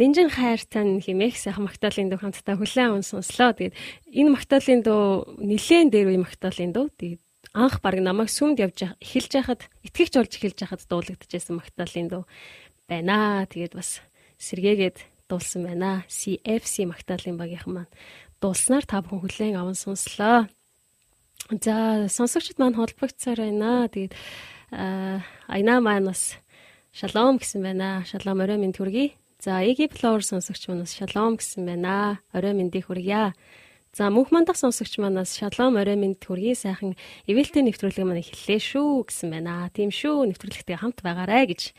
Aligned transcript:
Нинжин 0.00 0.32
хайртан 0.32 1.04
хэмээх 1.04 1.36
сайхан 1.36 1.68
магтаалын 1.68 2.08
дуу 2.08 2.16
хамтдаа 2.24 2.56
хүлээн 2.56 2.88
аван 2.88 3.04
сонслоо. 3.04 3.52
Тэгээд 3.52 3.76
энэ 4.08 4.32
магтаалын 4.32 4.80
дуу 4.80 5.28
нилээн 5.36 5.92
дээр 5.92 6.16
үе 6.16 6.24
магтаалын 6.24 6.72
дуу. 6.72 6.88
Тэгээд 6.96 7.20
анх 7.52 7.84
баг 7.84 8.00
намайг 8.00 8.32
сүмд 8.32 8.64
явж 8.64 8.96
эхэлж 8.96 9.32
байхад 9.36 9.60
итгэгч 9.84 10.14
болж 10.16 10.32
эхэлж 10.32 10.58
байхад 10.64 10.80
дуулагдчихсан 10.88 11.60
магтаалын 11.60 12.08
дуу 12.08 12.24
байна. 12.88 13.44
Тэгээд 13.44 13.76
бас 13.76 14.00
сэргээгээд 14.40 15.28
дуулсан 15.28 15.68
байна. 15.68 16.08
CFC 16.08 16.88
магтаалын 16.88 17.36
багийнхан 17.36 17.84
маань 17.84 17.92
дуулснаар 18.40 18.88
та 18.88 19.04
бүхэн 19.04 19.20
хүлээн 19.20 19.60
аван 19.60 19.76
сонслоо. 19.76 20.48
За, 21.60 22.08
сонсогчд 22.08 22.56
маань 22.56 22.80
холбогдсоор 22.80 23.36
байна. 23.36 23.84
Тэгээд 23.92 24.16
айна 25.44 25.84
маань 25.84 26.08
бас 26.08 26.40
шалом 26.88 27.36
гэсэн 27.36 27.60
байна. 27.60 28.00
Шалом 28.08 28.40
орой 28.40 28.56
минь 28.56 28.72
төргий. 28.72 29.20
За, 29.40 29.64
Эги 29.64 29.88
Flower 29.88 30.20
сонсогч 30.20 30.68
манаас 30.68 30.92
шалом 30.92 31.40
гэсэн 31.40 31.64
байна. 31.64 32.20
Орой 32.28 32.52
мэндийг 32.52 32.92
хүргье. 32.92 33.32
За, 33.96 34.12
мөнх 34.12 34.28
мандах 34.36 34.60
сонсогч 34.60 35.00
манаас 35.00 35.32
шалом 35.32 35.80
орой 35.80 35.96
мэнд 35.96 36.20
хүргье. 36.20 36.52
Сайхан 36.52 36.92
ивэлтэй 37.24 37.64
нэвтрүүлэг 37.64 38.04
маань 38.04 38.20
эхэллээ 38.20 38.60
шүү 38.60 39.08
гэсэн 39.08 39.32
байна. 39.32 39.72
Тийм 39.72 39.88
шүү. 39.88 40.28
Нэвтрүүлэгтэй 40.28 40.76
хамт 40.76 41.00
байгаарай 41.00 41.48
гэж. 41.48 41.72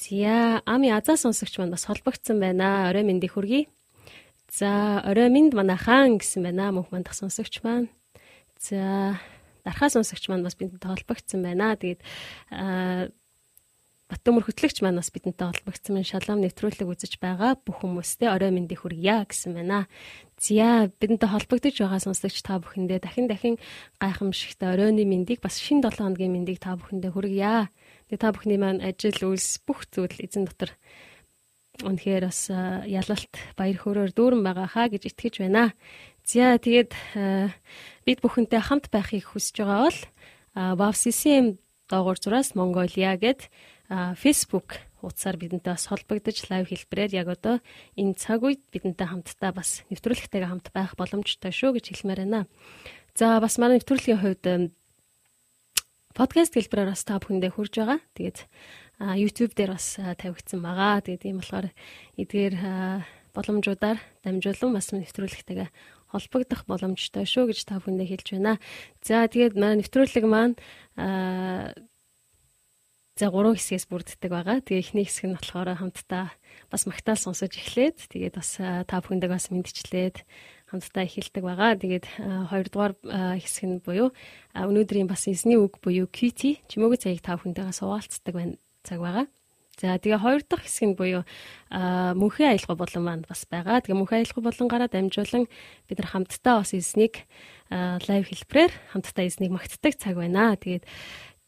Зя, 0.00 0.64
ами 0.64 0.88
азаа 0.88 1.20
сонсогч 1.20 1.60
маань 1.60 1.76
бас 1.76 1.84
холбогдсон 1.84 2.40
байна. 2.40 2.88
Орой 2.88 3.04
мэндийг 3.04 3.36
хүргье. 3.36 3.68
За, 4.48 5.04
орой 5.04 5.28
мэнд 5.28 5.52
манайхан 5.52 6.16
гэсэн 6.16 6.48
байна. 6.48 6.72
Мөнх 6.72 6.88
мандах 6.96 7.12
сонсогч 7.12 7.60
маань. 7.60 7.92
За, 8.56 9.20
дархаа 9.68 9.92
сонсогч 9.92 10.32
маань 10.32 10.48
бас 10.48 10.56
бидэнтэй 10.56 10.88
холбогдсон 10.88 11.44
байна. 11.44 11.76
Тэгээд 11.76 12.00
аа 14.10 14.18
Баттөмөр 14.18 14.42
хөтлөгч 14.42 14.82
маань 14.82 14.98
бас 14.98 15.14
бидэнтэй 15.14 15.46
холбогдсон 15.54 15.94
мэн 15.94 16.02
шалом 16.02 16.42
нэвтрүүлэг 16.42 16.82
үзэж 16.82 17.22
байгаа 17.22 17.54
бүх 17.62 17.86
хүмүүстээ 17.86 18.26
орой 18.26 18.50
мэндийг 18.50 18.82
хүргье 18.82 19.22
гэсэн 19.22 19.54
байна. 19.54 19.86
Зя 20.34 20.90
бидэнтэй 20.90 21.30
холбогдож 21.30 21.78
байгаа 21.78 22.02
сонсогч 22.02 22.42
та 22.42 22.58
бүхэндээ 22.58 23.06
дахин 23.06 23.30
дахин 23.30 23.54
гайхамшигтай 24.02 24.74
оройны 24.74 25.06
мэндийг 25.06 25.38
бас 25.38 25.62
шин 25.62 25.78
7 25.78 25.94
хоногийн 25.94 26.34
мэндийг 26.34 26.58
та 26.58 26.74
бүхэндээ 26.74 27.14
хүргье. 27.14 27.70
Тэгээ 28.10 28.18
та 28.18 28.34
бүхний 28.34 28.58
маань 28.58 28.82
ажил 28.82 29.14
үйлс 29.30 29.62
бүх 29.62 29.86
зүйл 29.94 30.18
эзэн 30.18 30.50
дотор 30.50 30.74
үнэхээр 31.86 32.26
бас 32.26 32.50
ялалт 32.50 33.34
баяр 33.54 33.78
хөөрөөр 33.78 34.10
дүүрэн 34.10 34.42
байгаа 34.42 34.66
хаа 34.74 34.90
гэж 34.90 35.06
итгэж 35.06 35.46
байна. 35.46 35.70
За 36.26 36.58
тэгээд 36.58 36.98
бид 38.02 38.18
бүхэнтэй 38.18 38.58
хамт 38.58 38.90
байхыг 38.90 39.22
хүсэж 39.22 39.62
байгаа 39.62 39.86
бол 39.86 40.00
WAV-CCM 40.82 41.62
доогуур 41.90 42.18
зураас 42.18 42.54
Mongolia 42.58 43.14
гэд 43.14 43.46
Facebook 43.90 44.78
хуудасаар 45.02 45.36
бидэнтэй 45.40 45.74
бас 45.74 45.90
холбогдож 45.90 46.46
лайв 46.46 46.70
хэлбэрээр 46.70 47.12
яг 47.18 47.28
одоо 47.34 47.58
энэ 47.98 48.14
цаг 48.14 48.46
үед 48.46 48.62
бидэнтэй 48.70 49.08
хамтдаа 49.10 49.50
бас 49.50 49.82
нэвтрүүлэгтэйгээ 49.90 50.50
хамт 50.50 50.70
байх 50.70 50.94
боломжтой 50.94 51.50
шүү 51.50 51.80
гэж 51.80 51.98
хэлмээр 51.98 52.22
байна. 52.22 52.46
За 53.18 53.42
бас 53.42 53.58
манай 53.58 53.82
нэвтрүүлгийн 53.82 54.22
хувьд 54.22 54.44
подкаст 56.14 56.54
хэлбэрээр 56.54 56.92
бас 56.92 57.02
та 57.02 57.18
бүхэндээ 57.18 57.50
хүрж 57.50 57.74
байгаа. 57.82 57.98
Тэгээд 58.14 58.38
YouTube 59.18 59.56
дээр 59.56 59.74
бас 59.74 59.96
тавигдсан 59.98 60.60
байгаа. 60.60 61.02
Тэгээд 61.02 61.26
ийм 61.26 61.40
болохоор 61.40 61.72
эдгээр 62.20 62.54
боломжуудаар 63.34 63.98
дамжуулан 64.22 64.72
бас 64.76 64.92
нэвтрүүлэгтэйгээ 64.92 65.68
холбогдох 66.10 66.66
боломжтой 66.66 67.24
шүү 67.24 67.50
гэж 67.50 67.58
та 67.66 67.78
бүхэндээ 67.80 68.08
хэлж 68.10 68.26
байна. 68.36 68.58
За 69.02 69.26
тэгээд 69.26 69.54
манай 69.54 69.80
нэвтрүүлэг 69.80 70.24
маань 70.26 70.54
За 73.20 73.28
гурван 73.28 73.52
хэсгээс 73.52 73.84
бүрддэг 73.84 74.32
байгаа. 74.32 74.64
Тэгээ 74.64 74.80
эхний 74.80 75.04
хэсэг 75.04 75.28
нь 75.28 75.36
болохоор 75.36 75.76
хамтдаа 75.76 76.32
бас 76.72 76.88
магтаал 76.88 77.20
сонсож 77.20 77.52
эхлээд 77.52 78.08
тэгээд 78.08 78.40
бас 78.40 78.56
та 78.56 78.96
бүхэндээ 78.96 79.28
бас 79.28 79.52
мэдчлээд 79.52 80.24
хамтдаа 80.72 81.04
эхэлдэг 81.04 81.44
байгаа. 81.44 81.76
Тэгээд 81.76 82.06
хоёрдугаар 82.48 82.96
хэсэг 83.36 83.64
нь 83.68 83.84
буюу 83.84 84.16
өнөөдрийн 84.56 85.04
бас 85.04 85.28
эзний 85.28 85.60
үг 85.60 85.84
буюу 85.84 86.08
QT 86.08 86.64
чимээгүй 86.64 86.96
цагийг 86.96 87.20
та 87.20 87.36
бүхэндээ 87.36 87.76
суулцдаг 87.76 88.32
байна 88.32 88.56
цаг 88.88 89.04
байгаа. 89.04 89.28
За 89.80 89.96
тэгээ 89.96 90.20
хоёр 90.20 90.40
дахь 90.44 90.64
хэсэг 90.68 90.92
нь 90.92 90.96
буюу 90.96 91.24
мөнхийн 91.72 92.52
аялал 92.56 92.76
болон 92.76 93.04
маань 93.04 93.24
бас 93.24 93.48
байгаа. 93.48 93.80
Тэгээ 93.80 94.00
мөнхийн 94.00 94.28
аялал 94.28 94.44
болонгаараа 94.48 94.88
дамжуулан 94.92 95.44
бид 95.88 95.98
нар 96.00 96.08
хамтдаа 96.08 96.60
бас 96.60 96.76
эзнийг 96.76 97.24
лайв 97.72 98.24
хэлбэрээр 98.28 98.72
хамтдаа 98.92 99.24
эзнийг 99.24 99.56
магтдаг 99.56 99.96
цаг 99.96 100.20
байна. 100.20 100.52
Тэгээд 100.60 100.84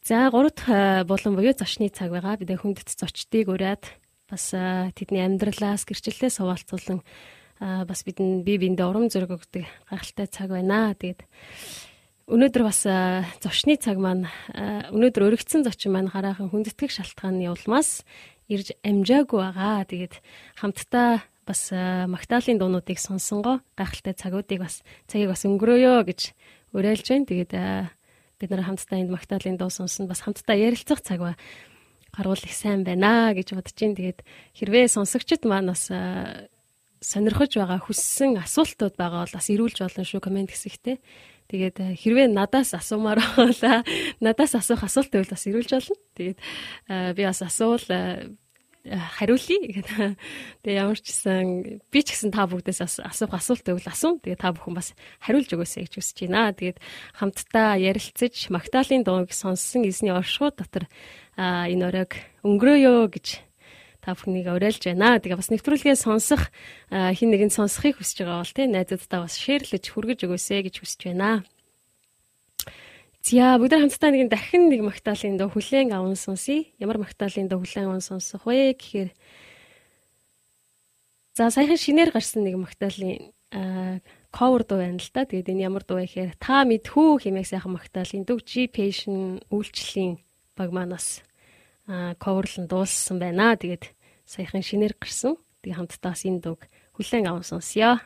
За 0.03 0.31
3 0.35 0.51
дахь 0.51 0.67
э, 0.67 1.05
булан 1.05 1.37
буюу 1.39 1.55
зочны 1.55 1.87
цаг 1.87 2.11
байгаа. 2.11 2.35
Бид 2.35 2.59
хүндэт 2.59 2.91
зочдыг 2.91 3.47
ураад 3.47 3.87
бас 4.27 4.51
э, 4.51 4.91
тэдний 4.99 5.23
амьдралаас 5.23 5.87
гэрчлэлээс 5.87 6.43
хуваалцуулан 6.43 7.07
э, 7.07 7.87
бас 7.87 8.03
бидний 8.03 8.43
бие 8.43 8.59
биендээ 8.59 8.83
урам 8.83 9.07
зориг 9.07 9.31
өгдөг 9.39 9.63
гайхалтай 9.87 10.27
цаг 10.27 10.51
байна. 10.51 10.91
Тэгээд 10.99 11.23
өнөөдөр 12.27 12.63
бас 12.67 12.83
зочны 13.47 13.79
цаг 13.79 14.03
маань 14.03 14.27
өнөөдөр 14.91 15.39
өргөцсөн 15.39 15.63
зочин 15.63 15.95
маань 15.95 16.11
хараахан 16.11 16.51
хүндэтгэх 16.51 16.91
шалтгааны 16.91 17.47
улмаас 17.47 18.03
ирж 18.51 18.75
амжаагүй 18.83 19.39
байгаа. 19.39 19.87
Тэгээд 19.87 20.19
хамтдаа 20.59 21.23
бас 21.47 21.71
Магдалины 21.71 22.59
дуунуудыг 22.59 22.99
сонсонгоо 22.99 23.63
гайхалтай 23.79 24.19
цагуудыг 24.19 24.67
бас 24.67 24.83
цагийг 25.07 25.31
бас 25.31 25.47
өнгөрөөё 25.47 26.03
гэж 26.03 26.35
уриалж 26.75 27.07
байна. 27.07 27.31
Тэгээд 27.31 27.55
бид 28.43 28.51
нар 28.51 28.67
хамтдаа 28.67 28.99
энд 28.99 29.15
Магдалины 29.15 29.59
дуу 29.59 29.71
сонсно 29.71 30.11
бас 30.11 30.27
хамтдаа 30.27 30.59
ярилцах 30.59 31.01
цаг 31.01 31.23
ба 31.23 31.33
гаруул 32.11 32.43
их 32.43 32.53
сайн 32.53 32.83
байна 32.83 33.31
гэж 33.31 33.55
бодож 33.55 33.79
байна. 33.79 33.95
Тэгээд 33.95 34.21
хэрвээ 34.59 34.87
сонсогчд 34.91 35.47
маань 35.47 35.71
бас 35.71 35.87
сонирхож 37.03 37.55
байгаа 37.55 37.81
хүссэн 37.83 38.39
асуултууд 38.43 38.99
байгаа 38.99 39.25
бол 39.25 39.37
бас 39.39 39.47
ирүүлж 39.49 39.79
болно 39.81 40.03
шүү 40.03 40.21
комент 40.21 40.51
хэсэгтээ. 40.51 40.99
Тэгээд 41.51 41.77
хэрвээ 41.99 42.29
надаас 42.31 42.75
асуумаар 42.75 43.23
байла 43.39 43.83
надаас 44.21 44.55
асуух 44.59 44.85
асуулт 44.87 45.11
байвал 45.15 45.33
бас 45.33 45.45
ирүүлж 45.47 45.71
болно. 45.73 45.97
Тэгээд 46.19 46.39
би 47.17 47.23
бас 47.23 47.41
асуул 47.43 47.87
хариулъя 48.83 49.59
гэдэг. 49.63 50.19
Тэгээ 50.67 50.81
ямар 50.83 50.99
ч 50.99 51.07
гэсэн 51.07 51.83
би 51.87 52.01
ч 52.03 52.09
гэсэн 52.11 52.35
та 52.35 52.51
бүгдээс 52.51 52.83
асуух 52.83 53.31
асуулт 53.31 53.63
байвал 53.63 53.87
асуу. 53.87 54.19
Тэгээ 54.19 54.43
та 54.43 54.51
бүхэн 54.51 54.75
бас 54.75 54.99
хариулж 55.23 55.55
өгөөсэй 55.55 55.87
гэж 55.87 55.95
хүсэж 56.03 56.19
байна. 56.27 56.51
Тэгээд 56.51 56.83
хамтдаа 57.15 57.79
ярилцаж 57.79 58.35
Магдалины 58.51 59.07
дууг 59.07 59.31
сонссон 59.31 59.87
эзний 59.87 60.11
оршууд 60.11 60.59
дотор 60.59 60.91
энэ 61.39 61.87
оройг 61.87 62.19
өнгөрөөё 62.43 63.07
гэж 63.07 63.27
та 64.03 64.19
бүхнийг 64.19 64.51
уриалж 64.51 64.83
байна. 64.83 65.23
Тэгээ 65.23 65.39
бас 65.39 65.51
нэвтрүүлгээ 65.55 65.95
сонсох 65.95 66.51
хин 66.91 67.31
нэгэнд 67.31 67.55
сонсохыг 67.55 68.03
хүсэж 68.03 68.27
байгаа 68.27 68.43
бол 68.43 68.51
тийм 68.59 68.75
найзуудтай 68.75 69.21
бас 69.23 69.39
шеэрлэж 69.39 69.85
хүргэж 69.95 70.27
өгөөсэй 70.27 70.67
гэж 70.67 70.75
хүсэж 70.83 71.01
байна. 71.15 71.47
За 73.23 73.55
бүгд 73.55 73.79
хамтдаа 73.79 74.11
нэг 74.11 74.35
дахин 74.35 74.67
нэг 74.67 74.83
магтаалын 74.83 75.39
дөө 75.39 75.55
хүлээн 75.55 75.95
аван 75.95 76.19
сонсъё. 76.19 76.67
Ямар 76.83 76.99
магтаалын 76.99 77.47
дөө 77.47 77.63
хүлээн 77.63 77.87
аван 77.87 78.03
сонсох 78.03 78.43
вэ 78.51 78.75
гэхээр 78.75 79.15
За 81.39 81.47
саяхан 81.49 81.79
шинээр 81.79 82.11
гарсан 82.11 82.43
нэг 82.43 82.59
магтаалын 82.59 83.31
cover 84.35 84.67
дуу 84.67 84.83
байна 84.83 84.99
л 84.99 85.11
да. 85.15 85.23
Тэгээд 85.23 85.55
энэ 85.55 85.65
ямар 85.71 85.87
дуу 85.87 86.03
вэ 86.03 86.11
гэхээр 86.11 86.35
та 86.43 86.67
мэдхүү 86.67 87.23
хэмээх 87.23 87.47
сайхан 87.47 87.79
магтаалын 87.79 88.27
дүү 88.27 88.39
G 88.43 88.67
Patient 88.67 89.47
үйлчлэлийн 89.55 90.19
баг 90.59 90.75
манаас 90.75 91.23
коверлон 91.87 92.67
дууссан 92.67 93.17
байна. 93.23 93.55
Тэгээд 93.55 93.95
саяхан 94.27 94.67
шинээр 94.67 94.99
гарсан. 94.99 95.39
Тэгээд 95.63 95.79
хамтдаа 95.79 96.11
бас 96.11 96.27
энэ 96.27 96.43
дууг 96.43 96.67
хүлээн 96.99 97.31
аван 97.31 97.47
сонсъё. 97.47 98.03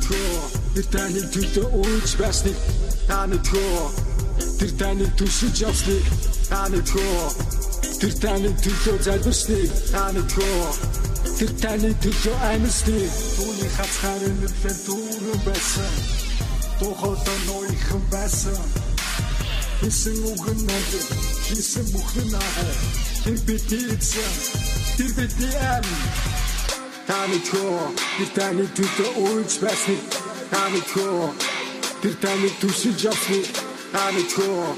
Тэр 0.00 0.86
таны 0.92 1.22
төлөө 1.32 1.66
үйлч 1.80 2.12
байсныг 2.20 2.58
таны 3.08 3.38
төө 3.48 3.80
Тэр 4.60 4.72
таны 4.80 5.06
түшиж 5.18 5.62
явсныг 5.64 6.04
таны 6.50 6.80
төө 6.90 7.24
Тэр 8.00 8.12
таны 8.22 8.50
төлөө 8.64 8.96
залбирсныг 9.06 9.70
таны 9.92 10.22
төө 10.34 10.96
Тэр 11.36 11.52
таны 11.60 11.90
төлөө 12.04 12.36
амьсныг 12.50 13.12
түүний 13.36 13.70
хацхаар 13.76 14.22
нөлөө 14.40 14.74
дүүрэн 14.86 15.40
байсан. 15.44 15.94
Тухайдаа 16.80 17.38
ноёхон 17.48 18.04
байсан. 18.12 18.60
Хийсэн 19.80 20.16
үгэн 20.32 20.60
над 20.64 20.90
хийсэн 21.44 21.86
бүхэн 21.92 22.32
аа 22.40 22.64
Тэр 23.24 23.38
бидний 23.44 23.84
эзэн 23.92 24.34
Тэр 24.96 25.10
бидний 25.18 25.56
ам 25.60 25.84
Таны 27.06 27.38
төө 27.50 27.78
Тэр 28.16 28.28
таны 28.36 28.64
төлөө 28.76 29.10
үйлч 29.26 29.52
байсныг 29.62 30.00
Таны 30.50 30.80
төө 30.92 31.30
тэр 32.02 32.14
таны 32.22 32.48
түшиж 32.60 32.98
явсны 33.10 33.40
таны 33.96 34.22
төө 34.30 34.76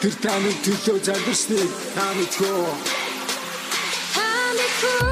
тэр 0.00 0.14
таны 0.24 0.50
төлөө 0.64 0.98
залбирсны. 1.06 1.60
Таны 1.96 2.24
төө 2.36 2.66
таны 4.16 4.66
төө 4.80 5.04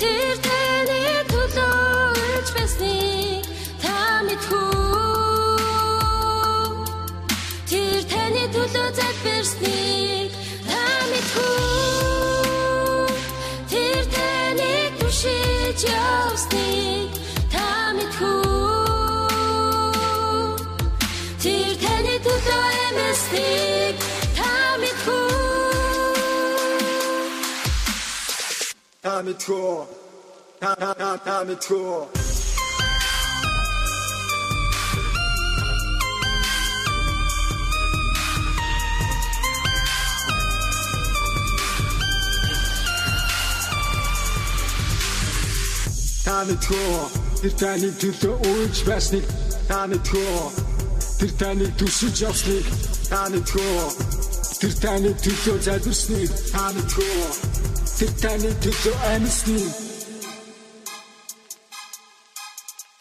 тэр 0.00 0.36
таны 0.46 1.00
төлөө 1.32 1.76
үлж 2.24 2.48
байсны. 2.56 2.96
Таны 3.84 4.34
төө 4.46 4.72
тэр 7.70 8.02
таны 8.14 8.44
төлөө 8.56 8.88
залбирсны. 8.98 9.76
Таны 10.70 11.20
төө 11.34 11.81
түшиж 15.82 15.90
явсны 15.90 17.10
Тэр 21.42 21.74
таны 21.82 22.14
төлөө 22.22 22.68
эмэсник 22.86 23.96
та 24.36 24.50
мэдхүү 24.82 25.22
Та 30.62 32.21
Та 46.32 46.38
та 46.38 46.44
та 46.44 46.54
мэдхүү 46.54 46.88
Та 46.88 47.08
мэдхүү 47.12 47.32
Тэр 47.42 47.50
таны 47.58 47.88
төлөө 47.98 48.34
үйлж 48.46 48.80
байсныг 48.86 49.24
та 49.66 49.80
мэдхүү. 49.90 50.42
Тэр 51.18 51.32
таны 51.40 51.66
түшиж 51.74 52.22
явсныг 52.22 52.66
та 53.10 53.26
мэдхүү. 53.34 53.82
Тэр 54.62 54.74
таны 54.78 55.10
төлөө 55.24 55.58
залбирсныг 55.66 56.30
та 56.54 56.70
мэдхүү. 56.70 57.26
Тэр 57.98 58.12
таны 58.22 58.54
төлөө 58.62 58.94
амьсныг 59.10 59.74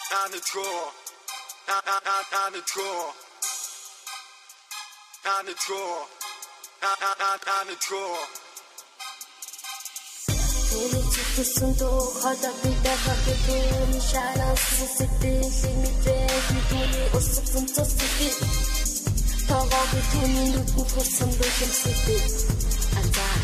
та 0.10 0.22
мэдхүү. 0.34 0.78
Та 1.70 1.78
та 1.86 1.98
та 2.02 2.18
та 2.34 2.44
мэдхүү. 2.58 3.00
Та 5.22 5.36
мэдхүү. 5.46 5.94
Та 6.82 6.92
та 6.98 7.12
та 7.22 7.32
та 7.46 7.58
мэдхүү. 11.32 11.32
Түүний 11.32 11.38
чигсэн 11.38 11.72
дөө 11.80 12.02
хоолой 12.22 12.54
бидээ 12.62 12.98
хатуу 13.04 13.38
түүний 13.46 14.04
шанаас 14.04 14.64
сэтгэлийн 14.98 15.78
мэдрэх 15.80 16.48
түүний 16.70 17.08
өссөн 17.18 17.66
цэцэг 17.72 18.36
Тогоо 19.48 19.86
түүний 20.12 20.48
нүдэнд 20.52 20.90
хүрсэн 20.92 21.32
бэлэмсэтэй 21.40 22.24
Ачаа 23.00 23.36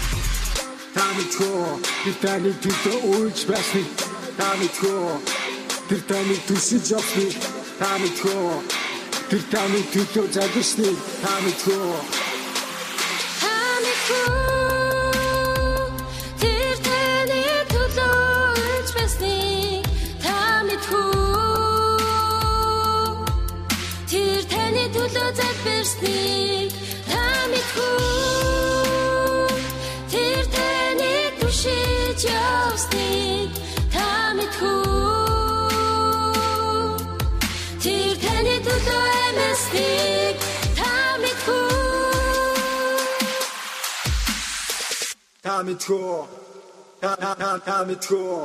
Таны 0.96 1.26
тоо 1.32 1.80
тэр 2.04 2.18
таны 2.24 2.52
төлөө 2.64 2.98
үйлч 3.08 3.40
байсны 3.48 3.84
Таны 4.36 4.68
тоо 4.80 5.08
тэр 5.88 6.02
таны 6.12 6.36
төсөж 6.48 6.86
явсны 6.92 7.28
Таны 7.80 8.10
тоо 8.20 8.52
тэр 9.32 9.44
таны 9.52 9.80
төлөө 9.96 10.26
залбирсны 10.36 10.92
Таны 25.08 25.16
тоо 25.16 25.32
Таны 25.32 25.32
тоо 25.32 25.32
төлөө 25.32 25.36
залбирсныг 25.40 26.72
та 27.08 27.24
мэдхүү 27.52 27.96
тэр 30.12 30.44
таны 30.56 31.14
түшиж 31.40 32.22
явсныг 32.28 33.50
та 33.94 34.08
мэдхүү 34.36 34.84
тэр 37.84 38.14
таны 38.24 38.56
төлөө 38.68 39.08
амьсныг 39.28 40.36
та 40.76 40.92
мэдхүү 41.24 41.64
та 45.44 45.56
мэдхүү 45.68 46.16
та 47.02 47.12
та 47.40 47.52
та 47.64 47.78
мэдхүү 47.88 48.36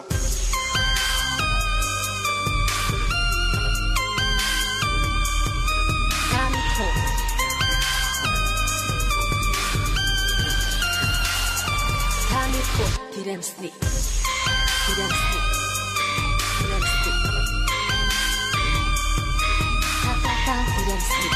Firenze. 13.13 13.53
Firenze. 14.85 15.39
Firenze. 16.57 17.11
Tata 20.03 20.55
Firenze. 20.73 21.27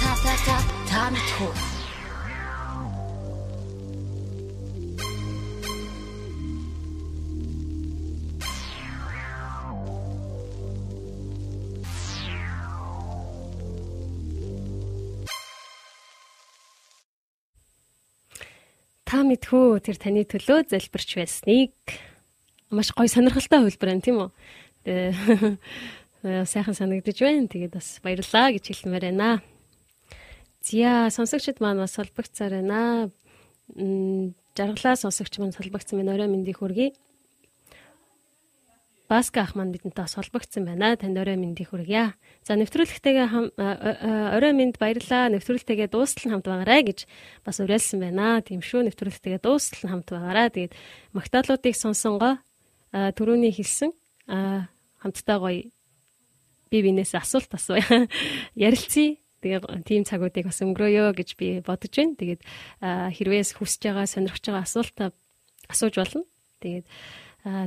Tata 0.00 0.58
Tanto. 0.88 1.73
Та 19.14 19.22
мэдхүү 19.22 19.78
тэр 19.78 19.94
таны 20.02 20.24
төлөө 20.26 20.74
залбирч 20.74 21.14
байсныг 21.14 21.70
маш 22.74 22.90
гой 22.98 23.06
сонирхолтой 23.06 23.62
хөлбөр 23.62 23.90
байна 23.94 24.02
тийм 24.02 24.16
үү? 24.18 24.30
Тэгээ 24.82 26.42
сайхан 26.50 26.74
санагдаж 26.74 27.22
байна. 27.22 27.46
Тэгээд 27.46 27.78
бас 27.78 28.02
баярлаа 28.02 28.50
гэж 28.50 28.74
хэлмээр 28.74 29.14
байна. 29.14 29.38
Зя 30.66 31.14
сонсогчд 31.14 31.62
маань 31.62 31.78
бас 31.78 31.94
холбогцоор 31.94 32.58
байна. 32.58 33.14
Жаргалаа 34.58 34.98
сонсогч 34.98 35.38
маань 35.38 35.54
холбогцсон 35.54 36.02
байна. 36.02 36.18
Орой 36.18 36.34
мэндийг 36.34 36.58
хүргэе. 36.58 36.98
Баска 39.14 39.46
ах 39.46 39.54
маань 39.54 39.70
бидэнтэй 39.70 40.02
бас 40.02 40.18
холбогдсон 40.18 40.66
байна. 40.66 40.98
Танд 40.98 41.14
орой 41.14 41.38
мэндийг 41.38 41.70
хүргье. 41.70 42.18
За 42.42 42.58
нэвтрүүлэгтэйгээ 42.58 43.54
орой 43.54 44.52
мэнд 44.58 44.74
баярлаа. 44.82 45.30
Нэвтрүүлэгтэйгээ 45.30 45.86
дуустал 45.86 46.34
хамт 46.34 46.50
байгаарай 46.50 46.82
гэж 46.82 47.06
бас 47.46 47.62
уриалсан 47.62 48.02
байна. 48.02 48.42
Тийм 48.42 48.58
шүү. 48.58 48.90
Нэвтрүүлэгтэйгээ 48.90 49.38
дуустал 49.38 49.86
хамт 49.86 50.10
байгаарай. 50.10 50.50
Тэгээд 50.50 50.74
магтаалуудыг 51.14 51.78
сонсонгоо 51.78 52.42
түрүүний 52.90 53.54
хэлсэн 53.54 53.94
хамтдаа 54.98 55.38
гоё 55.38 55.70
би 56.74 56.78
бинээс 56.82 57.14
асуулт 57.14 57.54
асууя. 57.54 57.86
Ярилцъя. 58.58 59.14
Тэгээ 59.46 59.86
тийм 59.86 60.02
цагуудыг 60.02 60.50
бас 60.50 60.58
өнгөрөөё 60.58 61.14
гэж 61.14 61.38
би 61.38 61.62
бодож 61.62 61.94
байна. 61.94 62.18
Тэгээд 62.18 62.42
хэрвээс 62.82 63.62
хүсэж 63.62 63.94
байгаа, 63.94 64.10
сонирхож 64.10 64.42
байгаа 64.42 64.66
асуултаа 64.66 65.08
асууж 65.70 65.94
болно. 66.02 66.26
Тэгээд 66.58 66.86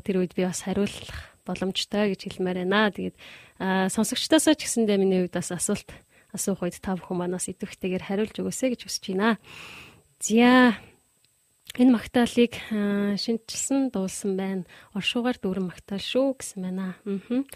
тэр 0.03 0.15
үед 0.19 0.35
би 0.35 0.43
бас 0.43 0.67
хариулах 0.67 1.36
боломжтой 1.47 2.11
гэж 2.11 2.21
хэлмээр 2.27 2.67
байна. 2.67 2.91
Тэгээд 2.91 3.15
сонсогчдоосоо 3.95 4.53
ч 4.59 4.67
гэсэндээ 4.67 4.97
миний 4.99 5.23
хувьд 5.23 5.39
бас 5.39 5.49
асуулт 5.55 5.89
асуух 6.35 6.67
үед 6.67 6.77
та 6.83 6.99
бүхэн 6.99 7.17
манаас 7.17 7.47
идэвхтэйгээр 7.47 8.03
хариулж 8.03 8.35
өгөөсэй 8.35 8.75
гэж 8.75 8.81
хүсэж 8.83 9.03
байна. 9.15 9.39
За 10.19 10.75
энэ 11.79 11.95
магтаалыг 11.95 12.53
шинжилсэн 13.15 13.95
дуулсан 13.95 14.35
байна. 14.35 14.63
Оршуугаар 14.91 15.39
дүүрэн 15.39 15.71
магтаал 15.71 16.03
шүү 16.03 16.37
гэсэн 16.37 16.59
байна. 16.67 16.99
Аа. 17.07 17.47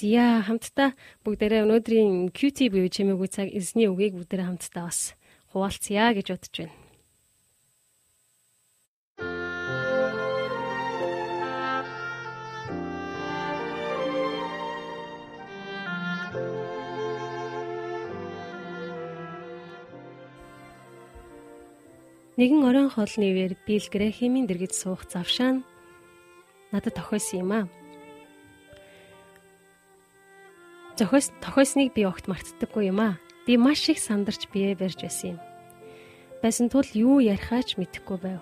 Зя 0.00 0.40
хамтдаа 0.48 0.96
бүгдээрээ 1.28 1.64
өнөөдрийн 1.68 2.32
QT 2.32 2.72
буюу 2.72 2.88
чимээгүй 2.88 3.28
цаг 3.28 3.52
эзний 3.52 3.84
үгийг 3.84 4.16
бүгдээрээ 4.16 4.48
хамтдаа 4.48 4.88
бас 4.88 5.12
хуваалцъя 5.52 6.16
гэж 6.16 6.26
бодож 6.32 6.54
байна. 6.56 6.79
Нэгэн 22.40 22.64
оройн 22.64 22.88
хол 22.88 23.12
нэвээр 23.20 23.52
Билл 23.68 23.84
Грэхимийн 23.92 24.48
дэргэд 24.48 24.72
суух 24.72 25.04
завшаа 25.04 25.60
надад 26.72 26.96
тохиосон 26.96 27.44
юм 27.44 27.52
аа. 27.52 27.64
Зохиос 30.96 31.36
тохиосныг 31.44 31.92
би 31.92 32.08
огт 32.08 32.32
мартдаггүй 32.32 32.88
юм 32.88 33.04
аа. 33.04 33.20
Би 33.44 33.60
маш 33.60 33.84
их 33.92 34.00
сандарч 34.00 34.48
бие 34.48 34.72
барьж 34.72 35.04
байсан 35.04 35.36
юм. 35.36 35.38
Байсан 36.40 36.72
тул 36.72 36.88
юу 36.96 37.20
ярихаач 37.20 37.76
мэдэхгүй 37.76 38.16
байв. 38.24 38.40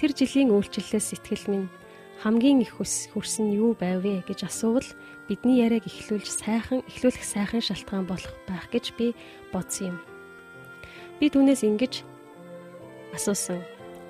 Тэр 0.00 0.16
жилийн 0.16 0.48
үйлчлэлээс 0.48 1.12
сэтгэл 1.12 1.52
минь 1.52 1.68
хамгийн 2.24 2.64
их 2.64 2.80
хүрсэн 2.80 3.52
юу 3.52 3.76
байв 3.76 4.08
вэ 4.08 4.24
гэж 4.24 4.48
асуувал 4.48 4.88
бидний 5.28 5.60
яриаг 5.60 5.84
эхлүүлж 5.84 6.32
сайхан 6.32 6.80
эхлүүлэх 6.88 7.24
сайхан 7.28 7.60
шалтгаан 7.60 8.08
болох 8.08 8.32
байх 8.48 8.72
гэж 8.72 8.96
би 8.96 9.12
бодсон 9.52 9.92
юм. 9.92 9.96
Би 11.20 11.28
түүнээс 11.28 11.68
ингэж 11.68 12.08
асуусан. 13.16 13.60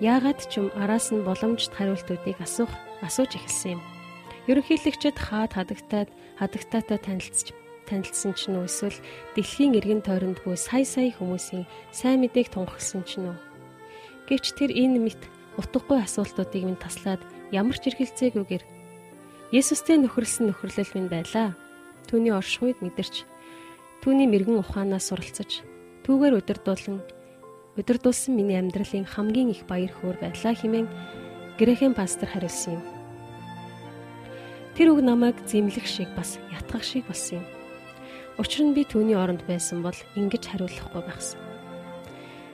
Яагаад 0.00 0.46
ч 0.46 0.62
юм 0.62 0.70
араас 0.78 1.10
нь 1.10 1.26
боломжит 1.26 1.74
хариултуудыг 1.74 2.38
асуух 2.38 2.70
асууж 3.02 3.34
эхэлсэн 3.34 3.78
юм. 3.78 3.80
Ерөнхийлөгчд 4.50 5.18
хаад 5.18 5.52
хадагтаад 5.54 6.08
хадагтаатай 6.38 6.98
танилцж 7.02 7.52
танилцсан 7.88 8.32
ч 8.38 8.52
нү 8.52 8.68
эсвэл 8.68 8.98
дэлхийн 9.34 9.76
эргэн 9.78 10.02
тойрондгүй 10.06 10.56
сая 10.56 10.84
сая 10.84 11.10
хүмүүсийн 11.16 11.64
сайн 11.90 12.22
мэдээг 12.22 12.52
тунхагласан 12.52 13.02
ч 13.08 13.18
нү. 13.18 13.34
Гэвч 14.28 14.54
тэр 14.54 14.70
энэ 14.76 14.98
мэт 15.02 15.22
утгагүй 15.58 15.98
асуултуудыг 16.04 16.62
минь 16.62 16.78
таслаад 16.78 17.20
ямар 17.50 17.76
ч 17.80 17.90
эргэлзээгүйгээр 17.90 18.64
Есүстэй 19.48 19.96
нөхөрлсөн 19.96 20.52
нөхөрлөл 20.52 20.92
минь 20.92 21.08
байлаа. 21.08 21.56
Түүний 22.12 22.36
оршихуйд 22.36 22.84
мэдэрч 22.84 23.24
түүний 24.04 24.28
мэрэгэн 24.28 24.60
ухаанаас 24.60 25.08
суралцаж 25.08 25.64
түүгээр 26.04 26.36
удирдуулан 26.36 27.00
удирдуулсан 27.78 28.34
миний 28.34 28.58
амьдралын 28.58 29.06
хамгийн 29.06 29.54
их 29.54 29.62
баяр 29.70 29.94
хөөр 29.94 30.18
байлаа 30.18 30.54
хэмээн 30.58 30.88
Грэхэм 31.58 31.94
пастор 31.94 32.30
хариулсан 32.30 32.78
юм. 32.78 32.82
Тэр 34.78 34.94
үг 34.94 35.02
намайг 35.02 35.34
зэмлэх 35.42 35.90
шиг 35.90 36.06
бас 36.14 36.38
ятгах 36.54 36.86
шиг 36.86 37.02
болсон 37.10 37.42
юм. 37.42 37.46
Учир 38.38 38.62
нь 38.62 38.74
би 38.78 38.86
түүний 38.86 39.18
оронд 39.18 39.42
байсан 39.50 39.82
бол 39.82 39.98
ингэж 40.14 40.54
хариулахгүй 40.54 41.02
байхсан. 41.02 41.42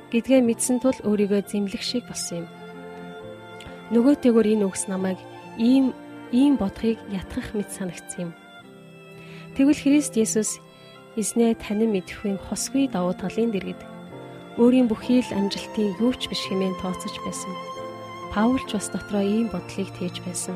Гэдгээ 0.08 0.40
мэдсэн 0.40 0.80
тул 0.80 0.96
өөрийгөө 1.04 1.44
зэмлэх 1.44 1.84
шиг 1.84 2.08
болсон 2.08 2.44
юм. 2.44 2.46
Нөгөөтэйгөр 3.92 4.56
энэ 4.56 4.64
үгс 4.72 4.88
намайг 4.88 5.20
ийм 5.60 5.92
ийм 6.32 6.56
бодохыг 6.56 6.96
ятгах 7.12 7.52
мэт 7.52 7.68
санагдсан 7.68 8.32
юм. 8.32 8.32
Тэгвэл 9.52 9.84
Христ 9.84 10.16
Есүс 10.16 10.64
эзнээ 11.20 11.60
танин 11.60 11.92
мэдхгүй 11.92 12.40
хосгүй 12.40 12.88
давуу 12.88 13.12
талын 13.12 13.52
дэргэд 13.52 13.93
өөрийн 14.54 14.86
бүхий 14.86 15.18
л 15.18 15.30
амжилтын 15.34 15.98
юу 15.98 16.14
ч 16.14 16.30
биш 16.30 16.46
хэмээн 16.46 16.78
тооцож 16.78 17.14
байсан. 17.26 17.50
Паул 18.30 18.62
ч 18.66 18.78
бас 18.78 18.86
дотроо 18.90 19.22
ийм 19.22 19.50
бодлыг 19.50 19.90
тээж 19.98 20.22
байсан. 20.22 20.54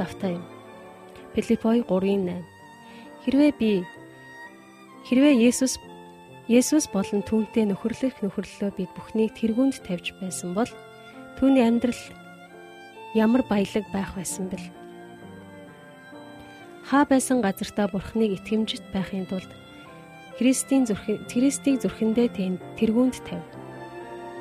Лавтай 0.00 0.40
юм. 0.40 0.44
Филиппой 1.36 1.84
3:8. 1.84 2.40
Хэрвээ 3.24 3.52
би 3.60 3.84
хэрвээ 5.04 5.34
Есүс 5.48 5.76
Есүс 6.48 6.86
болон 6.94 7.26
түүнтэй 7.26 7.66
нөхөрлөх 7.66 8.22
нөхөрлөлөө 8.22 8.70
бид 8.78 8.90
бүхнийг 8.94 9.34
тэргүүнд 9.34 9.82
тавьж 9.82 10.14
байсан 10.22 10.54
бол 10.54 10.70
түүний 11.36 11.66
амьдрал 11.66 12.02
ямар 13.18 13.42
баялаг 13.44 13.84
байх 13.90 14.14
байсан 14.14 14.46
бэл. 14.48 14.62
Хаа 16.86 17.04
байсан 17.04 17.42
газартаа 17.42 17.90
бурхныг 17.90 18.38
итгэмжит 18.38 18.86
байхын 18.94 19.26
тулд 19.26 19.50
Христийн 20.36 20.84
зүрх 20.84 21.04
Христийг 21.32 21.80
зүрхэндээ 21.80 22.28
тэргүүнд 22.76 23.16
тавь. 23.24 23.46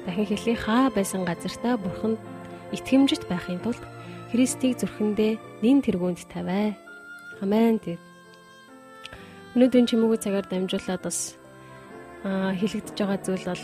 Дахин 0.03 0.27
хэлээ 0.27 0.57
хаа 0.59 0.91
байсан 0.91 1.23
газартаа 1.23 1.79
бурханд 1.79 2.19
итгэмжит 2.75 3.23
байхын 3.31 3.63
тулд 3.63 3.79
Христийг 4.31 4.75
зүрхэндээ 4.79 5.39
нин 5.63 5.79
тэргүүнд 5.79 6.27
тавиа. 6.27 6.75
Амен 7.39 7.79
гэв. 7.79 7.99
Өнөөдрийн 9.55 9.87
чимээгүй 9.87 10.19
цагаар 10.19 10.47
дамжуулаад 10.51 11.01
бас 11.07 11.39
хэлэгдэж 12.27 12.95
байгаа 12.99 13.19
зүйл 13.23 13.45
бол 13.47 13.63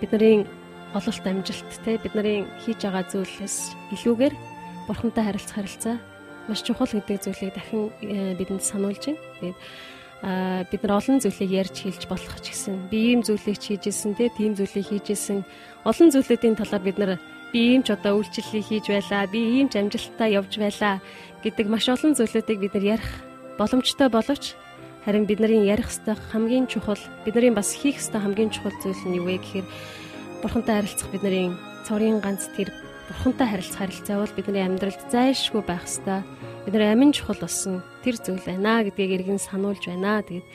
бидний 0.00 0.44
ололт 0.92 1.24
амжилт 1.24 1.72
те 1.84 1.96
бидний 2.04 2.44
хийж 2.60 2.84
байгаа 2.84 3.04
зүйлээс 3.08 3.56
илүүгээр 3.96 4.34
бурхантай 4.88 5.24
харилцах 5.24 5.56
харилцаа 5.56 5.96
маш 6.48 6.60
чухал 6.62 6.90
гэдэг 6.92 7.22
зүйлийг 7.24 7.54
дахин 7.54 7.90
э, 8.02 8.34
бидэнд 8.38 8.62
сануулж 8.62 9.02
байна. 9.02 9.22
Тэгээд 9.40 9.56
бид 10.26 10.82
нар 10.82 10.98
олон 10.98 11.22
зүйлийг 11.22 11.50
ярьж 11.54 11.76
хэлж 11.86 12.02
болох 12.10 12.36
ч 12.42 12.50
гэсэн 12.50 12.90
би 12.90 13.14
ийм 13.14 13.22
зүйлийг 13.22 13.62
хийжсэн 13.62 14.18
те 14.18 14.26
тийм 14.34 14.58
зүйлийг 14.58 14.86
хийжсэн. 14.90 15.46
Олон 15.86 16.10
зүйлүүдийн 16.10 16.58
талаар 16.58 16.82
бид 16.82 16.98
нар 16.98 17.12
би 17.54 17.78
ийм 17.78 17.86
ч 17.86 17.94
одоо 17.94 18.18
үйлчлэлийг 18.18 18.66
хийж 18.66 18.86
байлаа 18.90 19.30
би 19.30 19.38
ийм 19.38 19.70
ч 19.70 19.78
амжилттай 19.78 20.34
явж 20.34 20.52
байлаа 20.58 20.98
гэдэг 21.46 21.66
маш 21.70 21.86
олон 21.86 22.18
зүйлүүдийг 22.18 22.58
бид 22.58 22.74
нар 22.74 22.98
ярих 22.98 23.10
боломжтой 23.54 24.08
боловч 24.10 24.58
харин 25.06 25.30
бидний 25.30 25.70
ярих 25.70 25.86
ёстой 25.94 26.18
хамгийн 26.18 26.66
чухал 26.66 26.98
бидний 27.24 27.54
бас 27.54 27.70
хийх 27.70 28.02
ёстой 28.02 28.20
хамгийн 28.20 28.50
чухал 28.50 28.74
зүйл 28.82 29.02
нь 29.06 29.16
юу 29.22 29.30
вэ 29.30 29.38
гэхээр 29.38 29.66
бурхантай 30.42 30.74
харилцах 30.82 31.10
бидний 31.14 31.54
цорын 31.86 32.18
ганц 32.18 32.50
тэр 32.58 32.74
бурхантай 33.06 33.46
харилцах 33.46 33.78
харилцаа 33.78 34.16
бол 34.26 34.34
бидний 34.34 34.66
амьдралд 34.66 35.02
зайлшгүй 35.06 35.62
байх 35.62 35.86
ёстой 35.86 36.26
бид 36.66 36.74
нар 36.74 36.98
амин 36.98 37.14
чухал 37.14 37.38
болсон 37.38 37.78
тэр 38.02 38.18
зүйл 38.18 38.42
байна 38.42 38.82
гэдгийг 38.82 39.22
иргэн 39.22 39.38
сануулж 39.38 39.86
байна. 39.86 40.18
Тэгээд 40.26 40.46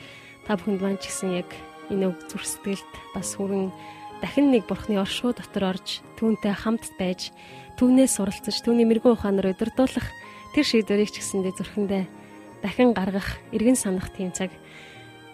та 0.44 0.60
бүхэнд 0.60 0.84
маань 0.84 1.00
ч 1.00 1.08
гэсэн 1.08 1.40
яг 1.40 1.48
энэ 1.88 2.12
үг 2.12 2.20
зүрх 2.28 2.44
сэтгэлд 2.44 2.92
бас 3.16 3.40
хүрэн 3.40 3.72
дахин 4.20 4.52
нэг 4.52 4.68
бурхны 4.68 5.00
оршуу 5.00 5.32
дотор 5.32 5.72
орж 5.72 6.04
түүнтэй 6.20 6.52
хамт 6.52 6.84
байж 7.00 7.32
түүнээс 7.80 8.20
суралцаж 8.20 8.60
түүний 8.60 8.84
мэрэгэн 8.92 9.16
ухаанаар 9.16 9.56
удирдуулах 9.56 10.12
тэр 10.52 10.66
шийдвэрийг 10.68 11.16
ч 11.16 11.24
гэсэндээ 11.24 11.56
зүрхэндээ 11.56 12.04
дахин 12.60 12.92
гаргах 12.92 13.40
эргэн 13.56 13.80
санах 13.80 14.12
тийм 14.12 14.36
цаг 14.36 14.52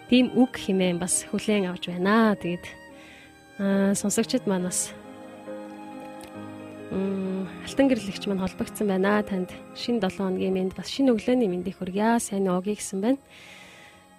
тийм 0.06 0.30
үг 0.38 0.62
химээ 0.62 0.94
бас 0.94 1.26
хүлээн 1.26 1.74
авч 1.74 1.90
байна. 1.90 2.38
Тэгээд 2.38 2.64
аа 3.58 3.98
сонсогчд 3.98 4.46
манаас 4.46 4.94
м 4.94 4.97
алтан 6.88 7.86
гэрлэгч 7.92 8.24
мань 8.28 8.40
холбогдсон 8.40 8.88
байна. 8.88 9.20
Танд 9.20 9.52
шинэ 9.76 10.00
7 10.00 10.24
хоногийн 10.24 10.56
мэнд 10.56 10.72
бас 10.72 10.88
шинэ 10.88 11.12
өглөөний 11.12 11.44
мэндийг 11.44 11.76
хүргье. 11.76 12.16
Сайн 12.16 12.48
уу 12.48 12.64
гэсэн 12.64 13.04
байна. 13.04 13.20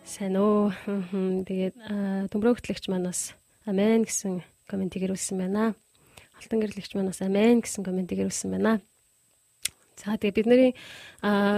Сайн 0.06 0.38
уу. 0.38 0.70
Тэгээд 1.50 1.76
төмрөөгтлэгч 2.30 2.94
манаас 2.94 3.34
амен 3.66 4.06
гэсэн 4.06 4.46
комментиг 4.70 5.02
ирүүлсэн 5.02 5.42
байна. 5.42 5.74
Алтан 6.38 6.62
гэрлэгч 6.62 6.94
манаас 6.94 7.26
амен 7.26 7.66
гэсэн 7.66 7.82
комментиг 7.82 8.22
ирүүлсэн 8.22 8.54
байна. 8.54 8.78
За 9.98 10.14
тэгээ 10.14 10.38
бидний 10.38 10.72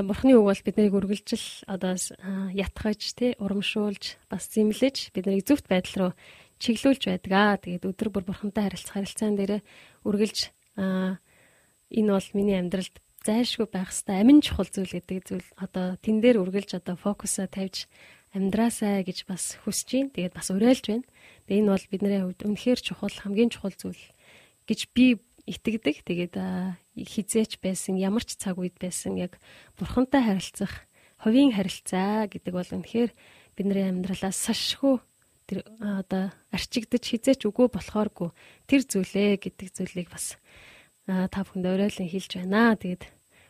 бурхны 0.07 0.39
үг 0.39 0.47
бол 0.47 0.63
биднийг 0.63 0.95
үргэлжил 0.95 1.67
одоо 1.67 1.99
ятгаж 2.55 3.01
тий 3.19 3.35
урамшуулж 3.35 4.15
бас 4.31 4.47
зэмлэж 4.47 5.11
биднийг 5.11 5.43
зөвхт 5.43 5.67
байдал 5.67 5.95
руу 5.99 6.11
чиглүүлж 6.63 7.03
байдаг. 7.05 7.67
Тэгээд 7.67 7.83
өдөр 7.83 8.09
бүр 8.09 8.25
бурхантай 8.25 8.71
харилцах 8.71 8.95
харилцаан 8.95 9.35
дээр 9.37 9.61
үргэлж 10.07 10.55
энэ 10.77 12.09
бол 12.11 12.29
миний 12.33 12.57
амьдралд 12.59 12.95
зайлшгүй 13.21 13.67
байх 13.69 13.93
хэвээр 13.93 14.21
амин 14.21 14.39
чухал 14.41 14.69
зүйл 14.69 14.97
гэдэг 14.97 15.19
зүйл 15.27 15.47
одоо 15.61 15.97
тэн 16.01 16.23
дээр 16.23 16.41
үргэлж 16.41 16.81
одоо 16.81 16.97
фокусаа 16.97 17.45
тавьж 17.45 17.85
амьдраасаа 18.33 19.03
гэж 19.03 19.27
бас 19.27 19.59
хүсэж 19.61 19.89
байна. 19.91 20.13
Тэгээд 20.15 20.33
бас 20.33 20.47
уриалж 20.49 20.85
байна. 20.87 21.05
Тэгээд 21.45 21.61
энэ 21.61 21.71
бол 21.75 21.85
бидний 21.91 22.21
хувьд 22.23 22.41
үнэхээр 22.47 22.79
чухал 22.79 23.11
хамгийн 23.11 23.51
чухал 23.51 23.75
зүйл 23.75 24.03
гэж 24.65 24.79
би 24.95 25.19
итгэдэг. 25.45 26.07
Тэгээд 26.07 26.35
хизээч 26.95 27.59
байсан 27.59 27.99
ямар 27.99 28.23
ч 28.23 28.39
цаг 28.39 28.57
үед 28.57 28.79
байсан 28.79 29.19
яг 29.19 29.37
бурхантай 29.75 30.23
харилцах 30.23 30.87
хувийн 31.19 31.53
харилцаа 31.53 32.25
гэдэг 32.31 32.53
бол 32.55 32.69
үнэхээр 32.71 33.11
бидний 33.53 33.85
амьдралаас 33.85 34.37
сашгүй 34.39 35.03
тэр 35.51 35.67
одоо 35.83 36.31
арчигдж 36.55 37.03
хизээч 37.11 37.43
үгүй 37.43 37.67
болохооргүй 37.67 38.31
тэр 38.71 38.81
зүйлээ 38.87 39.43
гэдэг 39.43 39.67
зүйлийг 39.75 40.07
бас 40.07 40.39
та 41.03 41.43
бүхэнд 41.43 41.67
уриалан 41.67 42.07
хэлж 42.07 42.39
байна. 42.39 42.79
Тэгээд 42.79 43.03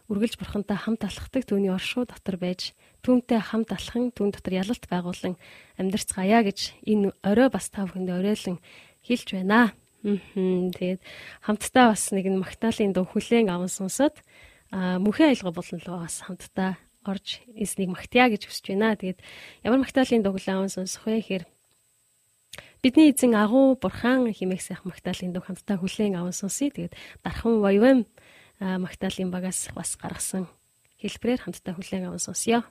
үргэлж 0.09 0.41
бурхантай 0.41 0.81
хамт 0.81 1.05
алхахдаг 1.05 1.45
түүний 1.45 1.69
оршуу 1.69 2.09
дотор 2.09 2.41
байж 2.41 2.73
түүнтэй 3.05 3.37
хамт 3.37 3.69
алхан 3.69 4.09
түүн 4.09 4.33
дотор 4.33 4.53
ялалт 4.57 4.89
байгуулан 4.89 5.37
амьдрцгаая 5.77 6.41
гэж 6.41 6.81
энэ 6.89 7.13
орой 7.21 7.53
бас 7.53 7.69
та 7.69 7.85
бүхэнд 7.85 8.09
уриалан 8.09 8.57
хэлж 9.05 9.37
байна. 9.37 9.77
Тэгээд 10.01 11.01
хамтдаа 11.45 11.93
бас 11.93 12.09
нэг 12.09 12.25
магтаалын 12.33 12.97
дуу 12.97 13.05
хүлээн 13.05 13.53
аван 13.53 13.69
сонсоод 13.69 14.17
мөнхийн 14.73 15.37
аялга 15.37 15.53
болон 15.53 15.77
л 15.77 16.01
бас 16.01 16.25
хамтдаа 16.25 16.81
орж 17.05 17.45
эснийг 17.53 17.93
магтъя 17.93 18.25
гэж 18.33 18.49
хүсэж 18.49 18.73
байна. 18.73 18.97
Тэгээд 18.97 19.21
ямар 19.61 19.85
магтаалын 19.85 20.25
дуу 20.25 20.33
хүлээн 20.33 20.57
аван 20.57 20.73
сонсох 20.73 21.05
вэ 21.05 21.21
гэхээр 21.21 21.45
бидний 22.81 23.13
эзэн 23.13 23.37
агуу 23.37 23.77
бурхан 23.77 24.33
химээх 24.33 24.61
сайх 24.65 24.81
магтаалын 24.89 25.33
дуу 25.37 25.45
хамтдаа 25.45 25.77
хүлээн 25.77 26.17
аван 26.17 26.33
сонсъё. 26.33 26.73
Тэгээд 26.73 26.97
дархан 27.21 27.61
воём 27.61 28.09
магтаалын 28.57 29.29
багаас 29.29 29.69
бас 29.77 29.93
гаргасан 30.01 30.49
хэлбэрээр 30.97 31.45
хамтдаа 31.45 31.77
хүлээн 31.77 32.09
аван 32.09 32.17
сонсъё. 32.17 32.65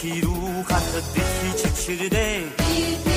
хэрүү 0.00 0.64
хатад 0.64 1.06
дэлхий 1.12 1.52
чичирдээ 1.60 3.09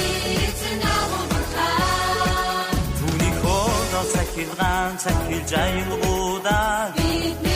хоол 4.44 4.54
цахилгаан 4.54 4.98
цахилж 4.98 5.52
аялгуудаа 5.64 6.84
савсави 6.94 7.53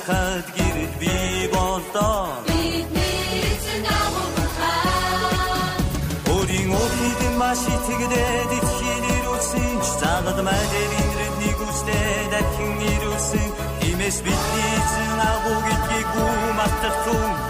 тушахад 0.00 0.46
гэрэл 0.56 0.94
би 1.00 1.14
болдоо. 1.52 2.26
Өөрийн 6.32 6.70
өөрийн 6.80 7.34
маш 7.40 7.60
итгэдээ 7.74 8.36
дэлхийн 8.50 9.04
ирүүлсэн 9.16 9.72
ч 9.84 9.86
загад 10.00 10.38
мэдэрийн 10.46 11.10
рэдний 11.18 11.54
гүстэй 11.58 12.16
дахин 12.32 12.78
ирүүлсэн. 12.94 13.48
Имэс 13.90 14.18
бидний 14.24 14.76
зэн 14.92 15.20
агуу 15.32 15.58
гэдгийг 15.66 16.08
гүматтартун 16.14 17.30
Бидний 17.32 17.49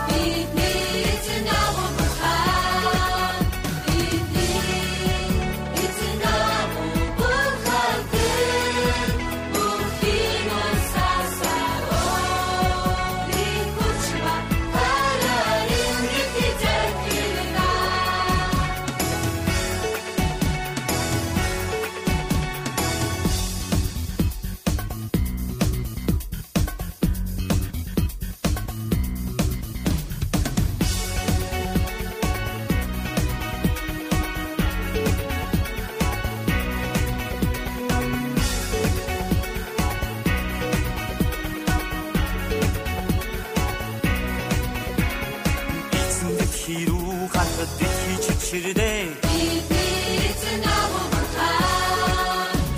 чирдээ 48.50 49.02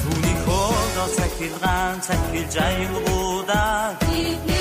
Түүний 0.03 0.37
хоол 0.45 0.97
цахилгаан 1.17 1.97
цахилж 2.07 2.55
аялгуудаа 2.67 4.52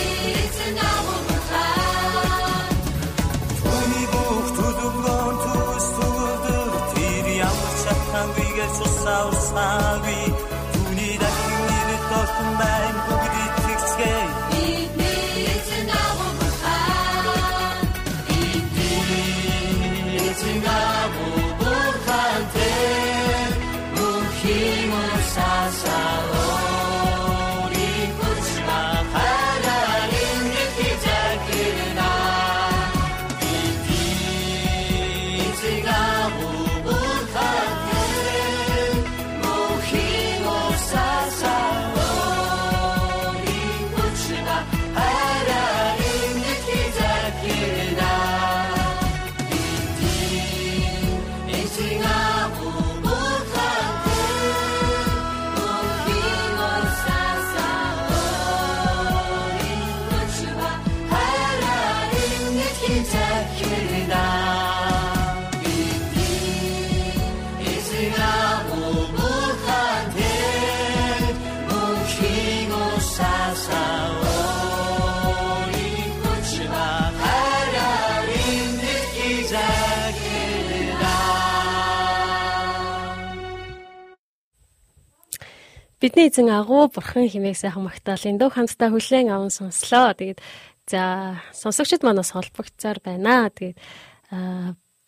Бидний 86.11 86.27
эзэн 86.27 86.51
агуу 86.51 86.91
бурхан 86.91 87.23
химээг 87.23 87.55
сайхан 87.55 87.87
магтаалын 87.87 88.35
дөө 88.35 88.51
хамтдаа 88.51 88.91
хүлээн 88.91 89.31
аван 89.31 89.47
сонслоо. 89.47 90.11
Тэгээд 90.11 90.43
за 90.83 91.39
сонсогчд 91.55 92.03
манаас 92.03 92.35
холбогдсаар 92.35 92.99
байна. 92.99 93.47
Тэгээд 93.47 93.79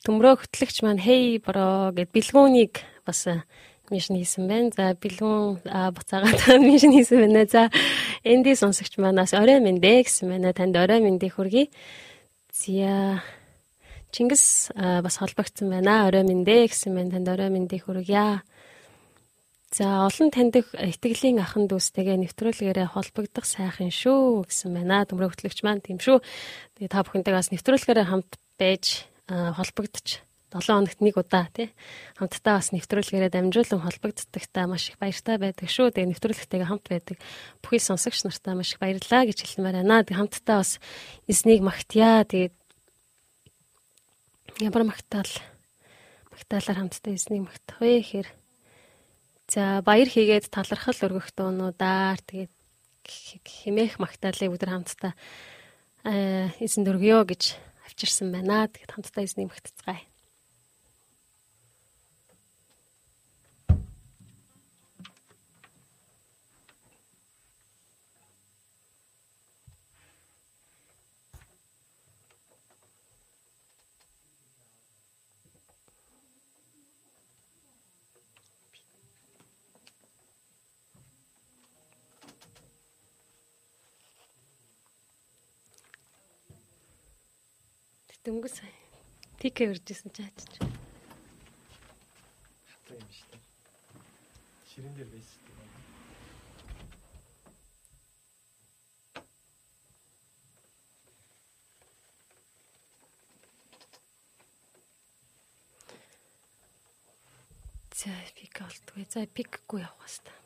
төмрөө 0.07 0.47
хөтлөгч 0.47 0.79
маань 0.79 1.03
хей 1.03 1.43
бро 1.43 1.91
гэд 1.91 2.07
бэлгүүнийг 2.07 3.03
бас 3.03 3.27
мишн 3.91 4.15
хийсэн 4.15 4.47
байна. 4.47 4.71
За 4.71 4.95
бэлгүүн 4.95 5.67
буцаагаад 5.91 6.39
мишн 6.71 6.95
хийсэн 6.95 7.19
байна. 7.19 7.51
За 7.51 7.67
энди 8.23 8.55
сонсогч 8.55 8.95
манаас 8.95 9.35
орой 9.35 9.59
мэндэ 9.59 10.07
гэсэн 10.07 10.31
байна. 10.31 10.55
Танд 10.55 10.79
орой 10.79 11.03
мэндийг 11.03 11.35
хүргэе. 11.35 11.67
Зя 12.47 13.19
Чингис 14.15 14.71
бас 14.71 15.19
холбогдсон 15.19 15.67
байна. 15.67 16.07
Орой 16.07 16.23
мэндэ 16.23 16.71
гэсэн 16.71 16.95
байна. 16.95 17.11
Танд 17.19 17.27
орой 17.27 17.51
мэндийг 17.51 17.91
хүргье. 17.91 18.39
За 19.73 20.05
олон 20.05 20.29
таньдах 20.29 20.69
итгэлийн 20.77 21.41
ахан 21.41 21.65
дүүстэйгээ 21.65 22.21
нэвтрүүлгээрээ 22.21 22.93
холбогдох 22.93 23.41
сайхан 23.41 23.89
шүү 23.89 24.45
гэсэн 24.45 24.69
байна. 24.69 25.01
Төмрө 25.01 25.33
хөтлөгч 25.33 25.65
маань 25.65 25.81
тийм 25.81 25.97
шүү. 25.97 26.21
Тэгээ 26.77 26.93
та 26.93 27.01
бүхэнтэйгээ 27.01 27.41
бас 27.41 27.49
нэвтрүүлгээрээ 27.49 28.05
хамт 28.05 28.37
байж 28.61 29.09
холбогдож 29.25 30.21
7 30.53 30.69
хоногт 30.69 31.01
нэг 31.01 31.17
удаа 31.17 31.49
тий 31.49 31.73
хамтдаа 32.21 32.61
бас 32.61 32.69
нэвтрүүлгээрээ 32.69 33.33
дамжуулан 33.33 33.81
холбогддогтаа 33.81 34.65
маш 34.69 34.93
их 34.93 35.01
баяртай 35.01 35.41
байдаг 35.41 35.65
шүү. 35.65 35.89
Тэгээ 35.89 36.11
нэвтрүүлэгтэйгээ 36.13 36.69
хамт 36.69 36.85
байдаг 36.93 37.17
бүхий 37.65 37.81
сонсогч 37.81 38.29
нартаа 38.29 38.53
маш 38.53 38.77
их 38.77 38.79
баярлалаа 38.79 39.25
гэж 39.25 39.41
хэлмээр 39.41 39.81
байна. 39.81 40.05
Тэгээ 40.05 40.21
хамтдаа 40.21 40.57
бас 40.61 40.77
эснийг 41.25 41.65
магтъя. 41.65 42.21
Тэгээд 42.29 42.53
ямар 44.61 44.85
магтаал 44.85 45.33
магтаалаар 46.29 46.77
хамтдаа 46.77 47.13
эснийг 47.17 47.49
магтах 47.49 47.81
вэ 47.81 48.05
гэхээр 48.05 48.29
За 49.51 49.81
баяр 49.83 50.07
хийгээд 50.07 50.47
талархал 50.47 50.95
өргөх 51.03 51.35
дуунуудаар 51.35 52.19
тэгээд 52.23 52.53
химээх 53.03 53.99
магтаалыг 53.99 54.55
өдөр 54.55 54.71
хамтдаа 54.71 55.13
эзэн 56.63 56.83
дөргөё 56.87 57.27
гэж 57.27 57.59
авчирсан 57.83 58.31
байна. 58.31 58.71
Тэгэд 58.71 58.91
хамтдаа 58.95 59.23
эзнийг 59.27 59.51
магтцгаая. 59.51 60.12
Дөнгөс 88.23 88.55
тикэ 89.39 89.63
өржсэн 89.67 90.09
ч 90.15 90.23
хаачих. 90.23 90.63
Хатаа 92.71 92.95
юм 92.95 93.09
шүү 93.11 93.27
дээ. 93.35 93.41
Ширэн 94.69 94.93
дээр 94.95 95.09
байсан. 95.11 95.43
За 107.99 108.11
пик 108.35 108.55
олдгүй. 108.63 109.03
За 109.11 109.27
пикгүй 109.35 109.79
явах 109.83 110.07
хэвээр. 110.07 110.42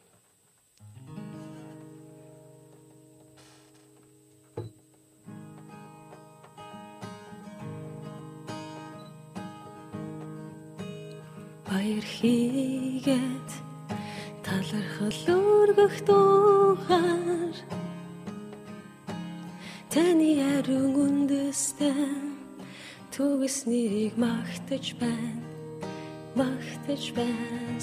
Баяр 11.87 12.03
хийгээд 12.03 13.49
талархал 14.43 15.23
өргөх 15.39 15.95
дуугаар 16.07 17.55
таны 19.91 20.31
ариун 20.55 20.95
үндэстэн 21.05 22.35
түгс 23.15 23.57
нэрийг 23.71 24.15
магтаж 24.19 24.85
байна 24.99 25.47
магтаж 26.35 27.03
байна 27.15 27.79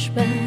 spät. 0.00 0.39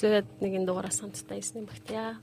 үргэлжлээд 0.00 0.28
нэг 0.40 0.52
энэ 0.56 0.66
дугаараас 0.66 1.00
хамтдаа 1.00 1.36
ирсэн 1.36 1.60
юм 1.60 1.68
багтая. 1.68 2.16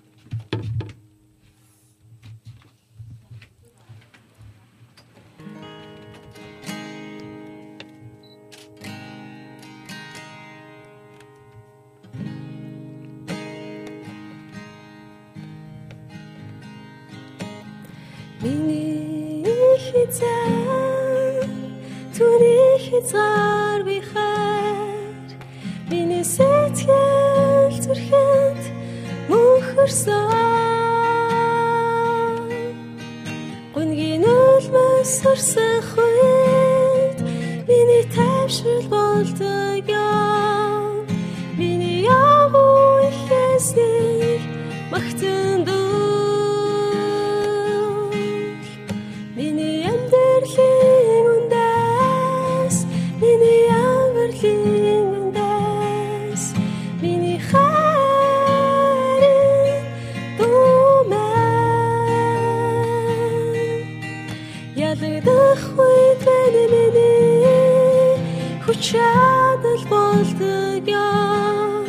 чадал 68.88 69.84
болдог 69.92 70.88
юм 70.88 71.86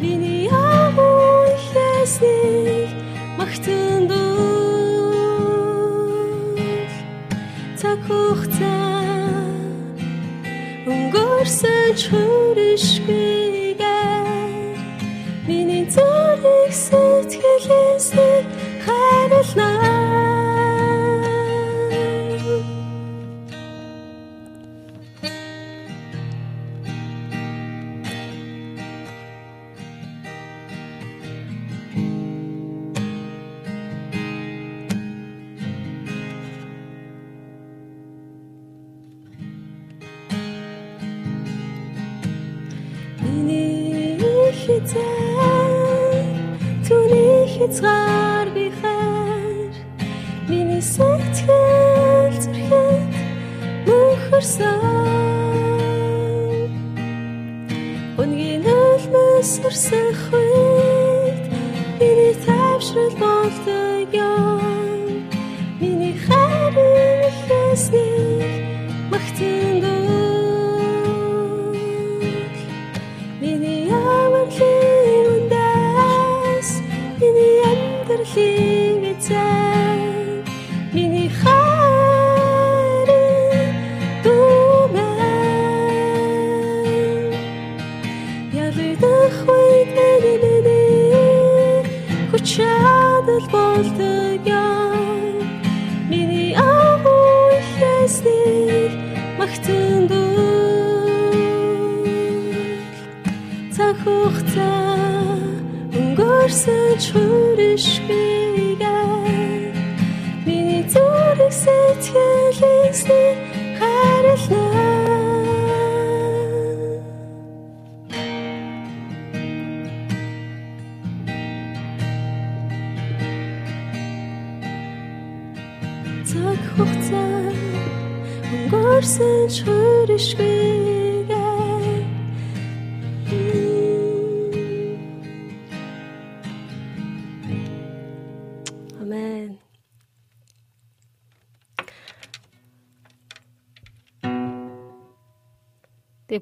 миний 0.00 0.48
амуу 0.50 1.46
хэсэг 1.68 2.88
магтанд 3.38 4.10
цаг 7.80 7.98
хугацаа 8.06 9.40
өнгөрсөн 10.92 11.88
ч 11.98 12.00
хөршгүйгээр 12.12 13.78
миний 15.48 15.84
зүрх 15.94 16.72
сэтгэлээс 16.84 18.08
хайрлнаа 18.84 19.97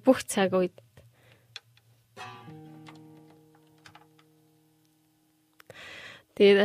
бүх 0.07 0.23
цаг 0.23 0.55
үед 0.55 0.77
Тэгээд 6.37 6.61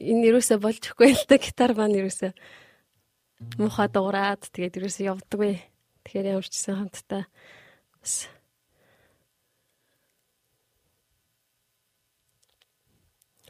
энэ 0.00 0.32
юусаа 0.32 0.56
болж 0.56 0.80
өгөхгүй 0.80 1.12
л 1.12 1.24
да 1.28 1.36
гитар 1.36 1.76
маань 1.76 2.00
юусаа 2.00 2.32
муха 3.60 3.84
дуураад 3.84 4.48
тэгээд 4.48 4.80
юусаа 4.80 5.12
явдаггүй. 5.12 5.60
Тэгэхээр 6.08 6.32
ямар 6.32 6.46
ч 6.48 6.56
гэсэн 6.56 6.76
хамтдаа 6.80 7.28
бас 8.00 8.32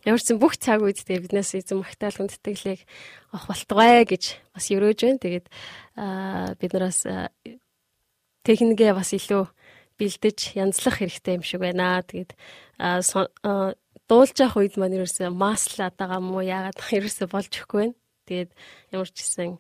Ямар 0.03 0.23
ч 0.23 0.35
бүх 0.35 0.59
цаг 0.59 0.83
үед 0.83 1.03
тэгээ 1.03 1.23
биднээс 1.23 1.55
эзэн 1.55 1.83
магтаал 1.83 2.15
хүндэтгэлийг 2.15 2.83
авах 3.31 3.47
болтугай 3.47 4.03
гэж 4.07 4.39
бас 4.55 4.67
өрөөж 4.75 4.99
байна. 5.03 5.23
Тэгээд 5.23 5.47
бид 6.63 6.71
нараас 6.75 7.07
техникээ 8.47 8.95
бас 8.95 9.11
илүү 9.11 9.45
бэлдэж 9.99 10.39
янзлах 10.55 11.03
хэрэгтэй 11.03 11.37
юм 11.37 11.45
шиг 11.45 11.61
байна. 11.67 12.01
Тэгээд 12.07 12.39
дуулж 14.07 14.37
явах 14.39 14.57
үед 14.63 14.79
маань 14.79 14.97
ерөөсөө 15.03 15.35
маслаад 15.35 15.99
байгаа 15.99 16.21
мó 16.23 16.39
яагаад 16.45 16.79
ерөөсөө 16.79 17.27
болж 17.27 17.51
өгөхгүй 17.51 17.81
байна. 17.91 17.99
Тэгээд 18.31 18.51
ямар 18.95 19.09
ч 19.11 19.17
гэсэн 19.19 19.51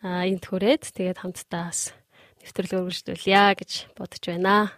энд 0.00 0.44
хүрээд 0.48 0.82
тэгээд 0.96 1.20
хамтдаа 1.20 1.68
бас 1.68 1.92
нэвтрүүлэг 2.40 2.80
өргөжлүүлье 2.80 3.44
гэж 3.60 3.70
бодож 3.92 4.22
байна. 4.24 4.72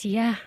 Зя. 0.00 0.40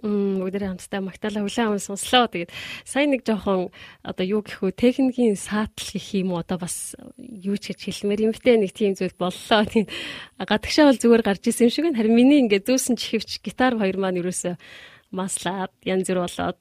Мм 0.00 0.40
бүгдээ 0.40 0.72
хамтдаа 0.72 1.00
магтаалаа 1.04 1.44
хүлээн 1.44 1.68
аван 1.68 1.84
сонслоо. 1.84 2.32
Тэгээд 2.32 2.52
сайн 2.88 3.12
нэг 3.12 3.28
жоохон 3.28 3.68
одоо 4.00 4.24
юу 4.24 4.40
гэх 4.40 4.64
вэ 4.64 4.72
техникийн 4.72 5.36
саатал 5.36 5.84
гэх 5.92 6.08
юм 6.16 6.32
уу 6.32 6.40
одоо 6.40 6.56
бас 6.64 6.96
юу 7.20 7.60
ч 7.60 7.76
гэж 7.76 7.80
хэлмээр 7.84 8.24
юм 8.24 8.32
бтэ 8.32 8.56
нэг 8.56 8.72
тийм 8.72 8.96
зүйл 8.96 9.12
боллоо. 9.20 9.68
Тийм 9.68 9.84
гадагшаа 10.40 10.88
бол 10.88 11.00
зүгээр 11.00 11.22
гарч 11.28 11.44
исэн 11.44 11.68
юм 11.68 11.72
шиг 11.76 11.84
байна. 11.84 12.00
Харин 12.00 12.16
миний 12.16 12.40
ингээ 12.40 12.64
зүүсэн 12.64 12.96
чихвч 12.96 13.44
гитар 13.44 13.76
хоёр 13.76 13.96
маань 14.00 14.20
юусоо 14.24 14.56
маслаад 15.12 15.72
янз 15.84 16.08
бүр 16.08 16.24
болоод 16.24 16.58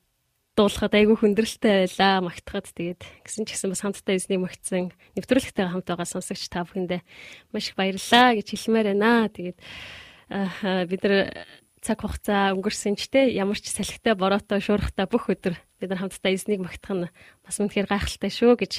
дуулахад 0.60 0.94
айгүй 0.94 1.18
хүндрэлтэй 1.18 1.88
байлаа 1.88 2.20
магтахад 2.22 2.68
тэгээд 2.70 3.02
гисэн 3.26 3.48
ч 3.48 3.58
гэсэн 3.58 3.72
бас 3.74 3.82
хамтдаа 3.82 4.14
эзнийг 4.14 4.44
магтсан 4.46 4.94
нэвтрүүлэгтэй 5.18 5.66
хамт 5.72 5.88
байгаа 5.90 6.08
сонсогч 6.08 6.52
та 6.52 6.62
бүхэндээ 6.68 7.02
маш 7.50 7.74
их 7.74 7.76
баярлалаа 7.80 8.38
гэж 8.38 8.48
хэлмээр 8.54 8.88
байна. 8.94 9.34
Тэгээд 9.34 9.58
бид 10.30 11.02
нар 11.02 11.16
цаг 11.84 12.00
хугацаа 12.00 12.56
өнгөрсөн 12.56 12.96
ч 12.96 13.12
те 13.12 13.28
ямар 13.28 13.60
ч 13.60 13.68
салхитай 13.68 14.16
бороотой 14.16 14.64
шуурхтай 14.64 15.06
бүх 15.06 15.28
өдөр 15.28 15.60
бид 15.84 15.90
нар 15.92 16.08
хамтдаа 16.08 16.32
эзнийг 16.32 16.64
магтах 16.64 16.96
нь 16.96 17.12
бас 17.44 17.60
үнэхээр 17.60 17.92
гайхалтай 17.92 18.32
шүү 18.32 18.56
гэж 18.56 18.74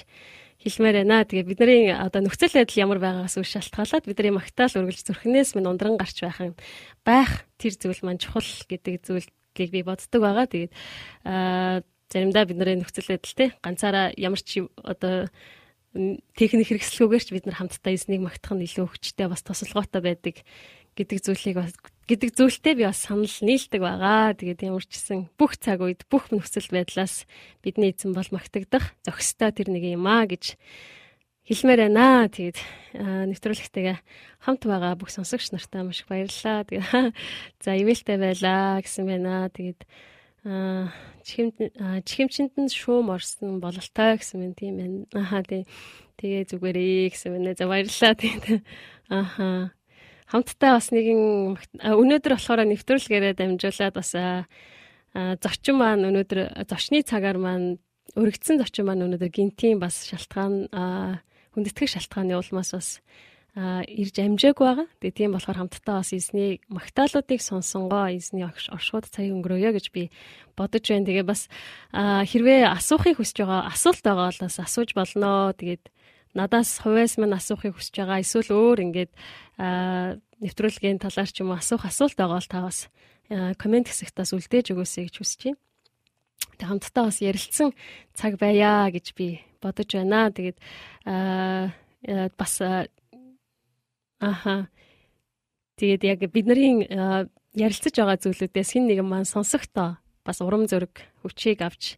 хэлмээр 0.64 1.04
байна. 1.04 1.28
Тэгээ 1.28 1.44
бидний 1.44 1.92
одоо 1.92 2.24
нөхцөл 2.24 2.56
байдал 2.56 2.80
ямар 2.80 2.98
байгаагаас 3.04 3.36
үл 3.36 3.44
шалтгаалаад 3.44 4.08
бидний 4.08 4.32
магтаал 4.32 4.72
үргэлж 4.72 5.04
зүрхнээс 5.04 5.52
минь 5.52 5.68
ундран 5.68 6.00
гарч 6.00 6.24
байх 6.24 6.40
юм 6.40 6.56
байх 7.04 7.44
тэр 7.60 7.76
зүйл 7.76 8.00
маань 8.08 8.22
чухал 8.22 8.48
гэдэг 8.72 9.04
зүйлийг 9.04 9.70
би 9.70 9.80
боддог 9.84 10.20
байгаа. 10.24 10.48
Тэгээд 10.48 10.72
аа 11.28 11.84
заримдаа 12.08 12.48
бидний 12.48 12.80
нөхцөл 12.80 13.12
байдал 13.12 13.36
те 13.36 13.46
ганцаараа 13.60 14.16
ямар 14.16 14.40
ч 14.40 14.64
одоо 14.80 15.28
техник 16.34 16.72
хэрэгслгүйгээр 16.72 17.24
ч 17.24 17.30
бид 17.36 17.44
нар 17.46 17.58
хамтдаа 17.60 17.92
эзнийг 17.92 18.24
магтах 18.24 18.56
нь 18.56 18.64
илүү 18.64 18.86
хүчтэй 18.88 19.28
бас 19.28 19.44
тусалгаатай 19.46 20.00
байдаг 20.02 20.36
гэдэг 20.96 21.18
зүйлийг 21.22 21.56
бас 21.58 21.74
гэдэг 22.04 22.30
зүйлтэй 22.36 22.74
би 22.76 22.84
бас 22.84 23.00
санал 23.00 23.28
нийлдэг 23.28 23.80
байгаа. 23.80 24.36
Тэгээд 24.36 24.60
ямар 24.68 24.84
ч 24.84 25.00
гэсэн 25.00 25.32
бүх 25.40 25.56
цаг 25.56 25.80
үед 25.80 26.04
бүх 26.12 26.28
нөхцөл 26.28 26.68
байдлаас 26.68 27.24
бидний 27.64 27.96
эзэн 27.96 28.12
бол 28.12 28.28
магтагдах 28.28 28.92
зохистой 29.08 29.56
тэр 29.56 29.72
нэг 29.72 29.84
юм 29.96 30.04
аа 30.04 30.28
гэж 30.28 30.60
хэлмээр 31.48 31.88
байна. 31.88 32.28
Тэгээд 32.28 32.58
нэвтрүүлэгтэйгээ 33.32 33.96
хамт 34.44 34.62
байгаа 34.68 35.00
бүх 35.00 35.08
сонсогч 35.12 35.52
нартаа 35.52 35.84
маш 35.84 36.04
их 36.04 36.08
баярлалаа. 36.12 36.68
Тэгээд 36.68 37.12
за 37.64 37.70
ивэлтэй 37.72 38.16
байлаа 38.20 38.84
гэсэн 38.84 39.04
байна. 39.08 39.48
Тэгээд 39.48 39.80
чихэмчэнд 42.04 42.52
нь 42.60 42.68
шуум 42.68 43.08
орсон 43.12 43.64
бололтой 43.64 44.20
гэсэн 44.20 44.44
мэт 44.44 44.60
тийм 44.60 44.76
байна. 44.76 44.98
Ахаа 45.16 45.40
тий. 45.40 45.64
Тэгээ 46.20 46.52
зүгээрээ 46.52 47.12
гэсэн 47.12 47.32
байна. 47.32 47.56
За 47.56 47.64
баярлалаа. 47.64 48.12
Тэгээд 48.12 48.60
ахаа 49.08 49.72
хамтдаа 50.30 50.78
бас 50.78 50.88
нэгэн 50.90 51.56
өнөөдөр 51.84 52.32
болохоор 52.34 52.64
нэвтрүүлгээрээ 52.64 53.34
дамжуулаад 53.36 53.94
бас 53.94 54.10
зочин 55.44 55.76
маань 55.78 56.06
өнөөдөр 56.08 56.66
зочны 56.66 57.04
цагаар 57.06 57.38
маань 57.38 57.78
өргөцсөн 58.18 58.58
зочин 58.58 58.86
маань 58.88 59.04
өнөөдөр 59.06 59.30
гинтийн 59.30 59.78
бас 59.78 60.06
шалтгаан 60.10 60.70
хүндэтгэх 61.54 61.90
шалтгааны 61.94 62.34
улмаас 62.34 62.74
бас 62.74 62.88
ирж 63.54 64.18
амжааг 64.18 64.58
байгаа. 64.58 64.86
Тэгээ 64.98 65.14
тийм 65.14 65.30
болохоор 65.38 65.58
хамтдаа 65.62 66.02
бас 66.02 66.10
эзний 66.10 66.58
магтаалуудыг 66.66 67.38
сонсонгоо 67.38 68.10
эзний 68.10 68.42
оршууд 68.42 69.06
цаг 69.06 69.30
өнгөрөөё 69.30 69.70
гэж 69.78 69.94
би 69.94 70.10
бодож 70.58 70.82
байна. 70.90 71.06
Тэгээ 71.06 71.22
бас 71.22 71.46
хэрвээ 71.94 72.66
асуухыг 72.74 73.22
хүсэж 73.22 73.46
байгаа 73.46 73.70
асуулт 73.70 74.02
байгаа 74.02 74.26
бол 74.34 74.42
бас 74.42 74.58
асууж 74.58 74.90
болноо. 74.98 75.54
Тэгээд 75.54 75.86
надаас 76.34 76.82
хувьас 76.82 77.16
мань 77.16 77.38
асуухыг 77.38 77.78
хүсэж 77.78 77.94
байгаа 78.02 78.20
эсвэл 78.20 78.50
өөр 78.50 78.78
ингээд 78.90 79.12
нэвтрүүлгийн 80.42 80.98
талаар 80.98 81.30
ч 81.30 81.40
юм 81.40 81.54
уу 81.54 81.58
асуух 81.58 81.86
асуулт 81.86 82.18
байгаа 82.18 82.38
бол 82.42 82.50
та 82.50 82.60
бас 82.66 82.78
комент 83.56 83.88
хэсэгтээс 83.88 84.34
үлдээж 84.34 84.66
өгөөсэй 84.74 85.06
гэж 85.08 85.16
хүсэж 85.22 85.40
байна. 85.46 85.60
Тэг 86.58 86.66
хамтдаа 86.68 87.04
бас 87.08 87.18
ярилцсан 87.22 87.70
цаг 88.12 88.36
байя 88.36 88.90
гэж 88.90 89.14
би 89.14 89.40
бодож 89.62 89.88
байна. 89.94 90.34
Тэгээд 90.34 90.58
бас 92.36 92.54
аха 94.20 94.68
тэгээд 95.78 96.02
яг 96.04 96.20
бидний 96.34 96.84
ярилцаж 97.54 97.94
байгаа 97.94 98.18
зүйлүүдээс 98.18 98.70
хин 98.74 98.90
нэгэн 98.90 99.06
маань 99.06 99.28
сонсохдоо 99.28 100.02
бас 100.26 100.38
урам 100.42 100.66
зориг 100.66 101.06
хүчийг 101.22 101.62
авч 101.62 101.96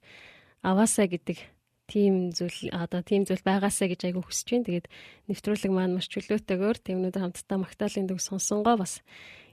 аваасаа 0.60 1.08
гэдэг 1.08 1.55
тийм 1.86 2.34
зүйл 2.34 2.70
одоо 2.74 3.00
тийм 3.02 3.22
зүйл 3.24 3.42
байгаасаа 3.46 3.88
гэж 3.90 4.00
айгүй 4.10 4.22
хүсэж 4.26 4.46
байна. 4.50 4.66
Тэгээд 4.66 4.86
нэвтрүүлэг 5.30 5.72
маань 5.72 5.96
маш 5.96 6.06
чөлөөтэйгээр 6.10 6.78
тэмнүүдээр 6.82 7.24
хамтдаа 7.24 7.58
магтаалын 7.62 8.06
дөг 8.10 8.18
сонсонгоо 8.20 8.76
бас 8.76 9.00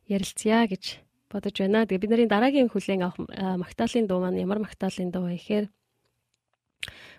ярилцъя 0.10 0.66
гэж 0.68 1.00
бодож 1.30 1.56
байна. 1.62 1.86
Тэгээ 1.86 2.04
бидний 2.04 2.30
дараагийн 2.30 2.70
хүлээн 2.74 3.06
авах 3.06 3.18
магтаалын 3.62 4.06
дуу 4.10 4.20
маань 4.22 4.42
ямар 4.42 4.60
магтаалын 4.62 5.10
дуу 5.14 5.30
вэ 5.30 5.38
гэхээр 5.38 5.66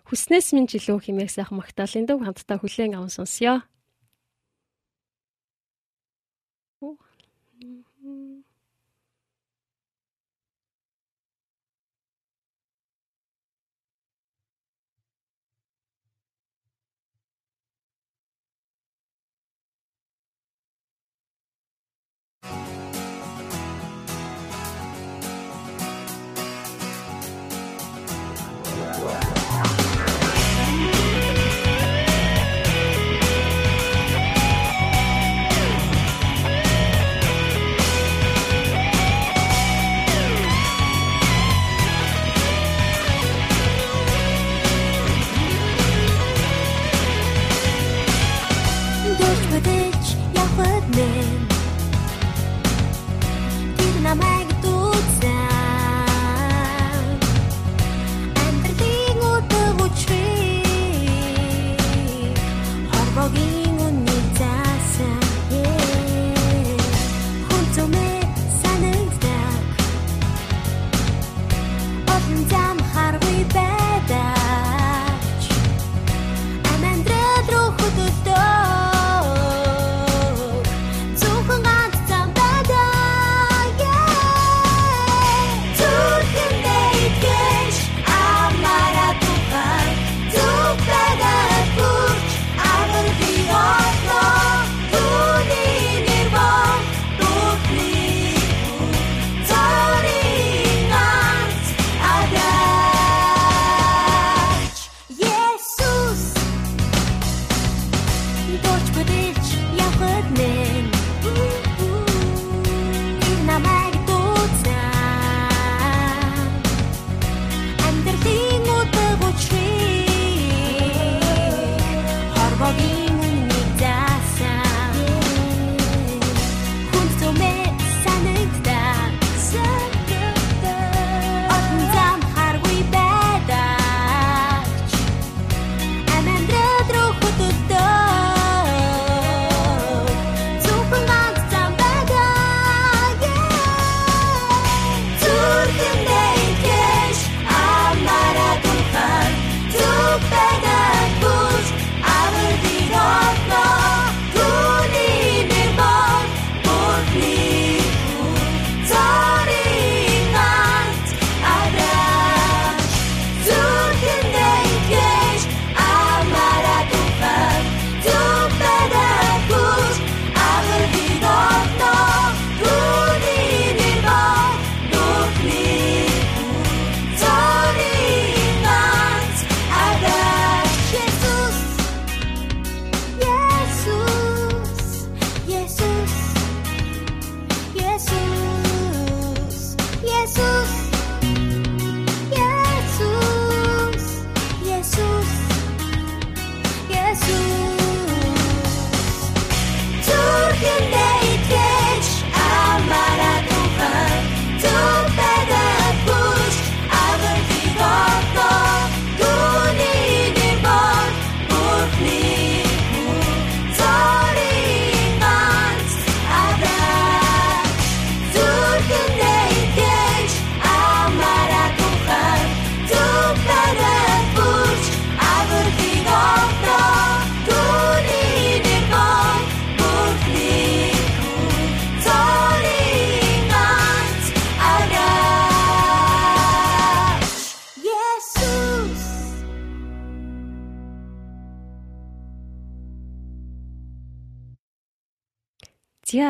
Хүснээс 0.05 0.53
минь 0.53 0.69
жилүү 0.69 1.01
химээх 1.01 1.33
сайхан 1.33 1.57
магтаалын 1.57 2.05
дуу 2.05 2.21
хамтдаа 2.21 2.61
хүлээн 2.61 2.93
аван 3.01 3.09
сонсъё. 3.09 3.65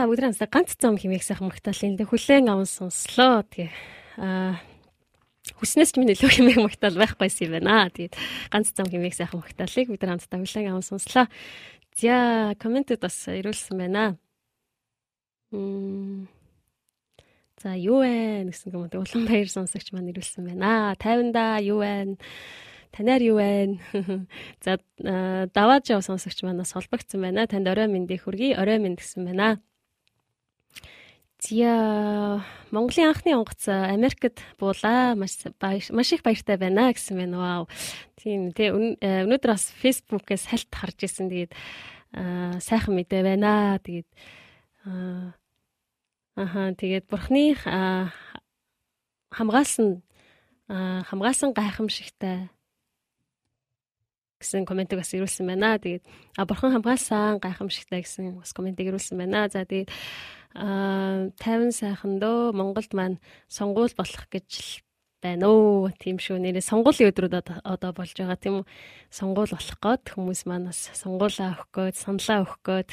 За 0.04 0.12
өдөр 0.12 0.28
амсаа 0.28 0.52
ганц 0.52 0.76
зам 0.76 1.00
химээх 1.00 1.24
сайхан 1.24 1.48
магтаалын 1.48 1.96
дэ 1.96 2.04
хүлэн 2.04 2.52
аван 2.52 2.68
сонслоо. 2.68 3.40
Тэгээ 3.40 3.72
аа 4.20 4.60
хүснээс 5.56 5.96
ч 5.96 5.96
минь 5.96 6.12
илүү 6.12 6.28
хэмээх 6.28 6.60
магтаал 6.60 7.00
байхгүйсэн 7.00 7.48
юм 7.48 7.52
байна. 7.56 7.88
Тэгээд 7.88 8.12
ганц 8.52 8.68
зам 8.76 8.84
хэмээх 8.84 9.16
сайхан 9.16 9.40
магтаалыг 9.40 9.88
бид 9.88 10.04
нар 10.04 10.20
хамтдаа 10.20 10.44
хүлээн 10.44 10.76
аван 10.76 10.84
сонслоо. 10.84 11.24
За 11.96 12.52
комментэд 12.60 13.00
бас 13.00 13.16
ирүүлсэн 13.32 13.80
байна. 13.80 14.20
Мм 15.56 16.28
За 17.56 17.72
юу 17.72 18.04
вэ 18.04 18.44
гэсэн 18.44 18.76
юм 18.76 18.84
уу 18.84 18.92
Улаанбаяр 18.92 19.48
сонсогч 19.48 19.88
маань 19.96 20.12
ирүүлсэн 20.12 20.52
байна. 20.52 20.92
50-да 21.00 21.64
юу 21.64 21.80
вэ? 21.80 22.20
Танаар 22.92 23.24
юу 23.24 23.40
вэ? 23.40 23.80
За 24.60 24.76
даваад 25.48 25.88
жав 25.88 26.04
сонсогч 26.04 26.44
манаас 26.44 26.76
холбогдсон 26.76 27.24
байна. 27.24 27.48
Танд 27.48 27.72
орой 27.72 27.88
мэндийг 27.88 28.28
хүргэе. 28.28 28.60
Орой 28.60 28.84
мэнд 28.84 29.00
гэсэн 29.00 29.24
байна. 29.32 29.64
Зя 31.44 32.40
Монголын 32.72 33.12
анхны 33.12 33.36
онгоц 33.36 33.68
Америкт 33.68 34.40
буулаа. 34.56 35.12
Маш 35.14 35.44
маш 35.92 36.12
их 36.12 36.22
баяртай 36.24 36.56
байна 36.56 36.88
гэсэн 36.88 37.20
байна. 37.20 37.36
Вау. 37.36 37.68
Тийм 38.16 38.48
тий 38.56 38.72
өнөөдөр 38.72 39.52
бас 39.52 39.68
фэйсбүүкээс 39.76 40.48
хальт 40.48 40.72
харж 40.72 41.04
ирсэн. 41.04 41.28
Тэгээд 41.28 41.52
сайхан 42.64 42.96
мэдээ 42.96 43.22
байна. 43.28 43.76
Тэгээд 43.76 44.08
Аха 46.34 46.72
тэгээд 46.80 47.12
бурхны 47.12 47.52
хамгаалсан 49.28 50.00
хамгаалсан 50.72 51.52
гайхамшигтай 51.52 52.48
гэсэн 54.40 54.64
комментиг 54.64 54.96
бас 54.96 55.12
ирүүлсэн 55.12 55.44
байна. 55.44 55.76
Тэгээд 55.76 56.08
а 56.40 56.48
бурхан 56.48 56.72
хамгаалсан 56.72 57.36
гайхамшигтай 57.36 58.00
гэсэн 58.00 58.40
бас 58.40 58.56
комментиг 58.56 58.88
ирүүлсэн 58.88 59.20
байна. 59.20 59.52
За 59.52 59.68
тэгээд 59.68 59.92
а 60.54 61.28
50 61.42 61.74
сайхан 61.74 62.22
дөө 62.22 62.54
Монголд 62.54 62.94
маань 62.94 63.18
сонгуул 63.50 63.90
болох 63.98 64.26
гэж 64.30 64.82
байна 65.24 65.48
уу? 65.50 65.90
Тийм 65.98 66.20
шүү. 66.20 66.38
Нэрээ 66.38 66.62
сонгуулийн 66.62 67.10
өдрүүд 67.10 67.34
одоо 67.64 67.90
болж 67.90 68.14
байгаа 68.14 68.38
тийм 68.38 68.62
үү? 68.62 68.68
Сонгуул 69.10 69.50
болох 69.50 69.78
гээд 69.82 70.04
хүмүүс 70.14 70.40
маань 70.46 70.68
бас 70.68 70.94
сонгуулаа 70.94 71.58
өгөх 71.58 71.70
гээд, 71.72 71.96
саналаа 71.96 72.38
өгөх 72.44 72.60
гээд 72.62 72.90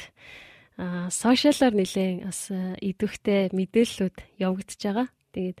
а 0.80 1.12
сошиалаар 1.12 1.74
нэлээд 1.76 2.24
бас 2.24 2.48
идэвхтэй 2.50 3.52
мэдээллүүд 3.52 4.16
явагдаж 4.40 4.80
байгаа. 4.80 5.06
Тэгээд 5.36 5.58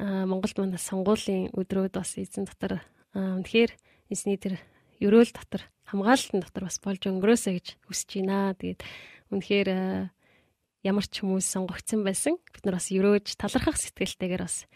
Монголд 0.00 0.56
манай 0.56 0.80
сонгуулийн 0.80 1.52
өдрүүд 1.52 1.92
бас 1.92 2.16
эзэн 2.16 2.48
дотор 2.48 2.80
үнэхээр 3.12 3.70
эзний 4.08 4.40
тэр 4.40 4.56
ерөөл 5.00 5.32
дотор 5.32 5.68
хамгаалалтын 5.88 6.40
дотор 6.40 6.64
бас 6.64 6.80
болж 6.80 7.02
өнгөрөөсэй 7.04 7.54
гэж 7.60 7.66
хүсэж 7.84 8.10
байна. 8.24 8.56
Тэгээд 8.56 8.80
үнэхээр 9.32 9.68
ямар 10.84 11.06
ч 11.06 11.22
хүмүүс 11.22 11.46
сонгогдсон 11.46 12.02
байсан. 12.04 12.36
Бид 12.52 12.64
нар 12.66 12.76
бас 12.76 12.90
ерөөж 12.90 13.36
талархах 13.38 13.78
сэтгэлтэйгээр 13.80 14.42
бас 14.42 14.66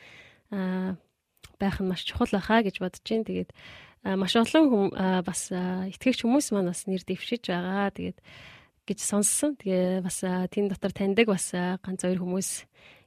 байх 1.61 1.77
нь 1.81 1.89
маш 1.91 2.07
чухал 2.09 2.31
байхаа 2.33 2.65
гэж 2.65 2.81
бодож 2.81 3.05
байна. 3.05 3.29
Тэгээд 3.29 3.51
маш 4.17 4.33
олон 4.37 4.65
хүм 4.71 4.87
бас 5.25 5.53
итгэгч 5.53 6.25
хүмүүс 6.25 6.57
маань 6.57 6.73
бас 6.73 6.89
нэр 6.89 7.05
дэвшиж 7.05 7.45
байгаа. 7.53 7.93
Тэгээд 7.93 8.19
гэж 8.89 8.99
сонссон. 9.05 9.61
Тэгээ 9.61 10.01
бас 10.01 10.25
тэн 10.25 10.73
дотор 10.73 10.93
таньдаг 10.97 11.29
бас 11.29 11.53
ганц 11.53 12.01
хоёр 12.01 12.25
хүмүүс 12.25 12.51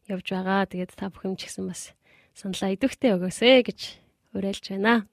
явж 0.07 0.27
байгаа. 0.29 0.69
Тэгээд 0.69 0.93
та 0.93 1.09
бүхэн 1.09 1.33
ч 1.35 1.49
гэсэн 1.49 1.65
бас 1.65 1.97
саналаа 2.37 2.73
идэвхтэй 2.77 3.17
өгөөсэй 3.17 3.65
гэж 3.65 3.79
уриалж 4.37 4.65
байна. 4.69 5.09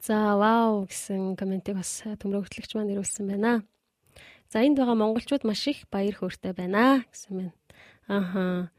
За 0.00 0.36
вау 0.36 0.84
гэсэн 0.84 1.36
комментиг 1.36 1.80
бас 1.80 2.04
төмрөгтлөгч 2.04 2.76
маань 2.76 2.92
ирүүлсэн 2.92 3.24
байна. 3.24 3.64
За 4.54 4.62
энд 4.62 4.78
байгаа 4.78 4.94
монголчууд 4.94 5.42
маш 5.42 5.66
их 5.66 5.82
баяр 5.90 6.14
хөөртэй 6.14 6.54
байна 6.54 7.02
гэсэн 7.10 7.34
байна. 7.34 7.54
Аха. 8.06 8.70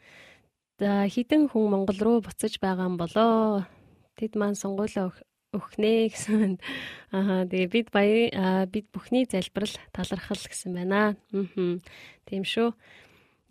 За 0.79 1.03
хідэн 1.03 1.51
хүн 1.51 1.67
Монгол 1.67 1.99
руу 1.99 2.17
буцаж 2.23 2.63
байгаа 2.63 2.87
юм 2.87 2.95
болоо. 2.95 3.67
Тэд 4.15 4.39
маань 4.39 4.55
сонгуулаа 4.55 5.11
өгнэ 5.51 6.15
гэсэн. 6.15 6.63
Аа 7.11 7.43
тэгээ 7.43 7.67
бид 7.75 7.87
баяр 7.91 8.71
бид 8.71 8.87
бүхний 8.95 9.27
залбирал 9.27 9.75
талархал 9.91 10.39
гэсэн 10.39 10.71
байна. 10.71 11.19
Аа. 11.35 11.83
Тийм 12.23 12.47
шүү. 12.47 12.71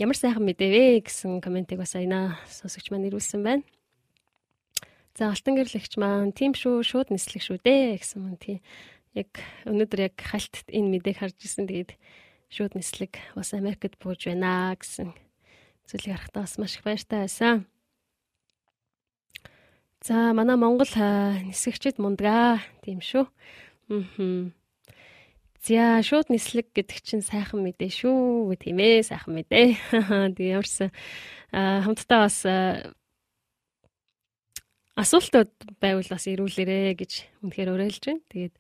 Ямар 0.00 0.16
сайхан 0.16 0.48
мэдээ 0.48 0.72
вэ 0.72 0.84
гэсэн 1.04 1.44
комментиг 1.44 1.76
бас 1.76 1.92
айна 1.92 2.40
сонсогч 2.48 2.88
маань 2.88 3.12
ирүүлсэн 3.12 3.44
байна. 3.44 3.68
За 5.12 5.28
алтан 5.28 5.60
гэрлэгч 5.60 6.00
маань 6.00 6.32
тийм 6.32 6.56
шүү 6.56 6.80
шууд 6.80 7.12
нислэг 7.12 7.44
шүү 7.44 7.60
дээ 7.60 8.00
гэсэн 8.00 8.18
мөн 8.18 8.40
тий. 8.40 8.58
Яг 9.14 9.30
өнөөдөр 9.64 10.10
яг 10.10 10.16
хальт 10.18 10.66
энэ 10.68 10.98
мэдээг 10.98 11.22
харж 11.22 11.38
ирсэн. 11.38 11.70
Тэгээд 11.70 11.94
шууд 12.50 12.74
нислэг 12.74 13.18
бас 13.34 13.54
Америкт 13.54 13.98
бууж 14.02 14.26
байна 14.26 14.74
гэсэн 14.74 15.14
зүйлийг 15.86 16.18
харахтаа 16.18 16.42
бас 16.44 16.58
маш 16.58 16.76
их 16.76 16.84
баяртай 16.84 17.26
байсан. 17.26 17.66
За 20.04 20.34
манай 20.36 20.56
Монгол 20.56 20.90
нисгэгчд 20.90 21.98
мундаг 21.98 22.60
тийм 22.84 23.00
шүү. 23.00 23.24
Аа. 23.88 24.52
За 25.64 26.02
шууд 26.04 26.28
нислэг 26.28 26.76
гэдэг 26.76 26.98
чинь 27.00 27.24
сайхан 27.24 27.64
мэдээ 27.64 27.88
шүү 27.88 28.52
тийм 28.60 28.84
ээ 28.84 29.00
сайхан 29.08 29.32
мэдээ. 29.32 29.80
Тэгээ 30.36 30.60
ямарсан 30.60 30.92
хамтдаа 31.48 32.28
бас 32.28 32.44
асуултууд 34.92 35.52
байвал 35.80 36.04
бас 36.04 36.24
ирүүлээрэ 36.28 37.00
гэж 37.00 37.12
үнэхээр 37.40 37.72
уриалж 37.72 38.04
байна. 38.04 38.20
Тэгээд 38.28 38.54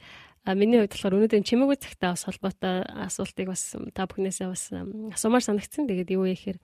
миний 0.52 0.78
хувьд 0.80 0.92
болохоор 0.92 1.16
өнөөдөр 1.16 1.40
чимээгүй 1.40 1.78
цагтаа 1.80 2.12
бас 2.12 2.24
холбоотой 2.28 2.84
асуултыг 2.84 3.48
бас 3.48 3.62
та 3.96 4.04
бүхнээсээ 4.04 4.48
бас 4.52 4.68
асуумаар 5.16 5.44
санагдсан. 5.44 5.88
Тэгээд 5.88 6.12
юу 6.12 6.28
вэ 6.28 6.36
гэхээр 6.36 6.58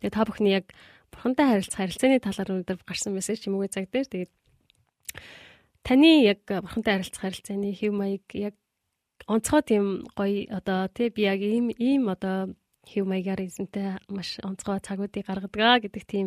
тэгээд 0.00 0.16
та 0.16 0.24
бүхний 0.24 0.56
яг 0.56 0.72
бурхантай 1.12 1.46
харилцах 1.52 1.84
харилцааны 1.84 2.24
талаар 2.24 2.52
өнөөдөр 2.64 2.78
гарсан 2.88 3.12
мессеж 3.12 3.44
уу 3.52 3.68
цаг 3.68 3.92
дээр 3.92 4.08
тэгээд 4.08 4.32
таны 5.84 6.10
яг 6.24 6.40
бурхантай 6.48 6.96
харилцах 6.96 7.20
харилцааны 7.20 7.76
хэв 7.76 7.92
маяг 7.92 8.24
яг 8.32 8.54
онцгой 9.28 9.62
тийм 9.68 10.08
гоё 10.16 10.48
одоо 10.48 10.88
тий 10.88 11.12
би 11.12 11.28
яг 11.28 11.44
ийм 11.44 11.68
ийм 11.76 12.08
одоо 12.08 12.56
хэв 12.88 13.04
маягаар 13.04 13.44
эзэнтэй 13.44 14.00
маш 14.08 14.40
онцгой 14.40 14.80
цагуудыг 14.80 15.28
гаргадаг 15.28 15.84
гэдэг 15.84 16.04
тийм 16.08 16.26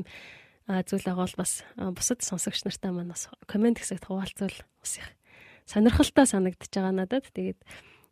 зүйл 0.67 1.03
байгаа 1.03 1.25
бол 1.25 1.41
бас 1.41 1.65
бусад 1.97 2.21
сонсогч 2.21 2.63
нартай 2.63 2.91
маань 2.91 3.11
бас 3.11 3.27
комент 3.49 3.79
хэсэгт 3.81 4.05
хуваалцвал 4.05 4.55
бас 4.79 4.93
их 5.01 5.07
сонирхолтой 5.65 6.25
санагдаж 6.27 6.71
байгаа 6.71 6.93
надад. 6.93 7.25
Тэгээд 7.33 7.59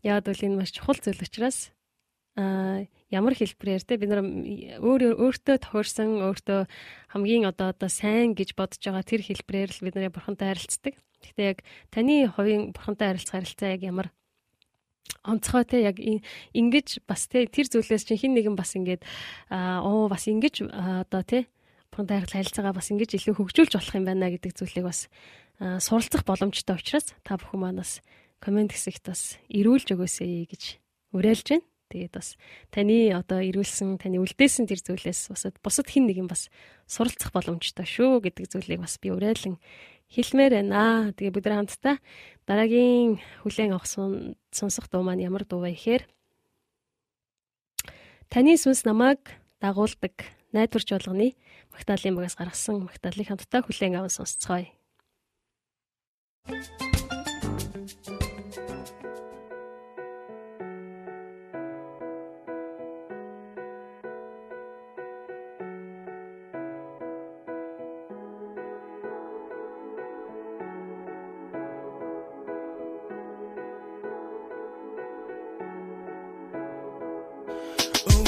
яад 0.03 0.25
бол 0.25 0.45
энэ 0.45 0.59
маш 0.59 0.71
чухал 0.73 0.97
зүйл 0.97 1.21
учраас 1.21 1.71
а 2.35 2.87
ямар 3.11 3.35
хэлбэрээр 3.35 3.83
те 3.83 3.99
бид 3.99 4.07
нар 4.07 4.23
өөр 4.23 5.19
өөртөө 5.19 5.57
тохиорсон 5.59 6.23
өөртөө 6.31 6.63
хамгийн 7.11 7.43
одоо 7.51 7.75
одоо 7.75 7.91
сайн 7.91 8.31
гэж 8.31 8.55
бодож 8.55 8.79
байгаа 8.79 9.03
тэр 9.03 9.21
хэлбэрээр 9.27 9.71
л 9.75 9.83
бид 9.83 9.95
нарыг 9.99 10.15
бурхантай 10.15 10.55
харилцдаг. 10.55 10.95
Гэхдээ 11.19 11.47
яг 11.51 11.59
таны 11.91 12.31
хувийн 12.31 12.71
бурхантай 12.71 13.11
харилцах 13.11 13.35
харилцаа 13.43 13.75
яг 13.75 13.83
ямар 13.83 14.07
онцгой 15.27 15.67
те 15.67 15.83
яг 15.83 15.99
ингэж 15.99 17.03
бас 17.03 17.27
те 17.27 17.45
тэр 17.45 17.67
зүйлээс 17.67 18.07
чинь 18.07 18.17
хин 18.17 18.33
нэгэн 18.33 18.55
бас 18.55 18.79
ингээд 18.79 19.03
оо 19.51 20.07
бас 20.07 20.25
ингэж 20.31 20.71
одоо 20.71 21.21
те 21.27 21.51
бурхантай 21.91 22.23
харилцаагаа 22.23 22.73
бас 22.73 22.89
ингэж 22.95 23.19
илүү 23.19 23.35
хөгжүүлж 23.35 23.75
болох 23.75 23.95
юм 23.99 24.07
байна 24.07 24.31
гэдэг 24.31 24.55
зүйлийг 24.55 24.87
бас 24.87 25.11
суралцах 25.61 26.25
боломжтой 26.25 26.75
учраас 26.75 27.13
та 27.21 27.37
бүхэн 27.37 27.61
манаас 27.61 28.01
комент 28.41 28.73
хэсэгт 28.73 29.05
бас 29.05 29.37
ирүүлж 29.53 29.93
өгөөсэй 29.93 30.49
гэж 30.49 30.63
уриалж 31.13 31.45
байна. 31.53 31.67
Тэгээд 31.91 32.13
бас 32.17 32.39
таны 32.73 33.13
одоо 33.13 33.45
ирүүлсэн 33.45 34.01
таны 34.01 34.17
үлдээсэн 34.23 34.65
тэр 34.65 34.81
зүйлээс 34.81 35.29
бас 35.29 35.43
бусад 35.61 35.85
хин 35.91 36.09
нэг 36.09 36.23
юм 36.23 36.27
бас 36.31 36.49
суралцах 36.89 37.29
боломжтой 37.35 37.85
шүү 37.85 38.25
гэдэг 38.25 38.49
зүйлийг 38.49 38.81
бас 38.81 38.97
би 38.97 39.13
уриалan 39.13 39.61
хэлмээр 40.09 40.65
байна. 40.65 41.13
Тэгээ 41.13 41.35
бид 41.35 41.45
нар 41.45 41.67
хамтдаа 41.67 41.95
дараагийн 42.47 43.21
хүлээн 43.43 43.75
авах 43.75 43.85
сонсох 43.85 44.87
дуу 44.89 45.03
маань 45.05 45.21
ямар 45.21 45.45
дуу 45.45 45.61
вэ 45.61 45.75
гэхээр 45.77 46.03
Таны 48.31 48.55
сүнс 48.55 48.87
намайг 48.87 49.19
дагуулдаг 49.59 50.15
найдварч 50.55 50.95
болгоны 50.95 51.35
магтаалын 51.75 52.15
багаас 52.15 52.39
гаргасан 52.39 52.87
магтаалыг 52.87 53.27
хамтдаа 53.27 53.59
хүлээн 53.67 53.99
аван 53.99 54.07
сонсцгоё. 54.07 54.71
Ooh, 56.49 56.55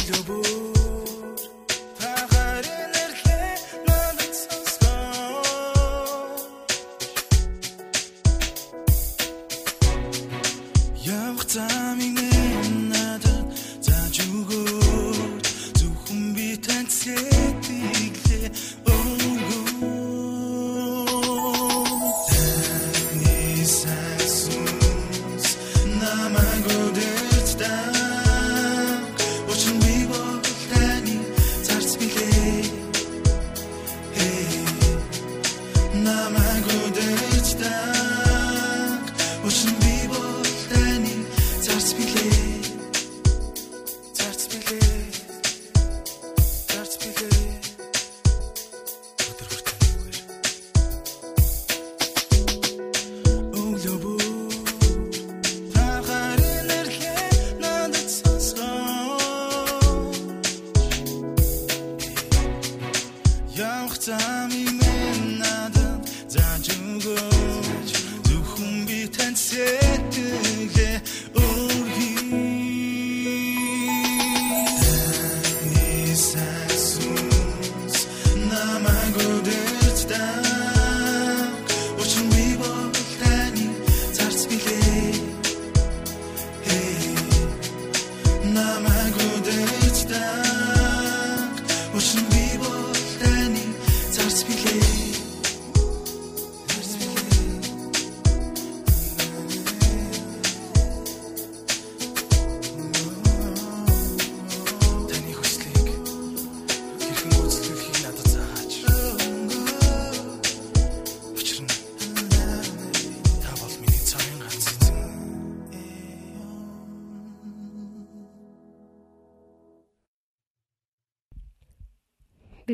your. 0.05 0.72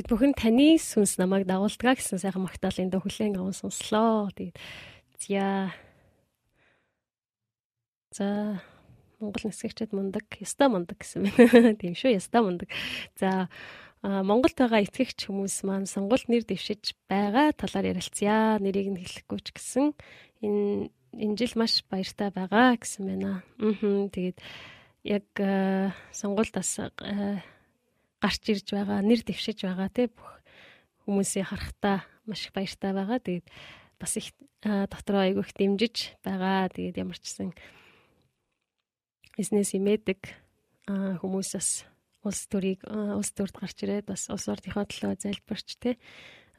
Бүхэн 0.10 0.34
таны 0.34 0.82
сүнс 0.82 1.22
намайг 1.22 1.46
дагуулдаг 1.46 2.02
гэсэн 2.02 2.18
сайхан 2.18 2.42
магтаалын 2.42 2.90
дөө 2.90 3.06
хүлээн 3.06 3.38
аван 3.38 3.54
сонслоо. 3.54 4.34
Тэгээд 4.34 4.58
за 5.22 5.46
за 8.18 8.28
Монгол 9.22 9.54
нисгэгчд 9.54 9.94
мундаг, 9.94 10.26
яста 10.42 10.66
мундаг 10.66 10.98
гэсэн 10.98 11.30
байна. 11.30 11.78
Тийм 11.82 11.94
шүү, 11.94 12.18
яста 12.18 12.42
мундаг. 12.42 12.74
За 13.22 13.54
Монголд 14.02 14.56
байгаа 14.56 14.82
итгэгч 14.88 15.28
хүмүүс 15.28 15.62
маань 15.68 15.86
сонгуульд 15.86 16.32
нэр 16.32 16.48
дэвшиж 16.48 16.96
байгаа 17.12 17.52
талаар 17.52 17.92
ярилцъя. 17.92 18.58
Нэрийг 18.64 18.96
нь 18.96 19.02
хэлэхгүй 19.04 19.40
ч 19.44 19.48
гэсэн 19.54 19.92
энэ 20.42 20.90
энэ 21.20 21.36
жил 21.36 21.54
маш 21.60 21.84
баяртай 21.86 22.32
байгаа 22.32 22.80
гэсэн 22.80 23.04
байна. 23.06 23.44
Аа. 23.60 24.08
Тэгээд 24.08 24.40
яг 25.04 25.28
а, 25.38 25.92
сонгуульдаас 26.16 26.72
а, 26.80 27.44
гарч 28.20 28.44
ирж 28.52 28.68
байгаа, 28.76 29.00
нэр 29.02 29.24
дэвшиж 29.24 29.64
байгаа 29.64 29.90
те 29.90 30.12
бүх 30.12 30.30
хүмүүсийн 31.08 31.48
харахтаа 31.48 32.04
маш 32.28 32.48
их 32.48 32.54
баяртай 32.54 32.92
байгаа. 32.94 33.20
Тэгээд 33.20 33.48
бас 34.00 34.12
их 34.20 34.32
дотроо 34.62 35.24
айгүй 35.24 35.44
их 35.44 35.54
дэмжиж 35.56 36.20
байгаа. 36.24 36.70
Тэгээд 36.70 37.00
ямар 37.00 37.18
ч 37.18 37.26
гэсэн 37.26 37.50
бизнес 39.40 39.72
имэдэг 39.74 40.20
хүмүүс 40.88 41.50
бас 41.56 41.70
улс 42.28 42.42
төрийг 42.52 42.84
улс 42.88 43.32
төрд 43.32 43.56
гарч 43.56 43.78
ирээд 43.88 44.06
бас 44.12 44.28
улс 44.28 44.52
ордынхоо 44.52 44.84
төлөө 44.84 45.16
залбирч 45.24 45.80
те 45.80 45.96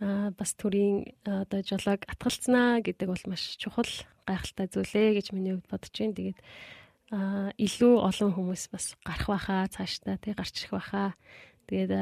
а, 0.00 0.32
бас 0.32 0.56
төрийн 0.56 1.12
одоо 1.28 1.60
жолоог 1.60 2.08
атгалцнаа 2.08 2.80
гэдэг 2.80 3.08
бол 3.10 3.24
маш 3.28 3.60
чухал 3.60 3.90
гайхалтай 4.24 4.66
зүйлээ 4.72 5.20
гэж 5.20 5.26
миний 5.36 5.52
хувьд 5.58 5.68
бодож 5.68 5.92
байна. 5.92 6.16
Тэгээд 6.16 6.40
илүү 7.10 7.94
олон 8.06 8.30
хүмүүс 8.38 8.70
бас 8.70 8.94
гарах 9.02 9.28
байхаа 9.28 9.66
цаашдаа 9.66 10.16
тий 10.22 10.32
гарч 10.32 10.62
ирэх 10.62 10.78
байхаа. 10.78 11.10
Тэгээд 11.70 11.94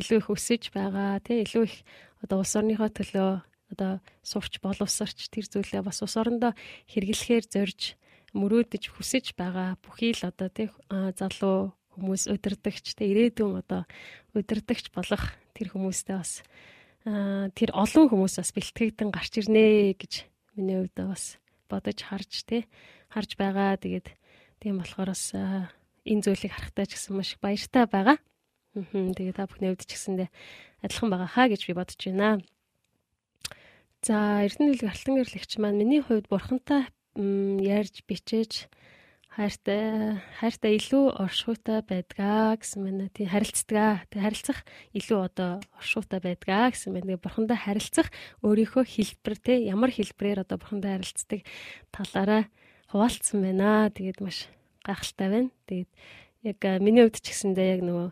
илүү 0.00 0.18
их 0.24 0.28
өсөж 0.32 0.72
байгаа 0.72 1.20
тий 1.20 1.44
илүү 1.44 1.64
их 1.68 1.76
одоо 2.24 2.40
улс 2.40 2.56
орныхоо 2.56 2.88
төлөө 2.88 3.30
одоо 3.76 4.00
сурч 4.24 4.56
боловсарч 4.64 5.28
тэр 5.28 5.44
зүйлээ 5.52 5.84
бас 5.84 6.00
улс 6.00 6.16
орондоо 6.16 6.56
хэрэглэхээр 6.88 7.44
зорж 7.44 8.00
мөрөөдөж 8.32 8.84
хүсэж 8.96 9.36
байгаа 9.36 9.76
бүхий 9.84 10.16
л 10.16 10.24
одоо 10.24 10.48
тий 10.48 10.72
залуу 10.88 11.76
хүмүүс 11.96 12.28
удирдахч 12.32 12.96
тий 12.96 13.12
ирээдүйн 13.12 13.60
одоо 13.60 13.84
удирдахч 14.32 14.92
болох 14.92 15.36
тэр 15.56 15.72
хүмүүстэй 15.72 16.16
бас 16.16 16.40
тэр 17.04 17.70
олон 17.72 18.08
хүмүүс 18.12 18.40
бас 18.40 18.50
бэлтгэгдэн 18.52 19.12
гарч 19.12 19.32
ирнэ 19.44 19.96
гэж 19.96 20.28
миний 20.56 20.80
хувьд 20.84 20.98
бас 21.04 21.40
бодож 21.68 21.98
харж 22.00 22.44
тий 22.44 22.68
харж 23.08 23.36
байгаа. 23.40 23.80
Тэгээд 23.80 24.12
тийм 24.60 24.82
болохоор 24.82 25.14
бас 25.16 25.32
энэ 25.32 26.22
зүйлийг 26.22 26.52
харахтаа 26.52 26.86
ч 26.86 26.98
гэсэн 26.98 27.16
маш 27.16 27.34
их 27.34 27.40
баяртай 27.40 27.86
байгаа. 27.88 28.18
Аа 28.76 29.16
тэгээд 29.16 29.40
та 29.40 29.48
бүхний 29.48 29.72
хувьд 29.72 29.88
ч 29.88 29.96
гэсэндээ 29.96 30.28
адилхан 30.84 31.08
байгаа 31.08 31.30
хаа 31.32 31.46
гэж 31.48 31.62
би 31.64 31.72
бодож 31.72 31.96
байна. 31.96 32.44
За 34.04 34.44
Эрдэнэ 34.44 34.76
хэлэг 34.76 34.92
алтан 34.92 35.14
гэрлэгч 35.16 35.52
маань 35.56 35.80
миний 35.80 36.04
хувьд 36.04 36.28
бурхантай 36.28 36.92
ярьж 37.16 38.04
бичээж 38.04 38.68
хайртай 39.36 40.16
хайртай 40.40 40.76
илүү 40.80 41.16
оршуутай 41.20 41.84
байдгаа 41.84 42.56
гэсэн 42.56 42.80
байна. 42.84 43.08
Тий 43.12 43.28
харилцдаг. 43.28 44.08
Тий 44.08 44.20
харилцах 44.20 44.64
илүү 44.96 45.20
одоо 45.28 45.60
оршуутай 45.76 46.20
байдгаа 46.24 46.72
гэсэн. 46.72 46.96
Тэгээ 46.96 47.20
бурхандаа 47.20 47.56
харилцах 47.60 48.08
өөрийнхөө 48.40 48.84
хэлбэр 48.84 49.36
тий 49.40 49.68
ямар 49.68 49.92
хэлбрээр 49.92 50.40
одоо 50.44 50.56
бурхандаа 50.56 50.96
харилцдаг 50.96 51.44
талаараа 51.92 52.48
хуваалцсан 52.88 53.44
байна. 53.44 53.92
Тэгээд 53.92 54.24
маш 54.24 54.48
гайхалтай 54.84 55.28
байна. 55.28 55.50
Тэгээд 55.68 55.90
яг 56.48 56.60
миний 56.80 57.04
хувьд 57.04 57.20
ч 57.20 57.28
гэсэндээ 57.28 57.68
яг 57.76 57.82
нөгөө 57.84 58.08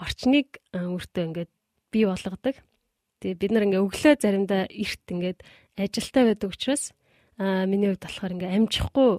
орчныг 0.00 0.58
өөртөө 0.72 1.24
ингээд 1.28 1.50
бий 1.92 2.04
болгодог. 2.08 2.56
Тэгээ 3.20 3.36
бид 3.36 3.52
нар 3.52 3.64
ингээ 3.68 3.84
өглөө 3.84 4.14
заримдаа 4.16 4.64
эрт 4.66 5.04
ингээд 5.12 5.38
ажилтаа 5.76 6.24
байдаг 6.24 6.48
учраас 6.50 6.96
а 7.36 7.68
миний 7.68 7.92
хувьд 7.92 8.04
болохоор 8.08 8.34
ингээ 8.36 8.54
амжихгүй 8.56 9.10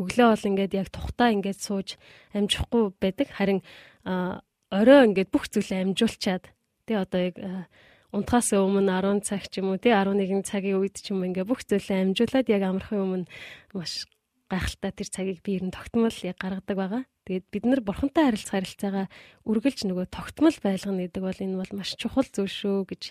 өглөө 0.00 0.28
бол 0.32 0.48
ингээд 0.48 0.72
яг 0.80 0.88
тухтаа 0.88 1.28
ингээд 1.36 1.60
сууж 1.60 2.00
амжихгүй 2.32 2.96
байдаг. 2.96 3.28
Харин 3.36 3.60
а, 4.04 4.40
орой 4.72 5.12
ингээд 5.12 5.28
бүх 5.28 5.48
зүйлээ 5.52 5.84
амжуулчаад 5.84 6.44
тий 6.88 6.96
одоо 6.96 7.20
яг 7.20 7.36
унтахаас 8.10 8.56
өмнө 8.56 8.90
10 8.90 9.22
цаг 9.22 9.44
ч 9.52 9.60
юм 9.60 9.70
уу 9.70 9.78
тий 9.78 9.92
11 9.94 10.42
цагийн 10.42 10.80
үед 10.80 10.96
ч 10.98 11.12
юм 11.12 11.22
ингээ 11.22 11.46
бүх 11.46 11.62
зүйлээ 11.68 12.10
амжуулаад 12.10 12.46
яг 12.48 12.62
амархын 12.64 13.04
өмнө 13.04 13.26
маш 13.76 14.08
гайхалтай 14.50 14.92
тэр 14.92 15.08
цагийг 15.08 15.38
биер 15.46 15.62
нь 15.68 15.74
тогтмол 15.74 16.16
яг 16.26 16.36
гаргадаг 16.40 16.76
байгаа. 16.76 17.02
Тэгээд 17.30 17.46
бид 17.54 17.64
нар 17.70 17.78
бурхантай 17.86 18.26
харилцах 18.26 18.58
харилцаагаа 18.58 19.06
үргэлж 19.46 19.86
нөгөө 19.86 20.10
тогтмол 20.10 20.56
байлгана 20.58 21.06
гэдэг 21.06 21.22
бол 21.22 21.38
энэ 21.38 21.60
бол 21.62 21.72
маш 21.78 21.94
чухал 21.94 22.26
зүйл 22.26 22.50
шүү 22.50 22.78
гэж 22.90 23.02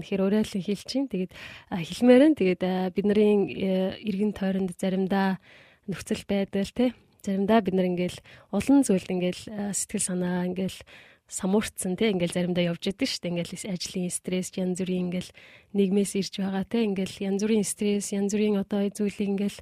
үнэхээр 0.00 0.24
уриалан 0.24 0.64
хэлж 0.64 0.84
чинь. 0.88 1.12
Тэгээд 1.12 1.36
а, 1.68 1.84
хэлмээр 1.84 2.22
нь 2.32 2.38
тэгээд 2.40 2.62
а, 2.64 2.88
бидний 2.88 3.52
э, 3.60 4.00
эргэн 4.00 4.32
тойронд 4.32 4.72
заримдаа 4.80 5.36
нөхцөл 5.84 6.24
байдал 6.24 6.72
те 6.72 6.96
заримдаа 7.20 7.60
бид 7.60 7.76
нар 7.76 7.92
ингээл 7.92 8.16
олон 8.48 8.80
зүйлд 8.80 9.12
ингээл 9.12 9.42
сэтгэл 9.76 10.08
санаа 10.08 10.48
ингээл 10.48 10.80
самуурцсан 11.28 12.00
те 12.00 12.16
ингээл 12.16 12.32
заримдаа 12.32 12.64
явж 12.72 12.88
идэг 12.88 13.12
шүү 13.12 13.20
дээ 13.28 13.32
ингээл 13.44 13.76
ажлын 13.76 14.08
стресс 14.08 14.56
янз 14.56 14.80
бүрийн 14.80 15.12
ингээл 15.12 15.30
нийгмээс 15.76 16.12
ирж 16.16 16.34
байгаа 16.40 16.64
те 16.64 16.88
ингээл 16.88 17.16
янз 17.28 17.40
бүрийн 17.44 17.66
стресс 17.68 18.08
янз 18.16 18.32
бүрийн 18.32 18.56
одоо 18.56 18.88
зүйлийг 18.88 19.36
ингээл 19.36 19.58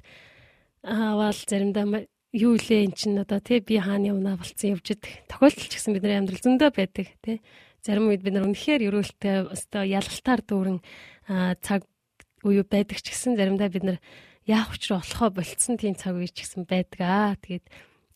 аавал 0.87 1.35
заримдаа 1.35 2.07
юу 2.33 2.55
илээ 2.57 2.85
эн 2.89 2.93
чин 2.93 3.17
одоо 3.17 3.39
тий 3.41 3.59
би 3.59 3.79
хааны 3.81 4.13
унаа 4.13 4.37
болцсон 4.37 4.77
явж 4.77 4.93
идэг 4.93 5.25
тохиолдол 5.29 5.67
ч 5.69 5.73
гэсэн 5.73 5.93
бидний 5.97 6.17
амьдрал 6.17 6.43
зөндөө 6.43 6.69
байдаг 6.75 7.07
тий 7.25 7.41
зарим 7.81 8.11
үед 8.11 8.21
бид 8.21 8.33
нар 8.35 8.45
үнэхээр 8.45 8.85
ерөөлтэй 8.85 9.49
өстой 9.49 9.89
ялгалтаар 9.95 10.41
дүүрэн 10.43 10.79
цаг 11.63 11.87
үе 12.43 12.63
байдаг 12.63 12.99
ч 12.99 13.11
гэсэн 13.11 13.39
заримдаа 13.39 13.69
бид 13.71 13.85
нар 13.87 13.97
яах 14.49 14.73
учраа 14.75 14.99
болохоо 14.99 15.29
болцсон 15.29 15.75
тийм 15.79 15.95
цаг 15.95 16.15
үе 16.17 16.27
ч 16.27 16.43
гэсэн 16.43 16.65
байдаг. 16.67 16.99
Аа 17.01 17.35
тэгээд 17.39 17.65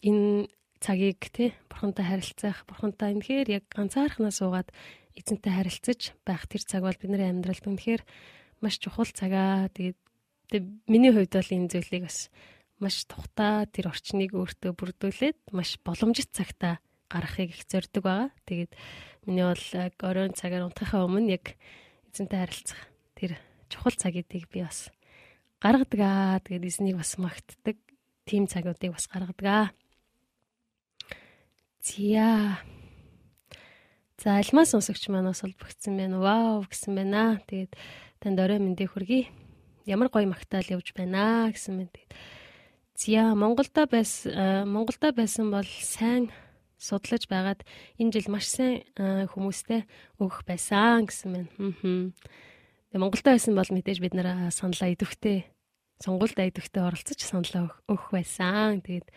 энэ 0.04 0.48
цагийг 0.84 1.22
тий 1.32 1.56
бурхантай 1.72 2.06
харилцах 2.06 2.66
бурхантай 2.68 3.16
үнэхээр 3.16 3.48
яг 3.62 3.64
ганцаархнаа 3.72 4.34
суугаад 4.34 4.70
эзэнтэй 5.16 5.54
харилцаж 5.54 6.02
байх 6.28 6.44
тэр 6.50 6.64
цаг 6.66 6.84
бол 6.84 6.98
бидний 7.00 7.30
амьдралд 7.30 7.64
үнэхээр 7.64 8.02
маш 8.60 8.82
чухал 8.82 9.08
цагаа. 9.08 9.70
Тэгээд 9.72 10.00
миний 10.90 11.12
хувьд 11.14 11.34
бол 11.38 11.56
энэ 11.56 11.72
зүйлийг 11.72 12.04
бас 12.10 12.28
маш 12.84 13.08
тухтаа 13.08 13.64
тэр 13.72 13.96
орчныг 13.96 14.36
өөртөө 14.36 14.76
бүрдүүлээд 14.76 15.56
маш 15.56 15.80
боломжит 15.80 16.36
цагтаа 16.36 16.84
гаргахыг 17.08 17.56
их 17.56 17.64
зорддог 17.72 18.04
байгаа. 18.04 18.30
Тэгээд 18.44 18.72
миний 19.24 19.48
бол 19.48 19.66
оройн 20.04 20.36
цагаар 20.36 20.68
унтахаа 20.68 21.08
өмнө 21.08 21.40
яг 21.40 21.56
эзэнтэй 22.12 22.40
харилцах 22.44 22.82
тэр 23.16 23.40
чухал 23.72 23.96
цаг 23.96 24.20
гэдгийг 24.20 24.52
би 24.52 24.68
бас 24.68 24.92
гаргадаг 25.64 26.02
аа. 26.04 26.44
Тэгээд 26.44 26.68
эзнийг 26.68 26.98
бас 27.00 27.16
магтдаг 27.16 27.78
тийм 28.28 28.52
цагуудыг 28.52 28.92
бас 28.92 29.08
гаргадаг 29.08 29.48
аа. 29.48 29.68
Зя. 31.80 32.60
За 34.18 34.40
альмаа 34.40 34.66
сонсогч 34.66 35.08
манаас 35.08 35.44
холбогдсон 35.44 35.98
байна. 35.98 36.20
Вау 36.20 36.64
гэсэн 36.68 36.96
байна. 36.96 37.40
Тэгээд 37.48 37.76
танд 38.20 38.40
орой 38.40 38.60
мэндийг 38.60 38.92
хүргэе. 38.92 39.28
Ямар 39.86 40.08
гоё 40.08 40.28
магтаал 40.32 40.64
явж 40.64 40.96
байна 40.96 41.52
гэсэн 41.52 41.76
мэт. 41.76 41.96
Зя 42.96 43.34
Монголда 43.34 43.88
байсан 43.90 44.70
Монголда 44.70 45.12
байсан 45.12 45.50
бол 45.50 45.66
сайн 45.66 46.30
судлаж 46.78 47.26
байгаад 47.26 47.66
энэ 47.98 48.14
жил 48.14 48.30
маш 48.30 48.48
сайн 48.54 48.86
хүмүүстэй 48.98 49.88
өгөх 50.22 50.46
байсан 50.46 51.10
гэсэн 51.10 51.30
байна. 51.34 51.50
Тэгээ 52.94 53.02
Монголда 53.02 53.34
байсан 53.34 53.58
бол 53.58 53.70
мэдээж 53.70 53.98
бид 53.98 54.14
нэр 54.14 54.54
саналаа 54.54 54.94
идэвхтэй 54.94 55.50
сонгуульд 55.98 56.38
идэвхтэй 56.38 56.84
оролцож 56.86 57.18
саналаа 57.18 57.74
өгөх 57.90 58.14
байсан. 58.14 58.86
Тэгээд 58.86 59.10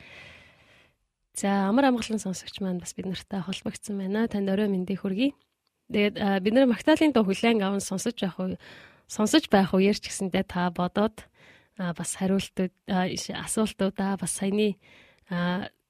За 1.37 1.69
амар 1.69 1.93
амгалан 1.93 2.17
сонсогч 2.17 2.65
маань 2.65 2.81
бас 2.81 2.97
бид 2.97 3.05
нартай 3.05 3.45
холбогдсон 3.45 4.01
байна. 4.01 4.25
Танд 4.25 4.49
орой 4.49 4.73
мэндийг 4.73 5.05
хүргэе. 5.05 5.37
Тэгээд 5.93 6.17
бид 6.41 6.55
нар 6.57 6.65
Магдалины 6.65 7.13
дуу 7.13 7.29
хүлээн 7.29 7.61
аван 7.61 7.85
сонсож 7.85 8.17
байх 8.17 8.41
уу 8.41 8.57
сонсож 9.05 9.45
байх 9.53 9.77
үеэр 9.77 10.01
ч 10.01 10.09
гэсэндээ 10.09 10.49
та 10.49 10.73
бодоод 10.73 11.29
бас 11.77 12.11
хариултууд 12.17 12.75
асуултуудаа 12.89 14.17
бас 14.17 14.33
саяны 14.41 14.77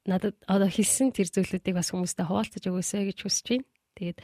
надад 0.06 0.34
одоо 0.46 0.70
хэлсэн 0.70 1.10
тэр 1.14 1.30
зүйлүүдийг 1.30 1.74
бас 1.78 1.90
хүмүүстээ 1.90 2.26
хуваалцаж 2.26 2.62
өгөөсэй 2.66 3.10
гэж 3.10 3.18
хүсэж 3.22 3.46
байна. 3.50 3.66
Тэгээд 3.98 4.18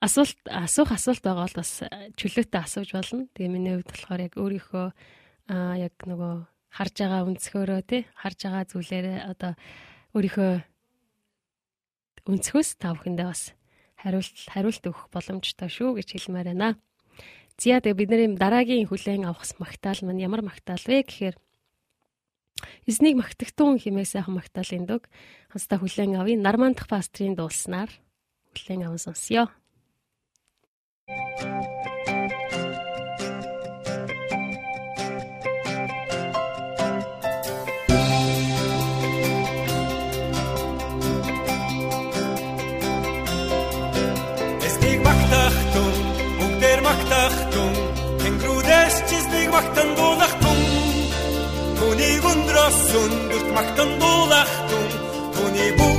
асуулт 0.00 0.40
асуух 0.48 0.90
асуулт 0.92 1.22
байгаа 1.24 1.44
бол 1.48 1.60
бас 1.60 1.72
чөлөөтэй 2.20 2.60
асууж 2.60 2.90
болно. 2.92 3.28
Тэгээ 3.32 3.52
миний 3.52 3.74
хувьд 3.76 3.90
болохоор 3.92 4.20
яг 4.24 4.34
өөрийнхөө 4.36 4.86
яг 5.80 5.94
нөгөө 6.04 6.34
харж 6.76 6.94
байгаа 7.00 7.26
өнцгөөрөө 7.28 7.80
тий 7.88 8.02
харж 8.12 8.38
байгаа 8.44 8.64
зүйлээрээ 8.68 9.18
одоо 9.32 9.52
өөрийнхөө 10.12 10.52
өнцгөөс 12.28 12.68
та 12.76 12.92
бүхэндээ 12.92 13.26
бас 13.26 13.42
хариулт 13.96 14.36
хариулт 14.52 14.84
өгөх 14.84 15.08
боломжтой 15.08 15.70
шүү 15.72 15.96
гэж 15.96 16.08
хэлмээр 16.12 16.52
байна. 16.52 16.76
Зя 17.56 17.80
тэгээ 17.80 17.96
бидний 17.96 18.36
дараагийн 18.36 18.88
хүлээн 18.88 19.24
авах 19.24 19.48
магтаал 19.56 20.00
маань 20.04 20.20
ямар 20.20 20.42
магтаал 20.44 20.84
вэ 20.84 21.08
гэхээр 21.08 21.36
Эзнийг 22.88 23.16
магтагтун 23.20 23.80
хэмээх 23.80 24.08
сайхан 24.08 24.36
магтаалын 24.36 24.84
дөг 24.88 25.02
хамтдаа 25.52 25.78
хүлээн 25.80 26.16
авъя. 26.16 26.36
Нармандах 26.40 26.88
пастрийн 26.88 27.36
дуулснаар 27.36 27.90
хүлээн 28.52 28.86
аван 28.86 29.00
сонсъё. 29.00 29.48
Dürtmaktan 49.56 49.96
dolaqdum 49.96 50.58
Tuni 51.78 52.10
gundrosun 52.24 53.12
Dürtmaktan 53.30 53.90
dolaqdum 54.00 54.86
Tuni 55.34 55.68
bu? 55.78 55.95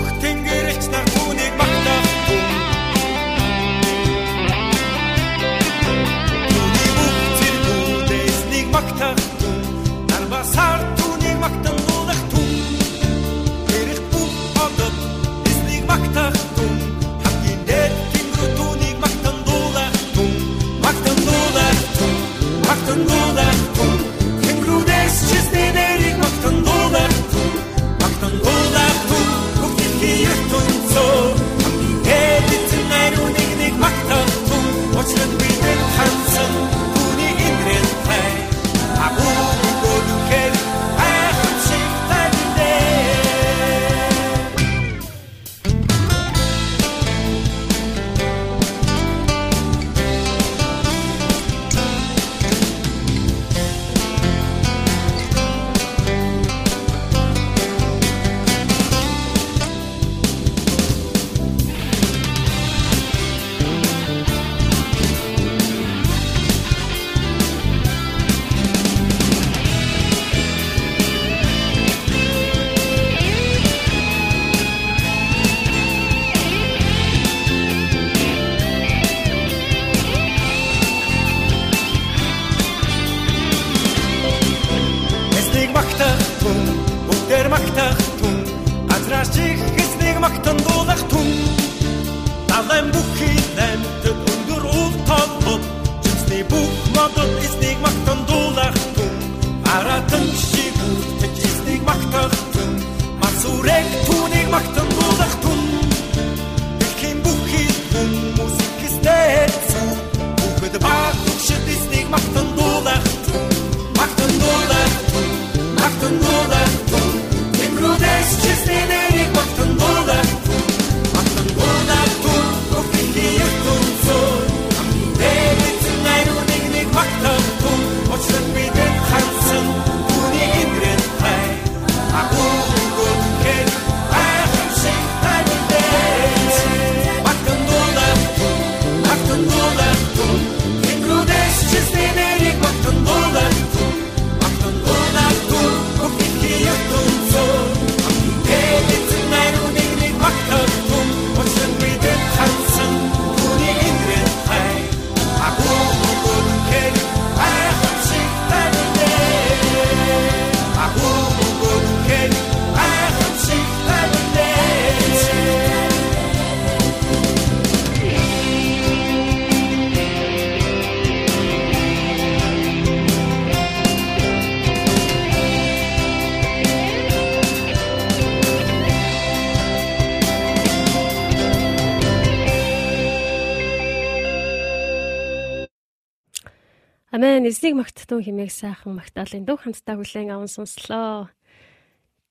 Амен 187.18 187.50
эзнийг 187.50 187.74
магттун 187.74 188.22
химээх 188.22 188.54
сайхан 188.54 188.94
магтаалын 188.94 189.42
дүү 189.42 189.58
хамтдаа 189.58 189.98
хүлээн 189.98 190.38
аван 190.38 190.46
сонслоо. 190.46 191.34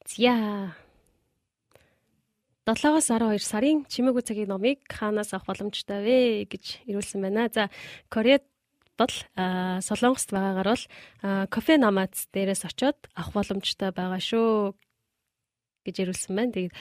Зя. 0.06 0.78
7-оос 2.70 3.10
12 3.10 3.42
сарын 3.42 3.82
чимээгүй 3.90 4.22
цагийн 4.22 4.46
номыг 4.46 4.86
хаанаас 4.86 5.34
авах 5.34 5.50
боломжтой 5.50 6.06
вэ 6.06 6.46
гэж 6.46 6.86
ирүүлсэн 6.86 7.18
байна. 7.18 7.50
За 7.50 7.66
Кореад 8.14 8.46
бол 8.94 9.10
Солонгост 9.82 10.30
байгаагаар 10.30 10.70
бол 10.70 10.84
кофе 11.50 11.82
намац 11.82 12.30
дээрээс 12.30 12.62
очиод 12.70 13.10
авах 13.18 13.34
боломжтой 13.34 13.90
байгаа 13.90 14.22
шүү 14.22 14.78
гэж 15.82 15.96
ирүүлсэн 15.98 16.30
байна. 16.38 16.54
Тэгээд 16.54 16.74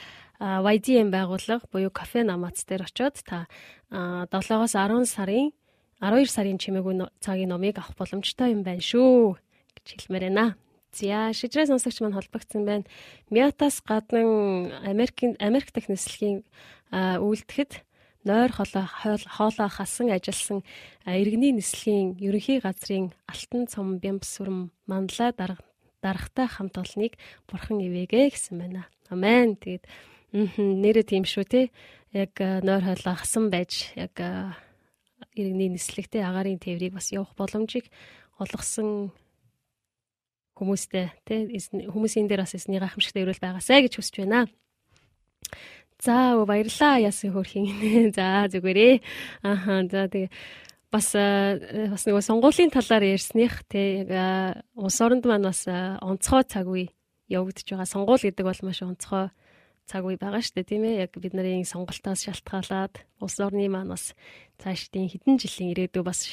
YDM 0.61 1.09
байгууллага 1.09 1.65
буюу 1.73 1.89
кофе 1.89 2.21
намац 2.21 2.69
дээр 2.69 2.85
очиод 2.85 3.17
та 3.25 3.49
7-оос 3.89 4.77
10 4.77 5.09
сарын 5.09 5.57
12 6.05 6.29
сарын 6.29 6.61
чимээгүй 6.61 7.01
цагийн 7.17 7.49
номыг 7.49 7.81
авах 7.81 7.97
боломжтой 7.97 8.53
юм 8.53 8.61
байна 8.61 8.77
шүү 8.77 9.41
гэж 9.73 9.87
хэлмээр 10.05 10.29
байна. 10.29 10.53
За 10.93 11.33
шижрээ 11.33 11.65
сонсогч 11.65 11.97
маань 12.05 12.13
холбогдсон 12.13 12.61
байна. 12.61 12.85
Мятаас 13.33 13.81
гадна 13.81 14.85
Америкийн 14.85 15.33
Америк 15.41 15.73
дахь 15.73 15.89
нислэгийн 15.89 16.45
үйлдэхэд 16.93 17.81
нойр 18.21 18.51
холоо 18.53 18.85
хоолоо 18.85 19.69
хасан 19.69 20.13
ажилласан 20.13 20.61
иргэний 21.09 21.57
нислэгийн 21.57 22.21
ерөнхий 22.21 22.61
газрын 22.61 23.09
алтан 23.25 23.65
цом 23.65 23.97
бямбсүрм 23.97 24.69
манлаа 24.85 25.33
дарахтай 25.33 26.47
хамт 26.47 26.77
олныг 26.77 27.17
бурхан 27.49 27.81
ивэгэ 27.81 28.29
гэсэн 28.29 28.61
байна. 28.61 28.85
Амен. 29.09 29.57
Тэгээд 29.57 29.89
нэрээ 30.37 31.05
тийм 31.09 31.25
шүү 31.25 31.45
те. 31.49 31.61
Яг 32.13 32.37
нойр 32.37 32.93
хоолоо 32.93 33.15
хасан 33.17 33.49
байж 33.49 33.89
яг 33.97 34.13
иргэний 35.35 35.69
нислэгтэй 35.75 36.23
агарын 36.23 36.59
тээврийг 36.59 36.93
бас 36.95 37.11
явах 37.11 37.35
боломжийг 37.35 37.91
олгосон 38.39 39.11
хүмүүстэй 40.55 41.11
тий 41.27 41.47
хүмүүсийн 41.91 42.27
дээр 42.31 42.47
бас 42.47 42.55
эсний 42.55 42.79
гайхамшигтай 42.79 43.23
өрөөл 43.27 43.43
байгаасай 43.43 43.83
гэж 43.83 43.99
хүсэж 43.99 44.15
байна. 44.23 44.47
За 45.99 46.35
баярлаа 46.47 46.99
ясын 46.99 47.35
хөрхийн. 47.35 48.11
За 48.17 48.47
зүгээрээ. 48.47 49.03
Ахаа 49.43 49.83
за 49.87 50.07
тэгээ 50.07 50.31
бас 50.91 51.11
бас 51.91 52.03
нэг 52.07 52.15
сонгуулийн 52.23 52.71
талаар 52.71 53.03
ярьсных 53.03 53.67
тий 53.67 54.07
яг 54.07 54.63
улс 54.75 54.99
оронд 55.03 55.27
маань 55.27 55.47
бас 55.47 55.67
онцгой 55.67 56.43
цаг 56.47 56.67
үе 56.71 56.91
явагдаж 57.27 57.67
байгаа. 57.67 57.87
Сонгуул 57.87 58.23
гэдэг 58.23 58.45
бол 58.47 58.61
маш 58.63 58.79
онцгой 58.79 59.31
цаг 59.85 60.03
үе 60.05 60.17
байгаа 60.17 60.41
шүү 60.41 60.61
дээ 60.61 60.69
тийм 60.69 60.83
ээ. 60.85 61.01
Яг 61.05 61.13
бид 61.15 61.33
нарын 61.37 61.65
сонголтоос 61.65 62.25
шалтгаалаад 62.25 62.93
улс 63.21 63.37
орны 63.39 63.69
маань 63.69 63.93
бас 63.93 64.17
цаашдын 64.57 65.09
хэдэн 65.09 65.37
жилийн 65.37 65.71
ирээдүй 65.73 66.03
бас 66.03 66.25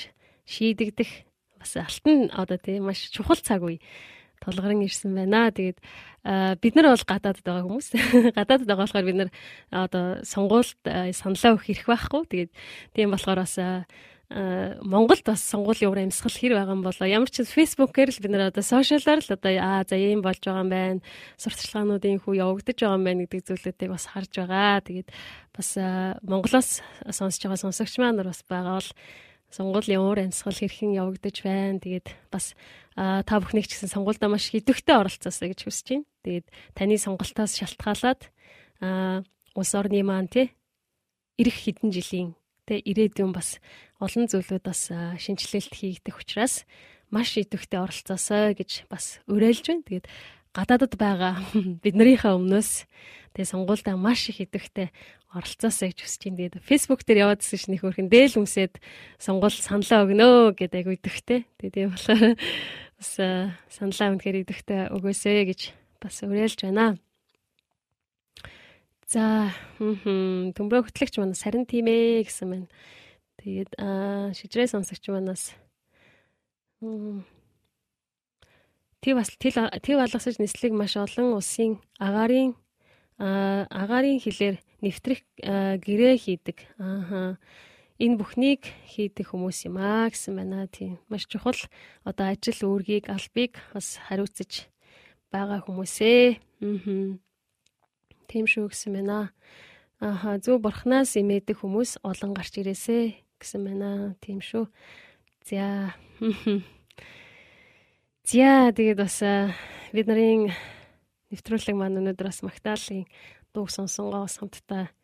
шийдэгдэх 0.48 1.10
бас 1.60 1.72
алтан 1.76 2.32
одоо 2.32 2.58
тийм 2.58 2.88
маш 2.88 3.12
чухал 3.12 3.38
цаг 3.38 3.62
үе 3.62 3.78
толгорон 4.42 4.82
ирсэн 4.82 5.14
байна. 5.14 5.54
Тэгээд 5.54 5.78
бид 6.58 6.74
нар 6.74 6.90
бол 6.90 7.06
гадаадд 7.06 7.46
байгаа 7.46 7.64
хүмүүс. 7.68 7.88
гадаадд 8.38 8.66
байгаа 8.66 8.82
болохоор 8.82 9.06
бид 9.06 9.18
нар 9.20 9.30
одоо 9.70 10.06
сонгуульд 10.26 10.82
саналаа 11.14 11.54
өгөх 11.54 11.66
хэрэг 11.70 11.86
байхгүй. 11.86 12.22
Тэгээд 12.26 12.52
тийм 12.96 13.14
болохоор 13.14 13.46
бас 13.46 13.54
Монголд 14.32 15.28
бас 15.28 15.44
сонгуулийн 15.44 15.92
уур 15.92 16.00
амьсгал 16.00 16.32
хэр 16.32 16.56
байгаа 16.56 16.72
юм 16.72 16.80
болоо 16.80 17.04
ямар 17.04 17.28
ч 17.28 17.44
фэйсбүүкээр 17.44 18.10
л 18.16 18.22
бид 18.24 18.32
нэр 18.32 18.48
одоо 18.48 18.64
сошиалаар 18.64 19.20
л 19.20 19.34
одоо 19.36 19.52
аа 19.60 19.84
за 19.84 20.00
ийм 20.00 20.24
болж 20.24 20.40
байгаа 20.40 20.64
юм 20.64 20.72
байна. 20.72 21.04
Сурталчилгаануудын 21.36 22.24
хүү 22.24 22.40
явагдаж 22.40 22.78
байгаа 22.80 22.96
юм 22.96 23.04
байна 23.04 23.20
гэдэг 23.28 23.44
зүйлүүдийг 23.44 23.90
бас 23.92 24.04
харж 24.08 24.32
байгаа. 24.40 24.80
Тэгээд 24.88 25.08
бас 25.52 25.68
Монголоос 26.24 26.80
сонсож 27.12 27.42
байгаа 27.44 27.60
сонсогч 27.60 27.94
маань 28.00 28.24
бас 28.24 28.40
байгаа 28.48 28.80
бол 28.80 28.90
сонгуулийн 29.52 30.00
уур 30.00 30.18
амьсгал 30.24 30.56
хэрхэн 30.56 30.96
явагдаж 30.96 31.36
байна. 31.44 31.76
Тэгээд 31.76 32.08
бас 32.32 32.56
та 32.96 33.34
бүхнийг 33.36 33.68
ч 33.68 33.76
гэсэн 33.76 33.92
сонгуульдаа 33.92 34.32
маш 34.32 34.48
идэвхтэй 34.48 34.96
оролцоосоо 34.96 35.52
гэж 35.52 35.60
хүсэж 35.68 35.86
байна. 35.92 36.08
Тэгээд 36.24 36.46
таны 36.72 36.96
сонголтоос 36.96 37.52
шалтгаалаад 37.60 38.32
улс 39.52 39.72
орны 39.76 40.00
маань 40.00 40.32
тий 40.32 40.56
ирэх 41.36 41.68
хэдэн 41.68 41.92
жилийн 41.92 42.32
тий 42.64 42.80
ирээдүйн 42.80 43.32
бас 43.36 43.60
олон 44.02 44.26
зүйлүүд 44.26 44.66
бас 44.66 44.90
шинжилэлт 44.90 45.72
хийгдэх 45.72 46.18
учраас 46.18 46.66
маш 47.12 47.38
идэвхтэй 47.38 47.78
оролцоосоо 47.78 48.56
гэж 48.58 48.90
бас 48.90 49.22
уриалж 49.30 49.62
байна. 49.62 49.86
Тэгээд 49.86 50.06
гадаадд 50.50 50.94
байгаа 50.98 51.38
биднэрийнхээ 51.84 52.34
өмнөөс 52.34 52.88
тэгээ 53.36 53.52
сонгуульдаа 53.52 53.94
маш 53.94 54.26
их 54.32 54.42
идэвхтэй 54.42 54.90
оролцоосоо 55.30 55.86
гэж 55.92 55.98
хүсэж 56.02 56.22
байна. 56.26 56.38
Тэгээд 56.40 56.56
фэйсбુક 56.66 57.00
дээр 57.06 57.30
яваадсэн 57.30 57.58
чинь 57.60 57.76
их 57.78 57.84
хөрхэн 57.86 58.08
дээл 58.10 58.42
өмсөд 58.42 58.80
сонгуул 59.22 59.54
саналаа 59.54 60.04
өгнө 60.08 60.56
гэдэг 60.56 60.78
айгу 60.82 60.96
идэвхтэй. 60.96 61.40
Тэгээд 61.60 61.74
тийм 61.76 61.88
болохоор 61.94 62.36
бас 62.98 63.10
саналаа 63.70 64.08
үнэхээр 64.16 64.42
идэвхтэй 64.42 64.80
өгөөсэй 64.92 65.44
гэж 65.46 65.60
бас 66.02 66.16
уриалж 66.26 66.58
байна. 66.64 66.98
За 69.12 69.52
төмбөө 69.76 70.88
хөтлөгч 70.88 71.20
манай 71.20 71.36
сарин 71.36 71.68
тийм 71.68 71.92
ээ 71.92 72.24
гэсэн 72.24 72.48
байна. 72.48 72.68
Тэгээд 73.42 73.74
шижрээ 74.38 74.70
сонсогч 74.70 75.10
манаас 75.10 75.50
Тэг 79.02 79.18
бас 79.18 79.30
тэл 79.34 79.70
тэг 79.82 79.98
алгасаж 79.98 80.38
нислэг 80.38 80.70
маш 80.74 80.94
олон 80.94 81.34
улсын 81.38 81.82
агарын 81.98 82.54
агарын 83.18 84.22
хилээр 84.22 84.62
нэвтрэх 84.82 85.22
гэрээ 85.38 86.14
хийдэг. 86.18 86.58
Ааха. 86.78 87.38
Энэ 88.02 88.18
бүхнийг 88.18 88.66
хийдэг 88.86 89.30
хүмүүс 89.30 89.70
юм 89.70 89.78
аа 89.78 90.10
гэсэн 90.10 90.38
байна. 90.38 90.66
Тийм. 90.66 90.98
Маш 91.06 91.30
чухал 91.30 91.58
одоо 92.02 92.34
ажил 92.34 92.62
үүргийг 92.66 93.06
албыг 93.06 93.62
бас 93.70 93.98
хариуцж 94.06 94.66
байгаа 95.30 95.62
хүмүүсээ. 95.66 96.42
Аа. 96.62 97.18
Тийм 98.26 98.44
шүү 98.50 98.74
гэсэн 98.74 99.02
байна. 99.02 99.30
Ааха. 100.02 100.38
Зөв 100.42 100.58
бурхнаас 100.58 101.14
имээдэг 101.14 101.62
хүмүүс 101.62 102.02
олон 102.02 102.34
гарч 102.34 102.58
ирээсэ 102.58 103.22
гэсэн 103.42 103.66
байна. 103.66 104.14
Тийм 104.22 104.38
шүү. 104.38 104.70
За. 105.44 105.98
За 108.30 108.70
тэгээд 108.70 108.98
бас 109.02 109.18
бид 109.90 110.06
нарын 110.06 110.54
нэвтрүүлэг 111.34 111.74
маань 111.74 111.98
өнөөдөр 111.98 112.30
бас 112.30 112.40
Магдалины 112.46 113.10
дуу 113.50 113.66
сонсонгоо 113.66 114.30
хамтдаа 114.30 114.94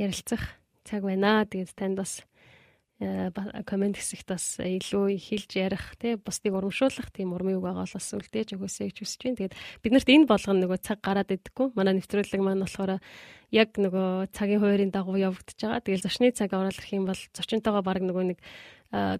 ярилцах 0.00 0.56
цаг 0.88 1.04
байна. 1.04 1.44
Тэгээд 1.44 1.76
танд 1.76 2.00
бас 2.00 2.24
комент 3.66 3.98
хэсэгт 3.98 4.28
бас 4.32 4.58
илүү 4.62 5.18
хэлж 5.18 5.50
ярих 5.58 5.84
тий 5.98 6.14
бусдыг 6.16 6.54
урамшуулах 6.54 7.10
тийм 7.10 7.34
урмын 7.34 7.58
үг 7.58 7.64
байгаа 7.66 7.84
бол 7.84 7.96
бас 7.98 8.08
үлдээж 8.14 8.48
өгөөсэй 8.54 8.86
гэж 8.90 8.96
хүсэж 9.02 9.20
байна. 9.22 9.38
Тэгээд 9.38 9.54
биднэрт 9.82 10.08
энэ 10.08 10.30
болгоно 10.30 10.58
нөгөө 10.62 10.78
цаг 10.80 10.98
гараад 11.02 11.34
идэггүй. 11.34 11.74
Манай 11.74 11.98
нэвтрүүлэг 11.98 12.42
маань 12.42 12.64
болохоор 12.64 13.02
яг 13.50 13.70
нөгөө 13.76 14.32
цагийн 14.32 14.60
хуурийн 14.62 14.92
дагуу 14.94 15.18
явагдаж 15.18 15.58
байгаа. 15.58 15.84
Тэгэл 15.84 16.06
зочны 16.06 16.32
цаг 16.32 16.50
оруулах 16.54 16.88
юм 16.92 17.04
бол 17.10 17.20
зочинтойгоо 17.34 17.82
баг 17.82 18.00
нөгөө 18.00 18.24
нэг 18.32 18.38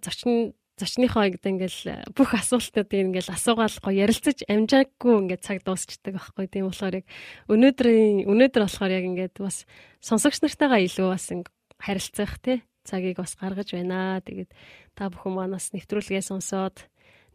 зочин 0.04 0.54
зочныхоо 0.80 1.28
гэдэг 1.28 1.52
ингээл 1.52 1.80
э, 1.92 1.96
бүх 2.16 2.32
асуултуудыг 2.32 2.90
ингээл 2.90 3.34
асуугаал 3.36 3.76
го 3.84 3.90
ярилцаж 3.92 4.42
амжаагүй 4.48 5.14
ингээд 5.28 5.44
цаг 5.44 5.60
дуусчдаг 5.62 6.16
байхгүй 6.16 6.46
тийм 6.48 6.72
болохоор 6.72 7.04
яг 7.04 7.06
өнөөдрийн 7.52 8.24
өнөөдөр 8.24 8.62
болохоор 8.64 8.92
яг 8.96 9.04
ингээд 9.04 9.36
бас 9.38 9.68
сонсогч 10.00 10.40
нартайгаа 10.40 10.80
илүү 10.80 11.08
бас 11.12 11.28
харилцах 11.76 12.40
тий 12.40 12.64
цагийг 12.84 13.18
бас 13.18 13.34
гаргаж 13.38 13.74
байна. 13.74 14.20
Тэгээд 14.22 14.50
та 14.94 15.08
бүхэн 15.08 15.32
манаас 15.34 15.72
нэвтрүүлгээ 15.72 16.22
сонсоод 16.22 16.86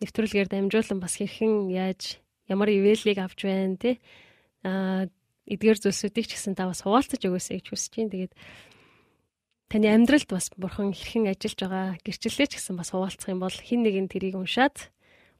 нэвтрүүлгээр 0.03 0.47
дамжуулан 0.47 0.99
бас 1.01 1.17
хэрхэн 1.17 1.71
яаж 1.73 2.21
ямар 2.47 2.69
ивэлийг 2.69 3.17
авч 3.17 3.39
байна 3.43 3.75
тий 3.75 3.95
а 4.63 5.07
эдгээр 5.47 5.79
зүйлсүүдийг 5.79 6.27
ч 6.27 6.31
гэсэн 6.35 6.55
та 6.59 6.67
бас 6.67 6.83
хуваалцаж 6.83 7.21
өгөөсэй 7.23 7.63
гэж 7.63 7.67
хүсэж 7.71 7.93
байна. 7.95 8.13
Тэгээд 8.13 8.33
таны 9.71 9.87
амьдралд 9.91 10.29
бас 10.31 10.51
бурхан 10.55 10.91
хэрхэн 10.91 11.31
ажиллаж 11.31 11.59
байгаа 11.59 11.87
гэрчлэлээ 12.03 12.47
ч 12.51 12.53
гэсэн 12.59 12.75
бас 12.75 12.91
хуваалцах 12.91 13.31
юм 13.31 13.39
бол 13.43 13.55
хин 13.55 13.83
нэгэн 13.83 14.11
тэрийг 14.11 14.35
уншаад 14.35 14.91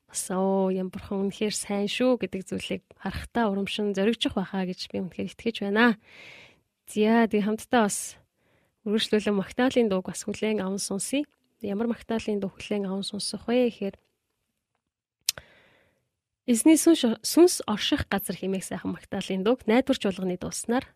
бас 0.08 0.24
оо 0.32 0.72
юм 0.72 0.88
бурхан 0.88 1.28
үнэхээр 1.28 1.56
сайн 1.56 1.92
шүү 1.92 2.24
гэдэг 2.24 2.42
зүйлийг 2.48 2.84
харахтаа 2.96 3.52
урамшин 3.52 3.92
зоригжих 3.92 4.40
байхаа 4.40 4.64
гэж 4.64 4.88
би 4.88 5.04
үнэхээр 5.04 5.32
итгэж 5.36 5.56
байна. 5.68 6.00
Зя 6.88 7.28
тэг 7.28 7.44
хамтдаа 7.44 7.92
бас 7.92 8.16
үргэлжлүүлэн 8.88 9.36
Магдалины 9.36 9.92
дууг 9.92 10.08
бас 10.08 10.24
хүлээн 10.24 10.64
аван 10.64 10.80
сонсъё. 10.80 11.28
Ямар 11.60 11.92
Магдалины 11.92 12.40
дуу 12.40 12.56
хүлээн 12.56 12.88
аван 12.88 13.04
сонсох 13.04 13.44
вэ 13.52 13.68
гэхээр 13.68 13.96
Эзний 16.48 16.80
сүнс 16.80 17.56
орших 17.68 18.08
газар 18.08 18.40
хэмээх 18.40 18.64
сайхан 18.64 18.96
Магдалины 18.96 19.44
дууг 19.44 19.68
найдварч 19.68 20.08
болгоны 20.08 20.40
дууснаар 20.40 20.88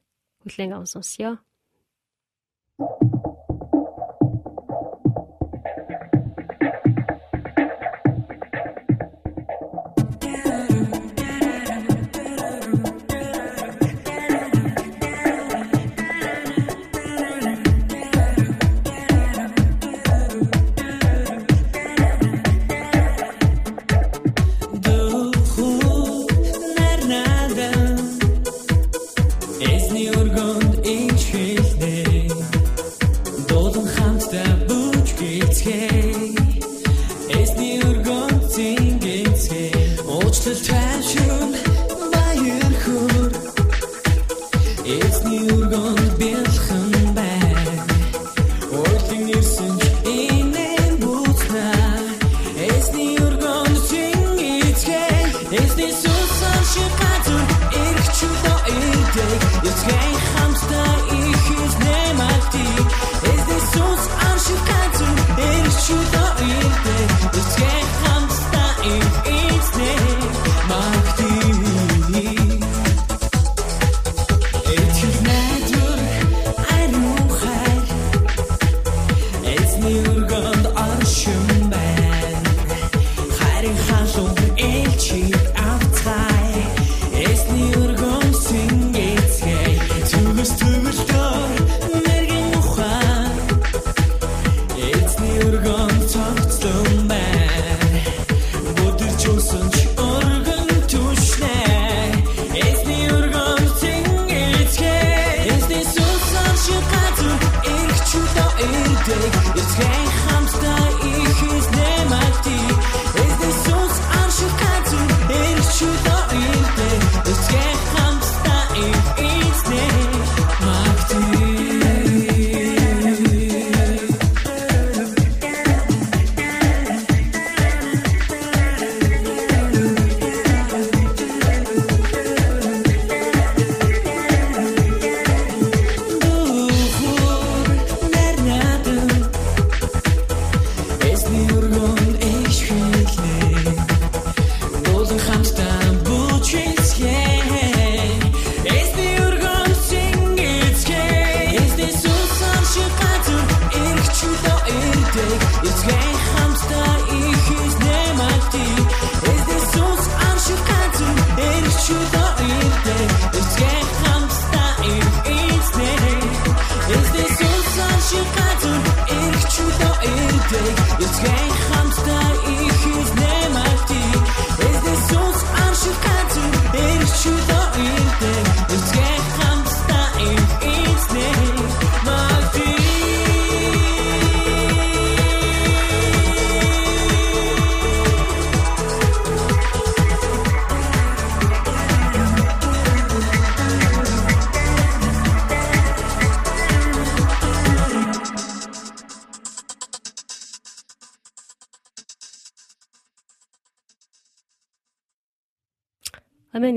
хүлээн 0.48 0.72
аван 0.72 0.88
сонсъё. 0.88 1.44
Thank 2.80 3.26
you 3.26 3.31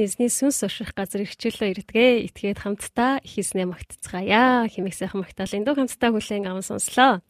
эзний 0.04 0.28
сүнс 0.28 0.62
урших 0.62 0.92
газар 0.92 1.24
ирчлөө 1.24 1.72
ирдгээ. 1.72 2.28
Итгээд 2.28 2.62
хамтдаа 2.62 3.18
их 3.24 3.34
эзнээ 3.40 3.66
магтцгаая. 3.66 4.68
Химэг 4.68 4.94
сайхан 4.94 5.24
магтаалын 5.24 5.64
дуу 5.64 5.74
хамтдаа 5.74 6.10
хүлээн 6.12 6.46
аван 6.46 6.62
сонслоо. 6.62 7.24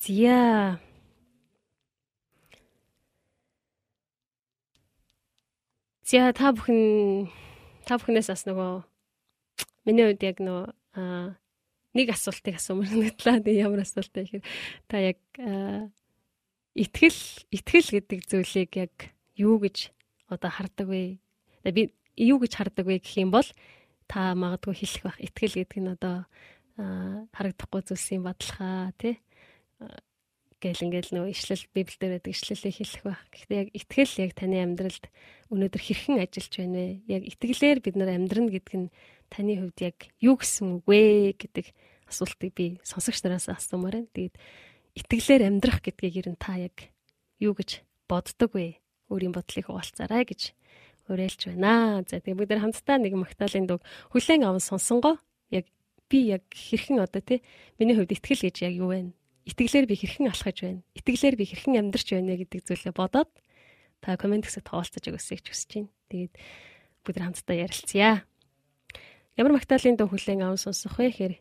Зя. 0.00 0.80
Зя 6.04 6.32
та 6.32 6.52
бүхэн 6.52 7.30
та 7.86 7.98
бүхнээс 7.98 8.30
бас 8.32 8.44
нөгөө 8.48 8.82
миний 9.86 10.04
хувьд 10.10 10.22
яг 10.26 10.38
нөгөө 10.42 10.66
нэг 11.94 12.06
асуултыг 12.14 12.58
асуумаар 12.58 12.94
нэгдлээ. 12.94 13.42
Тэгээ 13.46 13.64
ямар 13.66 13.82
асуулт 13.82 14.14
вэ 14.14 14.22
гэхээр 14.26 14.44
та 14.86 14.96
яг 14.98 15.18
итгэл 16.74 17.20
итгэл 17.50 17.88
гэдэг 17.94 18.20
зүйлийг 18.30 18.70
яг 18.78 18.94
юу 19.34 19.58
гэж 19.58 19.90
одоо 20.30 20.50
хардаг 20.50 20.86
вэ? 20.86 21.18
Би 21.64 21.92
юу 22.16 22.38
гэж 22.40 22.52
хардаг 22.56 22.86
вэ 22.86 23.00
гэх 23.00 23.20
юм 23.20 23.30
бол 23.30 23.46
та 24.08 24.34
магадгүй 24.34 24.74
хэлэх 24.74 25.02
бах 25.04 25.18
итгэл 25.20 25.60
гэдэг 25.60 25.78
нь 25.80 25.92
одоо 25.94 26.16
харагдахгүй 27.36 27.82
зүйлсийн 27.84 28.24
бадлахаа 28.24 28.92
тий 28.96 29.20
гэл 30.60 30.84
ингээл 30.92 31.16
нөгөө 31.16 31.32
ишлэл 31.32 31.64
библиэлд 31.72 32.20
байдаг 32.20 32.32
ишлэлийг 32.36 32.76
хэлэх 32.76 33.02
байх. 33.08 33.22
Гэхдээ 33.32 33.60
яг 33.64 33.68
итгэл 33.72 34.14
яг 34.28 34.32
таны 34.36 34.56
амьдралд 34.60 35.04
өнөөдөр 35.48 35.82
хэрхэн 35.82 36.20
ажиллаж 36.20 36.54
байна 36.60 36.76
вэ? 36.76 36.88
Яг 37.08 37.22
итгэлээр 37.24 37.78
бид 37.80 37.96
нар 37.96 38.12
амьдрна 38.12 38.52
гэдэг 38.52 38.76
нь 38.76 38.92
таны 39.32 39.52
хувьд 39.56 39.78
яг 39.80 39.96
юу 40.20 40.36
гэсэн 40.36 40.66
үг 40.76 40.84
вэ 40.84 41.32
гэдэг 41.40 41.66
асуултыг 42.12 42.52
би 42.52 42.76
сонсогч 42.84 43.24
нараас 43.24 43.48
асуумаар 43.48 44.04
байна. 44.04 44.12
Тэгээд 44.12 44.36
итгэлээр 45.00 45.42
амьдрах 45.48 45.80
гэдгийг 45.80 46.14
ер 46.20 46.28
нь 46.28 46.36
та 46.36 46.60
яг 46.60 46.76
юу 47.40 47.56
гэж 47.56 47.80
боддог 48.04 48.52
вэ? 48.52 48.84
Өөрийн 49.08 49.32
бодлыг 49.32 49.64
хуваалцаарай 49.64 50.28
гэж 50.28 50.52
уриалж 51.10 51.50
байна. 51.50 52.02
За 52.06 52.22
тэгээд 52.22 52.38
бид 52.38 52.50
нар 52.50 52.62
хамтдаа 52.64 52.96
нэг 53.02 53.14
магтаалын 53.18 53.66
дуг 53.66 53.82
хүлээн 54.14 54.46
аван 54.46 54.62
сонсонгоо 54.62 55.18
яг 55.50 55.66
би 56.08 56.18
яг 56.30 56.46
хэрхэн 56.50 57.02
одоо 57.02 57.20
тий 57.20 57.42
миний 57.78 57.98
хувьд 57.98 58.14
итгэл 58.14 58.46
гэж 58.46 58.56
яг 58.62 58.74
юу 58.78 58.94
вэ? 58.94 59.10
Итгэлээр 59.50 59.86
би 59.90 59.96
хэрхэн 59.98 60.30
алхаж 60.30 60.56
байна? 60.62 60.82
Итгэлээр 60.94 61.36
би 61.36 61.44
хэрхэн 61.50 61.80
амьдарч 61.82 62.08
байна 62.14 62.38
гэдэг 62.38 62.60
зүйлээ 62.64 62.94
бодоод 62.94 63.30
та 64.00 64.16
комент 64.16 64.46
хэсэгт 64.46 64.70
хаваалцаж 64.70 65.04
өгөхийг 65.10 65.44
хүсэж 65.50 65.70
байна. 65.74 65.90
Тэгээд 66.08 66.34
нар 67.10 67.24
хамтдаа 67.30 67.56
ярилцъя. 67.56 68.24
Ямар 69.34 69.52
магтаалын 69.58 69.96
дуу 69.98 70.08
хүлээн 70.08 70.44
аван 70.46 70.60
сонсох 70.60 70.96
вэ 70.98 71.10
гэхээр 71.10 71.34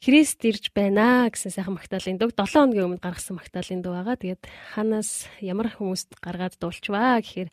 Христ 0.00 0.40
ирж 0.48 0.72
байна 0.72 1.28
гэсэн 1.28 1.52
сайхан 1.52 1.76
магтаалын 1.76 2.16
дуу 2.16 2.32
7 2.32 2.56
хоногийн 2.56 2.88
өмнө 2.88 3.04
гаргасан 3.04 3.36
магтаалын 3.36 3.84
дуу 3.84 3.92
байгаа. 3.92 4.16
Тэгээд 4.16 4.42
ханаас 4.72 5.28
ямар 5.44 5.68
хүмүүст 5.76 6.16
гаргаад 6.24 6.56
дуулчваа 6.56 7.20
гэхээр 7.20 7.52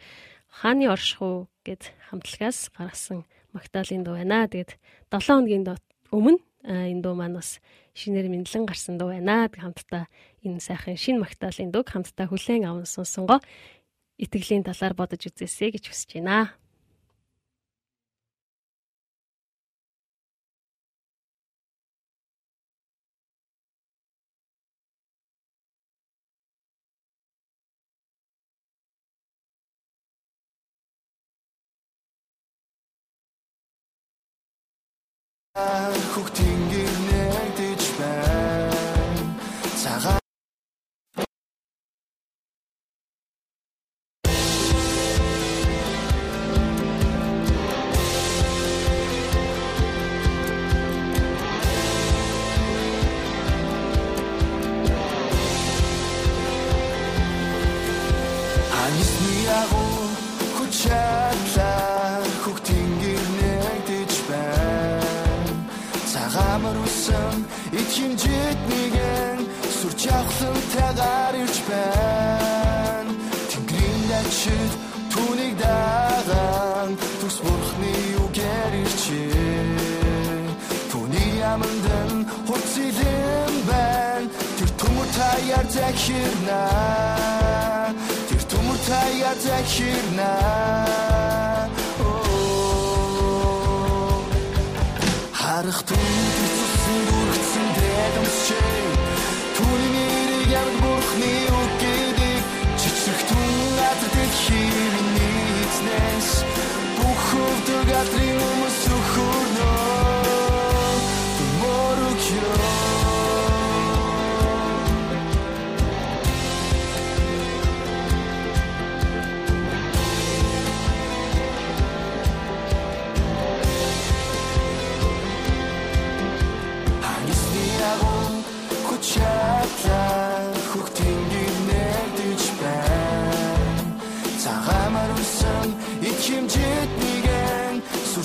хааны 0.57 0.89
орших 0.89 1.21
уу 1.21 1.37
гэд 1.61 1.93
хамтлагаас 2.09 2.73
гаргасан 2.73 3.25
магтаалын 3.53 4.03
дуу 4.03 4.17
байна. 4.17 4.49
Тэгээд 4.49 4.77
7 5.13 5.21
хоногийн 5.21 5.63
өмнө 6.09 6.41
энэ 6.65 7.01
дуу 7.01 7.13
маань 7.13 7.37
бас 7.37 7.61
шинээр 7.93 8.27
мэдлэн 8.33 8.65
гарсан 8.65 8.97
дуу 8.97 9.13
байна. 9.13 9.47
Тэг 9.47 9.61
хамтдаа 9.61 10.03
энэ 10.41 10.59
сайхан 10.59 10.97
шин 10.97 11.21
магтаалын 11.21 11.69
дууг 11.69 11.87
хамтдаа 11.89 12.27
хүлээн 12.27 12.65
аван 12.65 12.89
сонсонгоо 12.89 13.39
итгэлийн 14.17 14.65
талаар 14.65 14.93
бодож 14.97 15.21
үзээсэй 15.29 15.77
гэж 15.77 15.83
хүсэж 15.93 16.09
байна. 16.17 16.57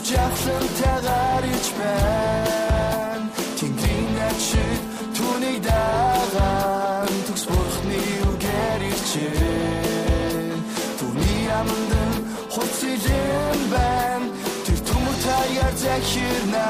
Сурч 0.02 0.10
явхлан 0.18 0.66
тагаар 0.78 1.44
ич 1.54 1.66
байна. 1.78 3.26
Тэнгэрийн 3.58 4.18
ачид 4.28 4.82
түүнийг 5.16 5.58
дагаан 5.66 7.14
төгс 7.26 7.44
бурхны 7.50 8.00
үгээр 8.28 8.82
ирчээ. 8.90 10.58
Түүний 10.98 11.44
амандан 11.58 12.10
хуцилэн 12.52 13.60
байна. 13.74 14.26
Тэр 14.66 14.78
төмөр 14.88 15.16
таяар 15.24 15.74
захирна 15.84 16.66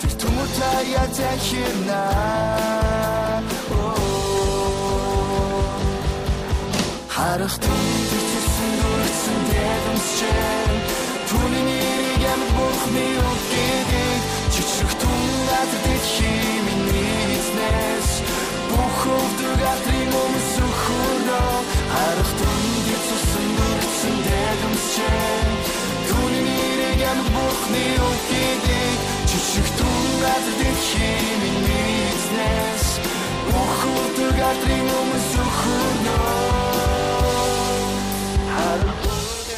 Тэр 0.00 0.12
төмөр 0.20 0.48
таяар 0.58 1.10
захирна 1.20 2.02
Харах 7.14 7.54
түнтэй 7.62 8.22
чисэн 8.30 8.72
дүрсэн 8.80 9.40
дэдэмсчээ 9.50 10.28
Түүний 10.28 10.56
нэрийг 10.58 10.67
бурхны 12.78 13.06
үг 13.18 13.40
гэдэг 13.50 14.20
түн 15.02 15.22
газар 15.50 15.80
дэлхий 15.82 16.58
миний 16.66 17.26
эзнээс 17.38 18.10
Бүх 18.70 18.98
өвдөг 19.18 19.60
атрын 19.72 20.12
өмс 20.22 20.50
өхөрнө 20.66 21.42
Харах 21.90 22.30
түнтэй 22.38 23.00
чисэн 23.06 23.48
дүрсэн 23.58 24.16
дэдэмсчээ 24.26 25.42
Түүний 26.06 26.44
нэрийг 26.46 27.02
амьд 27.10 27.26
бурхны 27.34 27.84
үг 28.06 28.20
гэдэг 28.30 28.94
түн 29.78 30.06
газар 30.22 30.56
дэлхий 30.62 31.26
миний 31.42 31.98
эзнээс 32.14 32.86
Бүх 33.50 33.78
өвдөг 33.90 34.38
атрын 34.52 34.88
өмс 35.02 35.30
өхөрнө 35.42 36.18
Түүний 38.62 39.48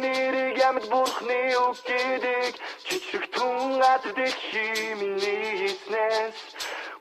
нэрийг 0.00 0.58
амьд 0.68 0.84
бурхны 0.90 1.40
үг 1.66 1.78
гэдэг. 1.86 2.52
Чичрэх 2.86 3.26
түн 3.34 3.78
газар 3.82 4.12
дэлхий 4.16 4.94
миний 5.00 5.70
эзнээс 5.70 6.38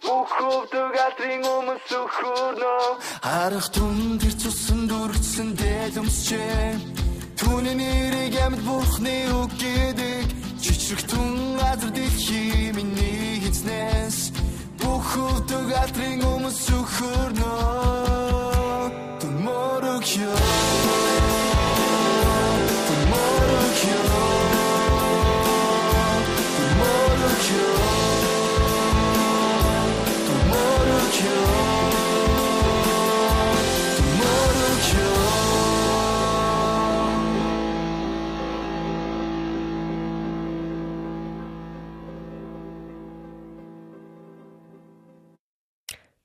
Бүх 0.03 0.33
өвдөг 0.41 0.93
алдрын 1.05 1.43
өмс 1.47 1.87
өхөрнө. 1.89 2.75
Харах 3.23 3.67
түн 3.75 4.19
тэр 4.21 4.35
цусан 4.41 4.81
дүрцэн 4.89 5.49
дэдэмсчээ 5.59 7.03
Түүний 7.39 7.75
нэрийг 7.79 8.35
амьд 8.45 8.61
бурхны 8.67 9.15
үг 9.39 9.51
гэдэг. 9.57 10.25
Чичрэх 10.63 11.03
түн 11.07 11.57
газар 11.59 11.91
дэлхий 11.95 12.71
миний 12.75 13.43
эзнээс 13.47 14.31
Бүх 14.83 15.07
өвдөг 15.15 15.67
алдрын 15.81 16.21
өмс 16.23 16.67
өхөрнө. 16.67 17.53
Tomorrow 19.21 19.99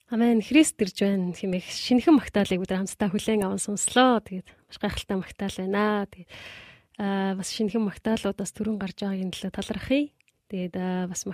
Амен 0.08 0.40
Христ 0.40 0.80
ирж 0.80 1.04
байна 1.04 1.36
хэмээх 1.36 1.68
шинэхэн 1.68 2.16
магтаалыг 2.16 2.64
бид 2.64 2.72
хамтдаа 2.72 3.12
хүлээн 3.12 3.44
аван 3.44 3.60
сонслоо. 3.60 4.24
Тэгээд 4.24 4.48
маш 4.48 4.78
гайхалтай 4.80 5.16
магтаал 5.20 5.56
байна. 5.60 6.08
Тэгээд 6.08 6.32
аа 6.96 7.36
бас 7.36 7.52
шинэхэн 7.52 7.84
магтаалуудаас 7.84 8.52
төрөн 8.56 8.80
гарч 8.80 9.04
байгаагийн 9.04 9.36
төлөө 9.36 9.52
талархъя. 9.52 10.08
Тэгээд 10.48 10.74
аа 10.80 11.12
бас 11.12 11.28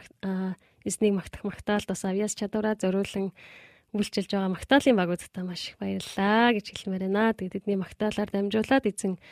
эзнийг 0.83 1.15
магтах 1.15 1.47
магтаалд 1.47 1.87
бас 1.87 2.03
авьяас 2.03 2.35
чадвараа 2.35 2.75
зориулан 2.75 3.31
үйлчилж 3.95 4.27
байгаа 4.35 4.51
магтаалын 4.51 4.99
багуудтай 4.99 5.45
маш 5.47 5.71
их 5.71 5.79
баярлалаа 5.79 6.51
гэж 6.59 6.67
хэлмээр 6.75 7.07
байна. 7.07 7.31
Тэгээд 7.31 7.59
эдний 7.63 7.79
магтаалаар 7.79 8.31
дамжуулаад 8.35 8.91
эзэн 8.91 9.23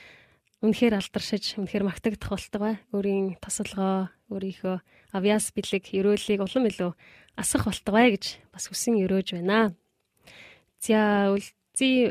үнэхээр 0.63 1.03
алдаршиж 1.03 1.59
үнэхээр 1.59 1.83
магтагдах 1.83 2.31
болтугай. 2.31 2.79
Өөрийн 2.95 3.43
тасалгоо, 3.43 4.07
өөрийнхөө 4.31 4.77
авьяас 5.19 5.51
бэлэг, 5.51 5.91
ерөөлийг 5.91 6.47
улам 6.47 6.71
илүү 6.71 6.95
асах 7.37 7.67
болтугай 7.69 8.15
гэж 8.17 8.39
бас 8.53 8.69
хүсэн 8.69 9.01
өрөөж 9.03 9.37
байна. 9.39 9.73
За 10.83 11.31
үлзий 11.33 12.11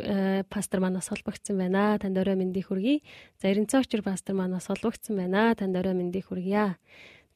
пастор 0.50 0.80
манаас 0.82 1.12
холбогдсон 1.12 1.60
байна. 1.60 2.00
Танд 2.00 2.18
орой 2.18 2.36
мэндийг 2.40 2.72
хүргэе. 2.72 3.04
За 3.42 3.52
Эренцоочр 3.52 4.02
пастор 4.02 4.36
манаас 4.36 4.68
холбогдсон 4.68 5.20
байна. 5.20 5.54
Танд 5.56 5.76
орой 5.76 5.94
мэндийг 5.94 6.32
хүргье. 6.32 6.78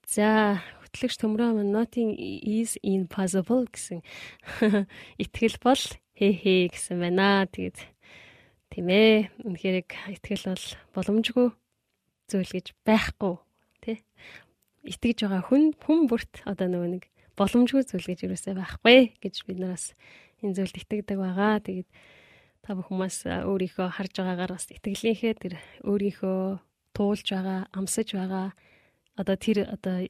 За 0.05 0.61
хөтлөгч 0.85 1.17
төмрөө 1.17 1.65
nothing 1.65 2.13
is 2.17 2.77
impossible 2.85 3.65
гэсэн 3.67 4.05
итгэл 5.23 5.57
бол 5.59 5.83
хээ 6.13 6.33
хээ 6.39 6.61
гэсэн 6.71 7.01
байна. 7.01 7.49
Тэгээд 7.49 7.77
тийм 8.69 8.87
ээ. 8.89 9.33
Үнэхээр 9.43 9.77
итгэл 10.13 10.45
бол 10.53 10.65
боломжгүй 10.93 11.47
зүйл 12.29 12.51
гэж 12.53 12.73
байхгүй 12.85 13.35
тий. 13.81 13.97
Итгэж 14.85 15.25
байгаа 15.25 15.41
хүн 15.49 15.73
хүн 15.73 16.05
бүрт 16.09 16.45
одоо 16.45 16.69
нөгөө 16.69 16.89
нэг 16.95 17.03
боломжгүй 17.35 17.83
зүйл 17.83 18.07
гэж 18.07 18.27
юусаа 18.27 18.55
байхгүй 18.55 19.15
гэж 19.19 19.35
бид 19.47 19.59
нараас 19.59 19.93
энэ 20.43 20.55
зүйлд 20.55 20.75
итгэдэг 20.79 21.17
байгаа. 21.19 21.63
Тэгээд 21.63 21.89
та 22.63 22.73
бүхэн 22.73 22.97
бас 22.99 23.17
өөрийнхөө 23.27 23.87
харж 23.93 24.13
байгаагаар 24.17 24.51
бас 24.55 24.65
итгэлийнхээ 24.71 25.33
тэр 25.37 25.53
өөрийнхөө 25.85 26.39
туулж 26.95 27.27
байгаа, 27.29 27.67
амсаж 27.75 28.07
байгаа 28.15 28.55
одоо 29.19 29.35
тэр 29.35 29.67
одоо 29.67 30.07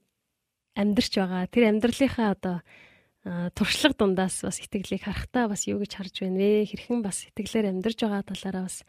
амьдрч 0.77 1.13
байгаа. 1.17 1.49
Тэр 1.49 1.63
амьдралынхаа 1.73 2.29
одоо 2.31 2.57
туршлага 3.57 3.97
дундаас 3.97 4.45
бас 4.45 4.61
итгэлийг 4.61 5.03
харахтаа 5.03 5.49
бас 5.49 5.65
юу 5.65 5.81
гэж 5.81 5.91
харж 5.97 6.15
байна 6.21 6.37
вэ? 6.37 6.69
Хэрхэн 6.69 7.01
бас 7.01 7.25
итгэлээр 7.33 7.73
амьдрж 7.73 7.97
байгаа 8.05 8.21
талаараа 8.21 8.69
бас 8.69 8.85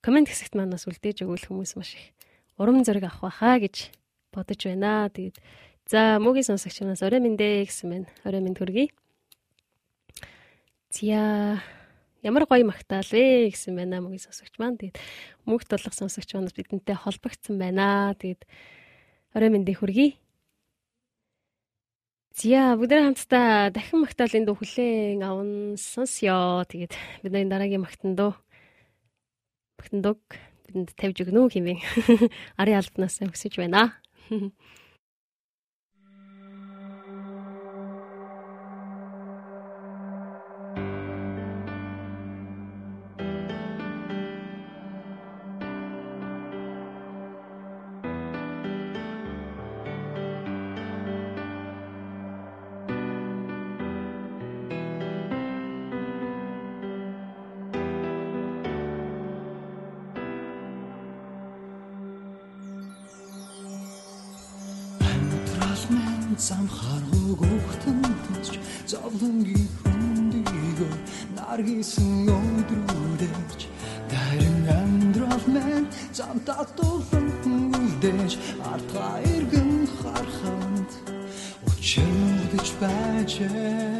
комент 0.00 0.32
хэсэгт 0.32 0.56
манаас 0.56 0.88
үлдээж 0.88 1.28
өгвөл 1.28 1.44
хүмүүс 1.44 1.76
маш 1.76 1.92
их 1.92 2.16
урам 2.56 2.80
зориг 2.84 3.04
авах 3.04 3.28
байхаа 3.28 3.60
гэж 3.60 3.92
бодож 4.32 4.60
байна. 4.64 5.12
Тэгээд 5.12 5.36
за 5.90 6.22
мөгийн 6.22 6.46
сонсогч 6.46 6.86
манаас 6.86 7.02
орой 7.02 7.18
мэндэ 7.18 7.66
гэсэн 7.66 7.90
байна. 7.90 8.08
Орой 8.22 8.38
мэнд 8.46 8.62
хүргэе. 8.62 8.94
Зя 10.94 11.58
ямар 12.22 12.46
гоё 12.46 12.62
магтаал 12.62 13.10
вэ 13.10 13.50
гэсэн 13.50 13.74
байна 13.74 13.98
мөгийн 13.98 14.22
сонсогч 14.22 14.54
маань. 14.62 14.78
Тэгээд 14.78 15.02
мөнх 15.50 15.66
толгох 15.66 15.90
сонсогч 15.90 16.30
манаас 16.38 16.54
бидэнтэй 16.54 16.94
холбогдсон 16.94 17.58
байна. 17.58 18.14
Тэгээд 18.14 18.46
орой 19.34 19.50
мэндэ 19.50 19.74
хүргэе. 19.74 20.14
Зя 22.38 22.78
бүгдээ 22.78 23.10
хамтдаа 23.10 23.74
дахин 23.74 24.06
магтаалын 24.06 24.46
дуу 24.46 24.54
хүлээн 24.62 25.26
аван 25.26 25.74
сонсё. 25.74 26.62
Тэгээд 26.70 26.94
бидний 27.26 27.50
дараагийн 27.50 27.82
магтан 27.82 28.14
дуу 28.14 28.38
магтан 29.74 30.00
дуу 30.06 30.14
бидэнд 30.70 30.94
тавьж 30.94 31.26
өгнө 31.26 31.50
хэмээн 31.50 31.82
арын 32.62 32.78
албанаас 32.78 33.18
хүсэж 33.18 33.58
байна. 33.58 33.98
нар 71.60 71.68
хийсэн 71.68 72.28
өдрүүдэж 72.36 73.60
Дайрын 74.10 74.64
амьдрал 74.80 75.44
мен 75.54 75.84
зам 76.16 76.40
татуулан 76.46 77.28
үлдээж 77.76 78.32
артгаа 78.72 79.20
иргэн 79.34 79.72
хараханд 80.00 80.90
учирдэж 81.68 82.66
байжээ 82.80 83.99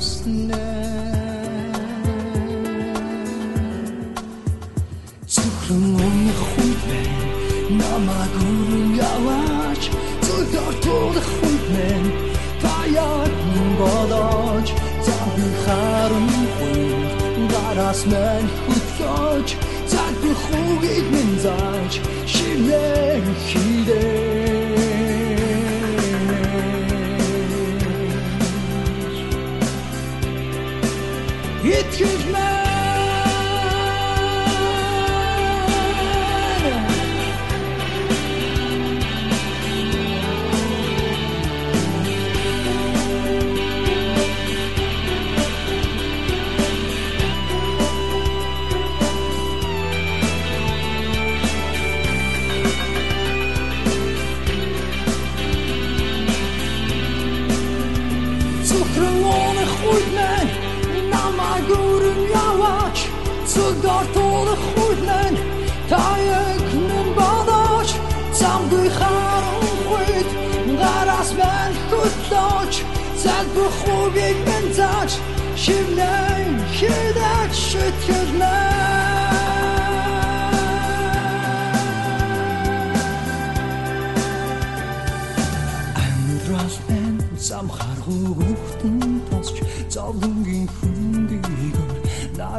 хүснэ 0.00 0.64
Зөвхөн 5.28 5.84
өмнөх 6.06 6.40
үед 6.58 6.82
минь 6.88 7.78
намайг 7.78 8.40
Зөвдор 63.50 64.06
тулах 64.14 64.62
үед 64.82 65.00
мэн 65.08 65.34
та 65.90 66.02
яг 66.22 66.66
минь 66.88 67.12
бодооч 67.18 67.90
Замгүй 68.40 68.88
харанхуйд 68.98 70.28
гараас 70.80 71.30
мэн 71.38 71.72
хөтлөөч 71.90 72.74
Залбир 73.22 73.72
хүүгийг 73.80 74.38
мэн 74.46 74.66
зааж 74.78 75.12
Шивнэн 75.62 76.62
хидач 76.76 77.54
Амьдрал 86.02 86.76
мен 86.88 87.16
зам 87.46 87.66
харгуу 87.76 88.30
гүхтэн 88.38 89.20
тосч 89.28 89.56
хүндийгөр 89.90 90.79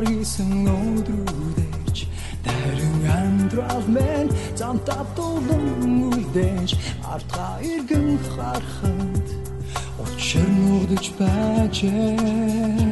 нар 0.01 0.09
хийсэн 0.09 0.65
өдрүүдэж 0.65 1.97
Дайрын 2.45 3.01
амьдрал 3.21 3.85
мен 3.87 4.27
зам 4.55 4.79
татуулан 4.87 6.09
үлдээж 6.09 6.69
артгаа 7.13 7.61
иргэн 7.61 8.17
харахад 8.33 9.27
учир 10.01 10.47
нүдэж 10.57 11.05
байжээ 11.19 12.90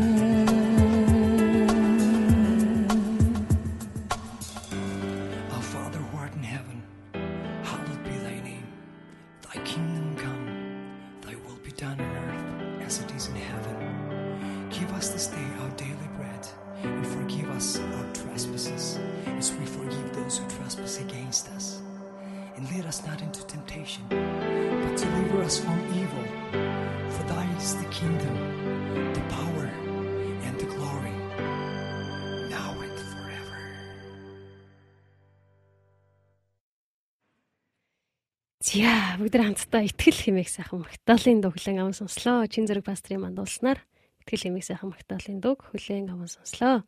бүгд 39.70 39.78
хамтдаа 39.78 39.86
ихтгэл 39.86 40.22
хэмээх 40.26 40.50
сайхан 40.50 40.82
магтаалын 40.82 41.41
дуу 41.46 41.54
хүлээн 41.54 41.82
аван 41.86 41.94
сонслоо. 41.94 42.50
Чин 42.50 42.66
зэрэг 42.66 42.90
пастрын 42.90 43.22
манд 43.22 43.38
уулснаар 43.38 43.78
ихтгэл 44.26 44.50
хэмээх 44.50 44.66
сайхан 44.66 44.90
магтаалын 44.90 45.38
дуу 45.38 45.62
хүлээн 45.62 46.10
аван 46.10 46.26
сонслоо. 46.26 46.82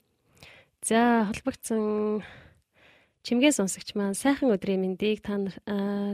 За 0.82 1.30
холбогдсон 1.30 2.26
чимгээ 3.22 3.53
сонсогч 3.53 3.94
маань 3.94 4.18
сайхан 4.18 4.49
өдрийн 4.49 4.82
мэндийг 4.82 5.22
та 5.22 5.38
нар 5.38 5.53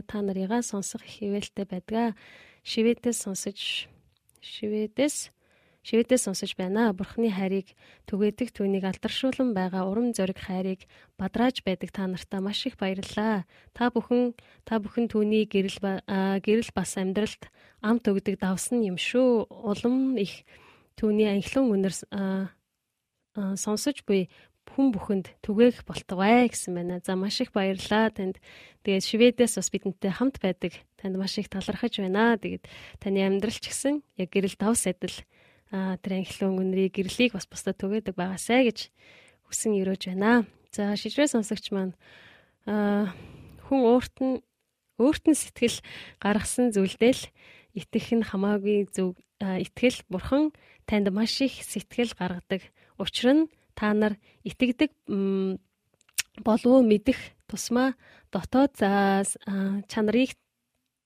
та 0.04 0.20
нарыгаа 0.20 0.60
сонсох 0.60 1.00
хിവэлтэй 1.08 1.64
байдгаа. 1.64 2.12
Шивэдээс 2.68 3.16
сонсож 3.16 3.88
шивэдээс 4.44 5.32
шивэдээс 5.88 6.28
сонсож 6.28 6.52
байна. 6.52 6.92
Бурхны 6.92 7.32
хайрыг 7.32 7.72
түгээдэг 8.04 8.52
түүнийг 8.52 8.84
алдаршуулан 8.84 9.56
байгаа 9.56 9.88
урам 9.88 10.12
зориг 10.12 10.36
хайрыг 10.36 10.84
бадрааж 11.16 11.64
байдаг 11.64 11.88
та 11.96 12.04
нартаа 12.04 12.44
маш 12.44 12.68
их 12.68 12.76
баярлалаа. 12.76 13.48
Та 13.72 13.88
бүхэн 13.88 14.36
та 14.68 14.76
бүхэн 14.84 15.08
түүний 15.08 15.48
гэрэл 15.48 16.04
гэрэл 16.44 16.70
бас 16.76 16.92
амьдралд 17.00 17.48
амт 17.80 18.04
өгдөг 18.04 18.36
давсан 18.36 18.84
юм 18.84 19.00
шүү. 19.00 19.48
Улам 19.48 20.20
их 20.20 20.44
түүний 21.00 21.32
анхлан 21.32 21.72
үнэр 21.72 21.96
сонсож 23.56 24.04
буй 24.04 24.28
хүн 24.78 24.92
бүхэнд 24.92 25.26
түгээх 25.42 25.82
болтугай 25.88 26.46
гэсэн 26.52 26.76
байна. 26.76 27.00
За 27.00 27.16
маш 27.16 27.40
их 27.40 27.50
баярлалаа 27.50 28.12
танд. 28.12 28.36
Тэгээд 28.84 29.08
Шведээс 29.08 29.58
бас 29.58 29.72
бидэнтэй 29.72 30.12
хамт 30.12 30.38
байдаг. 30.38 30.76
Танд 31.00 31.16
маш 31.16 31.34
их 31.40 31.48
талархаж 31.48 31.98
байна. 31.98 32.36
Тэгээд 32.36 32.68
таны 33.00 33.24
амьдрал 33.26 33.56
ч 33.56 33.72
гэсэн 33.72 34.04
яг 34.20 34.28
гэрэл 34.30 34.54
давс 34.54 34.86
адил 34.86 35.16
тэр 35.70 36.12
анхлын 36.18 36.58
үнрийг 36.58 36.96
гэрлийг 36.96 37.36
бас 37.36 37.44
бусдад 37.44 37.76
түгээдэг 37.76 38.16
байгаасай 38.16 38.68
гэж 38.68 38.78
хүсэн 39.48 39.76
өрөөж 39.80 40.12
байна. 40.12 40.48
За 40.72 40.96
шижрээ 40.96 41.28
сонсогч 41.28 41.72
маань 41.72 41.92
аа 42.64 43.12
хүн 43.68 43.80
уурт 43.84 44.16
нь 44.20 44.40
өөрт 44.96 45.24
нь 45.28 45.36
сэтгэл 45.36 45.78
гаргасан 46.20 46.72
зүйлдэл 46.72 47.22
итгэх 47.76 48.08
нь 48.16 48.24
хамаагүй 48.24 48.88
зөв 48.90 49.16
итгэл 49.38 49.98
бурхан 50.08 50.50
танд 50.88 51.12
маш 51.12 51.38
их 51.44 51.62
сэтгэл 51.62 52.16
гаргадаг. 52.18 52.62
Учир 52.98 53.26
нь 53.36 53.42
та 53.78 53.94
нар 53.94 54.18
итгэдэг 54.42 54.90
болов 56.42 56.82
мэдэх 56.82 57.18
тусмаа 57.46 57.94
дотоод 58.32 58.74
чанарыг 59.86 60.34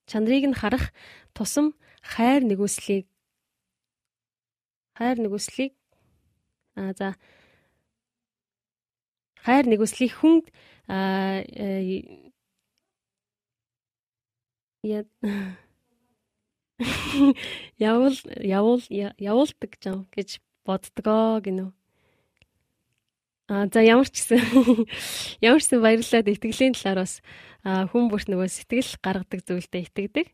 чанарыг 0.09 0.45
нь 0.49 0.59
харах 0.59 0.95
тусам 1.37 1.75
хайр 2.03 2.43
нэгүслийг 2.49 3.07
хайр 4.99 5.17
нэгүслийг 5.21 5.73
аа 6.77 6.93
за 6.99 7.09
хайр 9.45 9.67
нэгүслийг 9.69 10.13
хүнд 10.19 10.47
аа 10.89 11.43
я 14.83 15.05
явуул 17.79 18.19
явуул 18.43 18.83
явуулдаг 18.91 19.79
жаа 19.79 20.03
гэж 20.11 20.43
боддгоо 20.67 21.39
гинөө. 21.39 21.71
А 23.49 23.67
за 23.71 23.83
ямар 23.83 24.09
ч 24.11 24.23
гэсэн 24.23 24.43
ямар 25.47 25.63
ч 25.63 25.71
гэсэн 25.71 25.83
баярлалаа 25.83 26.23
итгэлийн 26.27 26.75
талаар 26.75 27.07
бас 27.07 27.23
хүн 27.63 28.11
бүрт 28.11 28.27
нөгөө 28.27 28.49
сэтгэл 28.51 28.91
гаргадаг 29.03 29.41
зүйлдээ 29.47 29.83
итгэдэг. 29.87 30.27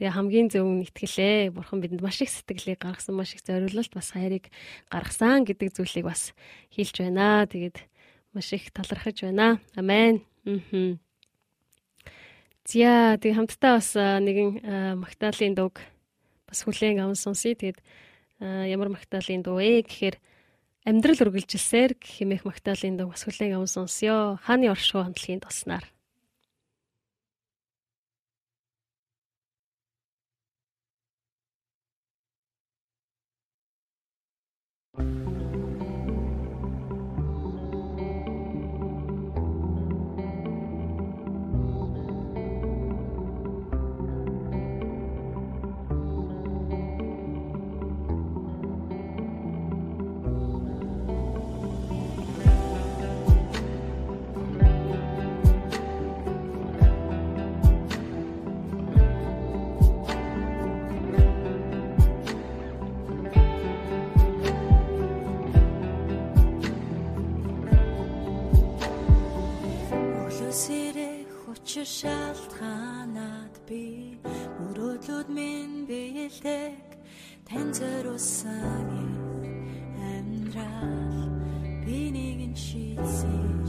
Тэгээ 0.00 0.16
хамгийн 0.16 0.48
зөв 0.48 0.64
нь 0.64 0.88
итгэлээ. 0.88 1.52
Бурхан 1.52 1.84
бидэнд 1.84 2.00
маш 2.00 2.24
их 2.24 2.32
сэтгэлийг 2.32 2.80
гаргасан, 2.80 3.20
маш 3.20 3.36
их 3.36 3.44
зориулалт 3.44 3.92
бас 3.92 4.16
хайрыг 4.16 4.48
гаргасан 4.88 5.44
гэдэг 5.44 5.76
зүйлийг 5.76 6.08
бас 6.08 6.32
хэлж 6.72 7.04
байна. 7.04 7.44
Тэгээд 7.44 7.84
маш 8.32 8.48
их 8.56 8.72
талархаж 8.72 9.28
байна. 9.28 9.60
Амен. 9.76 10.24
Аа. 10.48 10.96
Зя 12.64 13.20
тэг 13.20 13.36
хамтдаа 13.36 13.76
бас 13.76 13.92
нэгэн 13.92 14.64
магтаалын 15.04 15.52
дуг 15.52 15.84
бас 16.48 16.64
хүлээн 16.64 17.04
аван 17.04 17.20
сонсъё. 17.20 17.52
Тэгээд 17.52 17.84
ямар 18.40 18.88
магтаалын 18.96 19.44
дуу 19.44 19.60
вэ 19.60 19.84
гэхээр 19.84 20.16
амьдрал 20.88 21.28
үргэлжилсээр 21.28 22.00
хэмээх 22.00 22.48
магтаалын 22.48 22.96
дуу 22.96 23.12
бас 23.12 23.28
хүлээн 23.28 23.60
аван 23.60 23.68
сонсъё. 23.68 24.40
Хааны 24.48 24.72
оршуу 24.72 25.04
хамтлагийн 25.04 25.44
тоснаар. 25.44 25.84
Учир 35.00 35.29
мөрөөдлөд 75.20 75.36
минь 75.36 75.84
биелдэг 75.88 76.80
тань 77.44 77.72
зориулсан 77.74 78.88
амьдрал. 80.00 81.28
Би 81.84 82.10
нэгэн 82.10 82.54
шийдсэн 82.56 83.64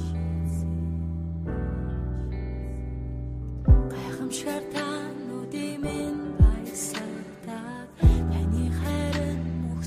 гайхамшигар 3.92 4.64
тануудын 4.74 5.76
минь 5.84 6.24
баясагдаг 6.40 7.88
таны 8.32 8.66
хайрын 8.80 9.42
мөх 9.68 9.84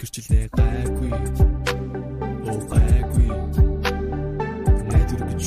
гэрчлээ 0.00 0.48
гайгүй. 0.56 1.10
Оо 2.48 2.58
гайгүй. 2.72 3.28
Найдвар 4.88 5.22
гэж 5.28 5.44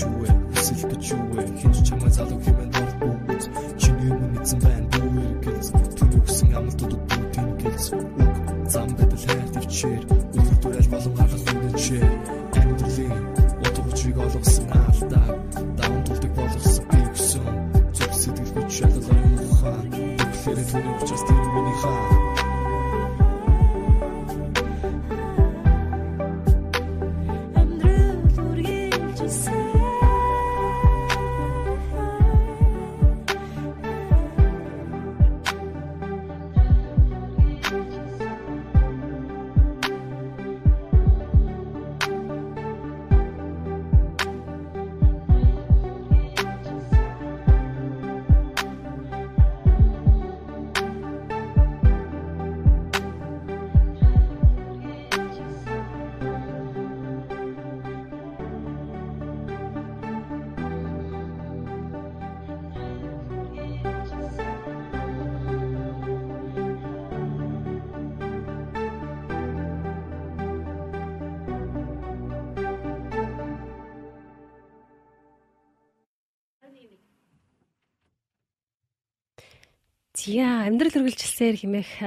Зя 80.24 80.64
амьдрал 80.64 81.04
үргэлжилсээр 81.04 81.56
химэх 81.60 82.00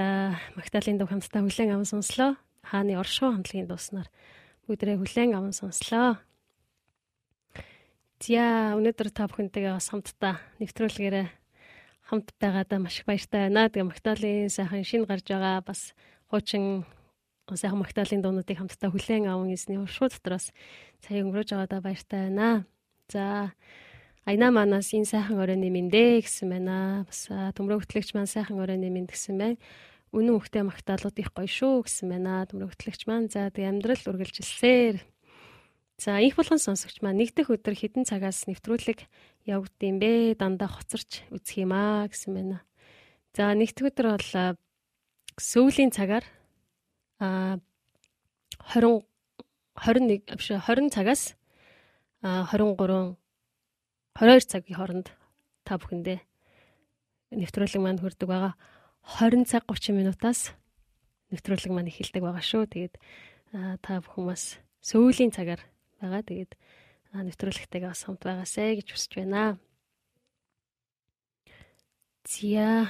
Магдалины 0.57 0.97
дуу 0.97 1.05
хамтдаа 1.05 1.45
хүлэн 1.45 1.77
аван 1.77 1.85
сонслоо. 1.85 2.41
Хааны 2.65 2.97
оршуу 2.97 3.29
хамтлагийн 3.29 3.69
дууснаар 3.69 4.09
бүгдээ 4.65 4.97
хүлэн 4.97 5.37
аван 5.37 5.53
сонслоо. 5.53 6.17
Зя 8.17 8.73
өнөөдөр 8.73 9.13
та 9.13 9.29
бүхэнтэйгээ 9.29 9.77
бас 9.77 9.93
хамтдаа 9.93 10.41
нэвтрүүлгээрээ 10.65 11.29
хамт 12.09 12.33
байгаадаа 12.41 12.81
маш 12.81 13.05
их 13.05 13.05
баяртай 13.05 13.53
байна. 13.53 13.69
Тэгээ 13.69 13.85
Магдалины 13.85 14.49
сайхан 14.49 14.81
шинэ 14.81 15.05
гарч 15.05 15.29
байгаа 15.29 15.61
бас 15.61 15.93
хуучин 16.33 16.89
сайхан 17.53 17.85
Магдалины 17.85 18.25
дуунуудыг 18.25 18.57
хамтдаа 18.57 18.97
хүлэн 18.97 19.29
аван 19.29 19.53
эзний 19.53 19.77
оршуу 19.77 20.09
дотроос 20.09 20.57
цай 21.05 21.21
өнгөрөөж 21.21 21.53
байгаадаа 21.53 21.85
баяртай 21.85 22.33
байна. 22.33 22.65
За 23.13 23.53
Айна 24.27 24.51
манаас 24.51 24.90
энэ 24.90 25.07
сайхан 25.07 25.39
оройны 25.39 25.70
мэндэ 25.70 26.27
гэсэн 26.27 26.51
байна. 26.51 27.07
Бас 27.07 27.31
төмрөө 27.31 27.86
хөтлөгч 27.86 28.11
маань 28.11 28.27
сайхан 28.27 28.59
оройны 28.59 28.90
мэнд 28.90 29.15
гэсэн 29.15 29.39
байна. 29.39 29.55
Үнэн 30.11 30.43
хөхтэй 30.43 30.66
магтаалууд 30.66 31.15
их 31.23 31.31
гоё 31.31 31.47
шүү 31.47 31.86
гэсэн 31.86 32.11
байна. 32.11 32.43
Төмрөө 32.51 32.74
хөтлөгч 32.74 33.07
маань 33.07 33.31
за 33.31 33.55
тэг 33.55 33.70
амьдрал 33.70 34.03
үргэлжилсээр. 34.03 34.98
За 36.03 36.19
их 36.19 36.35
болгон 36.35 36.59
сонсогч 36.59 37.07
маань 37.07 37.23
нэг 37.23 37.39
дэх 37.39 37.55
өдөр 37.55 37.78
хідэн 37.78 38.03
цагаас 38.03 38.51
нэвтрүүлэг 38.51 39.07
явагдсан 39.47 39.97
бэ. 40.03 40.35
Дандаа 40.35 40.74
хоцорч 40.74 41.23
үзэх 41.31 41.62
юм 41.62 41.70
аа 41.70 42.11
гэсэн 42.11 42.35
байна. 42.35 42.66
За 43.31 43.55
нэгдүгээр 43.55 43.94
өдөр 43.94 44.07
бол 44.11 44.32
а, 44.35 44.59
сүүлийн 45.39 45.94
цагаар 45.94 46.27
а 47.23 47.62
20 48.74 49.07
21 49.78 50.35
биш 50.35 50.51
20 50.51 50.90
цагаас 50.90 51.39
а 52.27 52.43
23 52.51 53.15
22 54.17 54.49
цагийн 54.49 54.77
хооронд 54.81 55.09
та 55.69 55.77
бүхэндээ 55.77 56.25
нэвтрүүлэг 57.37 57.83
маань 57.85 58.01
хүрдэг 58.01 58.25
байгаа. 58.25 58.57
20 59.21 59.45
цаг 59.45 59.69
30 59.69 59.93
минутаас 59.93 60.57
нэвтрүүлэг 61.29 61.69
маань 61.69 61.93
эхэлдэг 61.93 62.25
байгаа 62.25 62.41
шүү. 62.41 62.65
Тэгээд 62.65 62.95
та 63.85 64.01
бүхэн 64.01 64.25
бас 64.25 64.57
сүүлийн 64.81 65.37
цагаар 65.37 65.61
байгаа. 66.01 66.25
Тэгээд 66.25 66.57
нэвтрүүлэгтэйгээ 67.13 67.93
бас 67.93 68.09
хамт 68.09 68.25
байгаасай 68.25 68.81
гэж 68.81 68.89
хүсэж 68.97 69.13
байна. 69.21 69.61
Зя. 72.25 72.89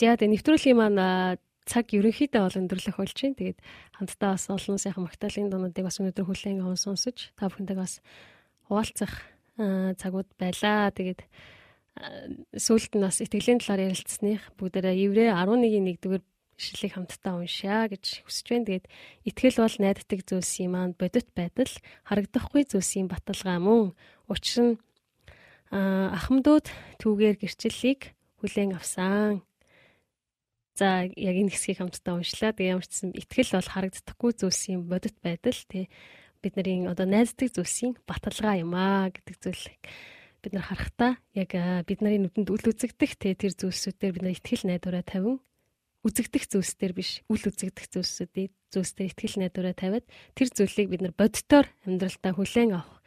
За 0.00 0.16
тэгээд 0.16 0.32
нэвтрүүлгийн 0.32 0.80
маань 0.80 0.96
аа, 0.96 1.36
цаг 1.66 1.94
ерөнхийдөө 1.94 2.42
бол 2.42 2.60
өндөрлөх 2.60 2.96
болж 2.98 3.16
байна. 3.16 3.38
Тэгээд 3.38 3.58
хамтдаа 3.96 4.30
бас 4.34 4.44
олон 4.50 4.78
сайхан 4.78 5.04
магтаалын 5.06 5.50
дуунуудыг 5.50 5.84
бас 5.86 5.98
өнөөдөр 6.02 6.26
хүлээн 6.26 6.62
аван 6.62 6.80
сонсож 6.80 7.30
та 7.38 7.46
бүхэнтэйг 7.46 7.78
бас 7.78 8.02
хуваалцах 8.66 9.12
аа, 9.58 9.94
цагууд 9.94 10.30
байлаа. 10.38 10.90
Тэгээд 10.90 11.20
аа, 11.22 12.26
сүүлд 12.58 12.92
нь 12.98 13.04
бас 13.06 13.22
итгэлийн 13.22 13.62
талаар 13.62 13.92
ярилцсаных 13.92 14.42
бүгдээрээ 14.58 14.96
Еврэ 15.06 15.24
11-ийн 15.32 15.86
1-р 15.86 16.22
ишлэлийг 16.58 16.92
хамтдаа 16.94 17.40
уншаа 17.40 17.90
гэж 17.90 18.26
хүсэж 18.26 18.46
байна. 18.50 18.66
Тэгээд 18.68 18.86
итгэл 19.28 19.62
бол 19.62 19.76
найддаг 19.78 20.20
зүйлсийн 20.26 20.70
маань 20.70 20.94
бодит 20.98 21.28
байдал 21.34 21.72
харагдахгүй 22.06 22.62
зүйлсийн 22.70 23.08
баталгаа 23.10 23.58
мөн. 23.58 23.94
Учир 24.30 24.58
нь 24.62 24.74
аа, 25.72 26.12
ахмадууд 26.18 26.66
түүгээр 27.00 27.36
гэрчлэлийг 27.40 28.14
хүлээн 28.40 28.76
авсан. 28.76 29.42
За 30.72 31.04
яг 31.04 31.36
энэ 31.36 31.52
хэсгийг 31.52 31.78
хамтдаа 31.84 32.16
уншлаа. 32.16 32.56
Тэгээ 32.56 32.72
ямар 32.72 32.86
ч 32.88 32.96
гэсэн 32.96 33.10
итгэл 33.12 33.56
бол 33.60 33.72
харагддаггүй 33.72 34.32
зүйлсийн 34.40 34.80
бодит 34.88 35.16
байдал 35.20 35.60
тий 35.68 35.92
бидний 36.40 36.88
одоо 36.88 37.04
найздаг 37.04 37.52
зүйлсийн 37.52 38.00
баталгаа 38.08 38.56
юм 38.64 38.72
аа 38.72 39.12
гэдэг 39.12 39.36
зүйлийг 39.36 39.82
бид 40.42 40.52
нар 40.56 40.66
харахтаа 40.66 41.20
яг 41.36 41.52
бид 41.86 42.00
нарын 42.00 42.26
нүдэнд 42.26 42.48
үл 42.50 42.66
үзэгдэх 42.72 43.12
тий 43.20 43.36
тэр 43.36 43.52
зүйлсүүдээр 43.52 44.12
бид 44.16 44.24
нар 44.24 44.34
итгэл 44.34 44.66
найдвараа 44.66 45.04
тавин 45.06 45.38
үзэгдэх 46.02 46.50
зүйлсээр 46.50 46.92
биш 46.98 47.22
үл 47.30 47.46
үзэгдэх 47.46 47.86
зүйлсүүдийг 47.94 48.50
зүйлсээр 48.74 49.12
итгэл 49.14 49.38
найдвараа 49.38 49.74
тавиад 49.78 50.06
тэр 50.34 50.48
зүйлийг 50.50 50.88
бид 50.90 51.02
нар 51.06 51.14
бодитоор 51.14 51.70
амьдралтаа 51.86 52.32
хүлээн 52.34 52.74
авах 52.74 52.98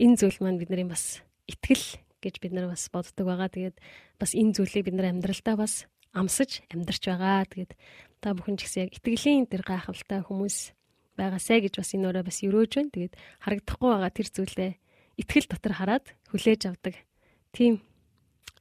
энэ 0.00 0.16
зүйл 0.16 0.38
маань 0.40 0.56
бидний 0.56 0.88
бас 0.88 1.20
итгэл 1.44 2.00
гэж 2.22 2.40
бид 2.40 2.52
нар 2.54 2.70
бас 2.70 2.88
боддог 2.88 3.26
байгаа. 3.26 3.50
Тэгээд 3.50 3.76
бас 4.16 4.32
энэ 4.32 4.54
зүйлийг 4.56 4.86
бид 4.88 4.96
нар 4.96 5.10
амьдралтаа 5.12 5.58
бас 5.58 5.90
амсаж 6.12 6.64
амьдарч 6.72 7.02
байгаа. 7.08 7.48
Тэгээд 7.48 7.72
та 8.20 8.36
бүхэн 8.36 8.56
ч 8.60 8.68
гэсэн 8.68 8.82
яг 8.86 8.90
итгэлийн 8.96 9.48
тэр 9.48 9.64
гайхалтай 9.64 10.20
хүмүүс 10.22 10.76
байгаасай 11.16 11.58
гэж 11.64 11.74
бас 11.80 11.90
энэ 11.96 12.08
өрөө 12.08 12.24
бас 12.28 12.38
өрөөж 12.44 12.72
байна. 12.76 12.94
Тэгээд 12.94 13.14
харагдахгүй 13.44 13.90
байгаа 13.92 14.12
тэр 14.12 14.28
зүйлээ 14.32 14.72
итгэл 15.20 15.48
дотор 15.48 15.74
хараад 15.76 16.06
хүлээж 16.32 16.62
авдаг. 16.68 16.94
Тийм 17.52 17.80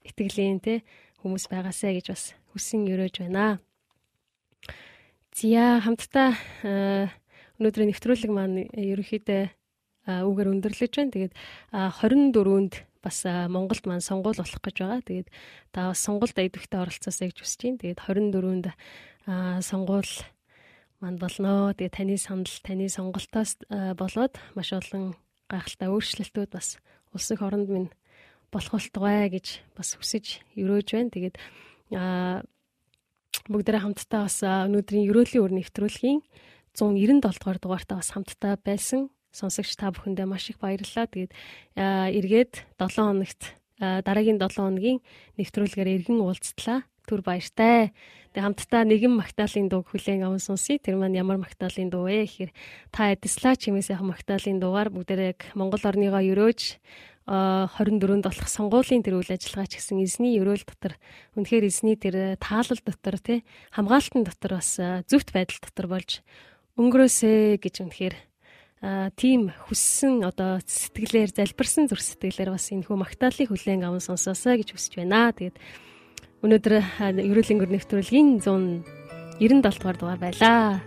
итгэлийн 0.03 0.59
те 0.59 0.83
хүмүүс 1.21 1.47
байгаасай 1.51 1.99
гэж 1.99 2.05
бас 2.11 2.23
хүсэн 2.51 2.87
өрөөж 2.91 3.15
байна. 3.23 3.59
Зя 5.31 5.79
хамтдаа 5.79 6.35
өнөөдрийн 7.55 7.91
нэвтрүүлэг 7.93 8.31
маань 8.33 8.67
ерөнхийдөө 8.75 9.43
үгээр 10.07 10.51
өндөрлөж 10.51 10.91
байна. 10.91 11.13
Тэгээд 11.13 11.33
24-нд 11.71 12.73
бас 13.01 13.25
Монголд 13.25 13.85
маань 13.85 14.05
сонгуул 14.05 14.37
болох 14.37 14.61
гэж 14.61 14.77
байгаа. 14.79 15.01
Тэгээд 15.01 15.29
та 15.73 15.91
бас 15.91 15.99
сонгуульд 16.05 16.37
идэвхтэй 16.37 16.79
оролцоосэй 16.79 17.27
гэж 17.33 17.37
хүсэж 17.41 17.61
байна. 17.65 17.81
Тэгээд 17.81 17.99
24-нд 17.99 18.67
сонгуул 19.65 20.11
манд 21.01 21.17
болно. 21.19 21.73
Тэгээд 21.73 21.97
таны 21.97 22.15
санал, 22.17 22.55
таны 22.61 22.85
сонголтоос 22.89 23.61
болоод 23.97 24.37
маш 24.53 24.69
олон 24.71 25.17
гайхалтай 25.49 25.89
өөрчлөлтүүд 25.89 26.51
бас 26.53 26.77
улсын 27.11 27.37
хоронд 27.41 27.67
минь 27.67 27.89
болох 28.53 28.77
болтугай 28.77 29.27
гэж 29.33 29.65
бас 29.75 29.97
хүсэж 29.97 30.55
өрөөж 30.55 30.87
байна. 30.93 31.09
Тэгээд 31.09 31.35
бүгдээрээ 33.49 33.83
хамтдаа 33.83 34.27
бас 34.27 34.37
өнөөдрийн 34.43 35.09
ерөөлийн 35.09 35.43
өр 35.43 35.53
нэвтрүүлгийн 35.57 36.19
197 36.75 37.19
дугаар 37.19 37.59
дугаартаа 37.59 37.97
бас 37.99 38.11
хамтдаа 38.11 38.55
байсан 38.59 39.09
сонсогч 39.31 39.75
та 39.79 39.91
бүхэндээ 39.91 40.27
маш 40.27 40.51
их 40.51 40.59
баярлалаа. 40.59 41.07
Тэгээд 41.07 41.31
эргээд 41.79 42.53
7 42.77 42.99
хоногт 42.99 43.41
дараагийн 43.79 44.37
7 44.37 44.59
хоногийн 44.59 44.99
нэвтрүүлгээр 45.39 45.89
эргэн 46.05 46.19
уулзтлаа. 46.21 46.83
Түр 47.09 47.25
баяртай. 47.25 47.95
Тэгээд 48.31 48.45
хамтдаа 48.45 48.83
нэгэн 48.85 49.13
магтаалын 49.17 49.67
дуу 49.67 49.81
хүлээн 49.83 50.27
аван 50.27 50.39
сонсъё. 50.39 50.77
Тэр 50.77 51.01
маань 51.01 51.17
ямар 51.17 51.41
магтаалын 51.41 51.89
дуу 51.89 52.05
вэ 52.07 52.29
гэхээр 52.29 52.51
та 52.93 53.11
эдслаа 53.11 53.57
чимээс 53.57 53.91
яхан 53.91 54.13
магтаалын 54.13 54.61
дуугаар 54.61 54.93
бүгдээ 54.93 55.35
яг 55.35 55.39
Монгол 55.57 55.81
орныгоо 55.81 56.21
өрөөж 56.21 56.61
24-нд 57.31 58.25
болох 58.25 58.49
сонгуулийн 58.49 59.05
тэр 59.05 59.21
үйл 59.21 59.29
ажиллагаа 59.29 59.69
ч 59.69 59.77
гэсэн 59.77 60.01
эзний 60.01 60.41
өрөөл 60.41 60.65
дотор 60.65 60.97
үнэхээр 61.37 61.69
эзний 61.69 61.95
тэр 61.95 62.35
таалал 62.41 62.81
дотор 62.81 63.15
тий 63.21 63.45
хамгаалтын 63.71 64.25
дотор 64.25 64.57
бас 64.57 64.75
зөвхт 65.05 65.29
байдал 65.29 65.61
дотор 65.61 65.87
болж 65.87 66.25
өнгөрөөсэй 66.81 67.61
гэж 67.61 67.75
үнэхээр 67.85 68.15
тийм 68.81 69.53
хүссэн 69.69 70.25
одоо 70.25 70.57
сэтгэлээр 70.65 71.29
залбирсан 71.37 71.85
зүрх 71.85 72.01
сэтгэлээр 72.01 72.49
бас 72.49 72.65
энэ 72.73 72.89
хөө 72.89 72.97
магтаалыг 72.97 73.53
хүлээн 73.53 73.85
аван 73.85 74.01
сонсоосоо 74.01 74.57
гэж 74.57 74.73
хүсэж 74.73 74.97
байна. 74.97 75.29
Тэгээд 75.37 75.57
өнөөдөр 76.41 76.73
ерөөлөнгөр 77.21 77.69
нэвтрүүлгийн 77.77 78.41
197 78.41 79.61
дугаар 79.61 79.97
дугаар 80.01 80.21
байлаа. 80.21 80.81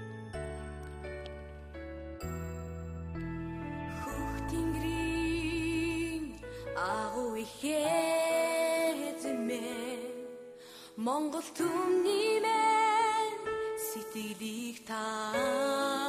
Монгол 11.04 11.44
түмний 11.52 12.40
мэн 12.40 13.34
сэтгэлийг 13.76 14.86
таангаач 14.88 16.03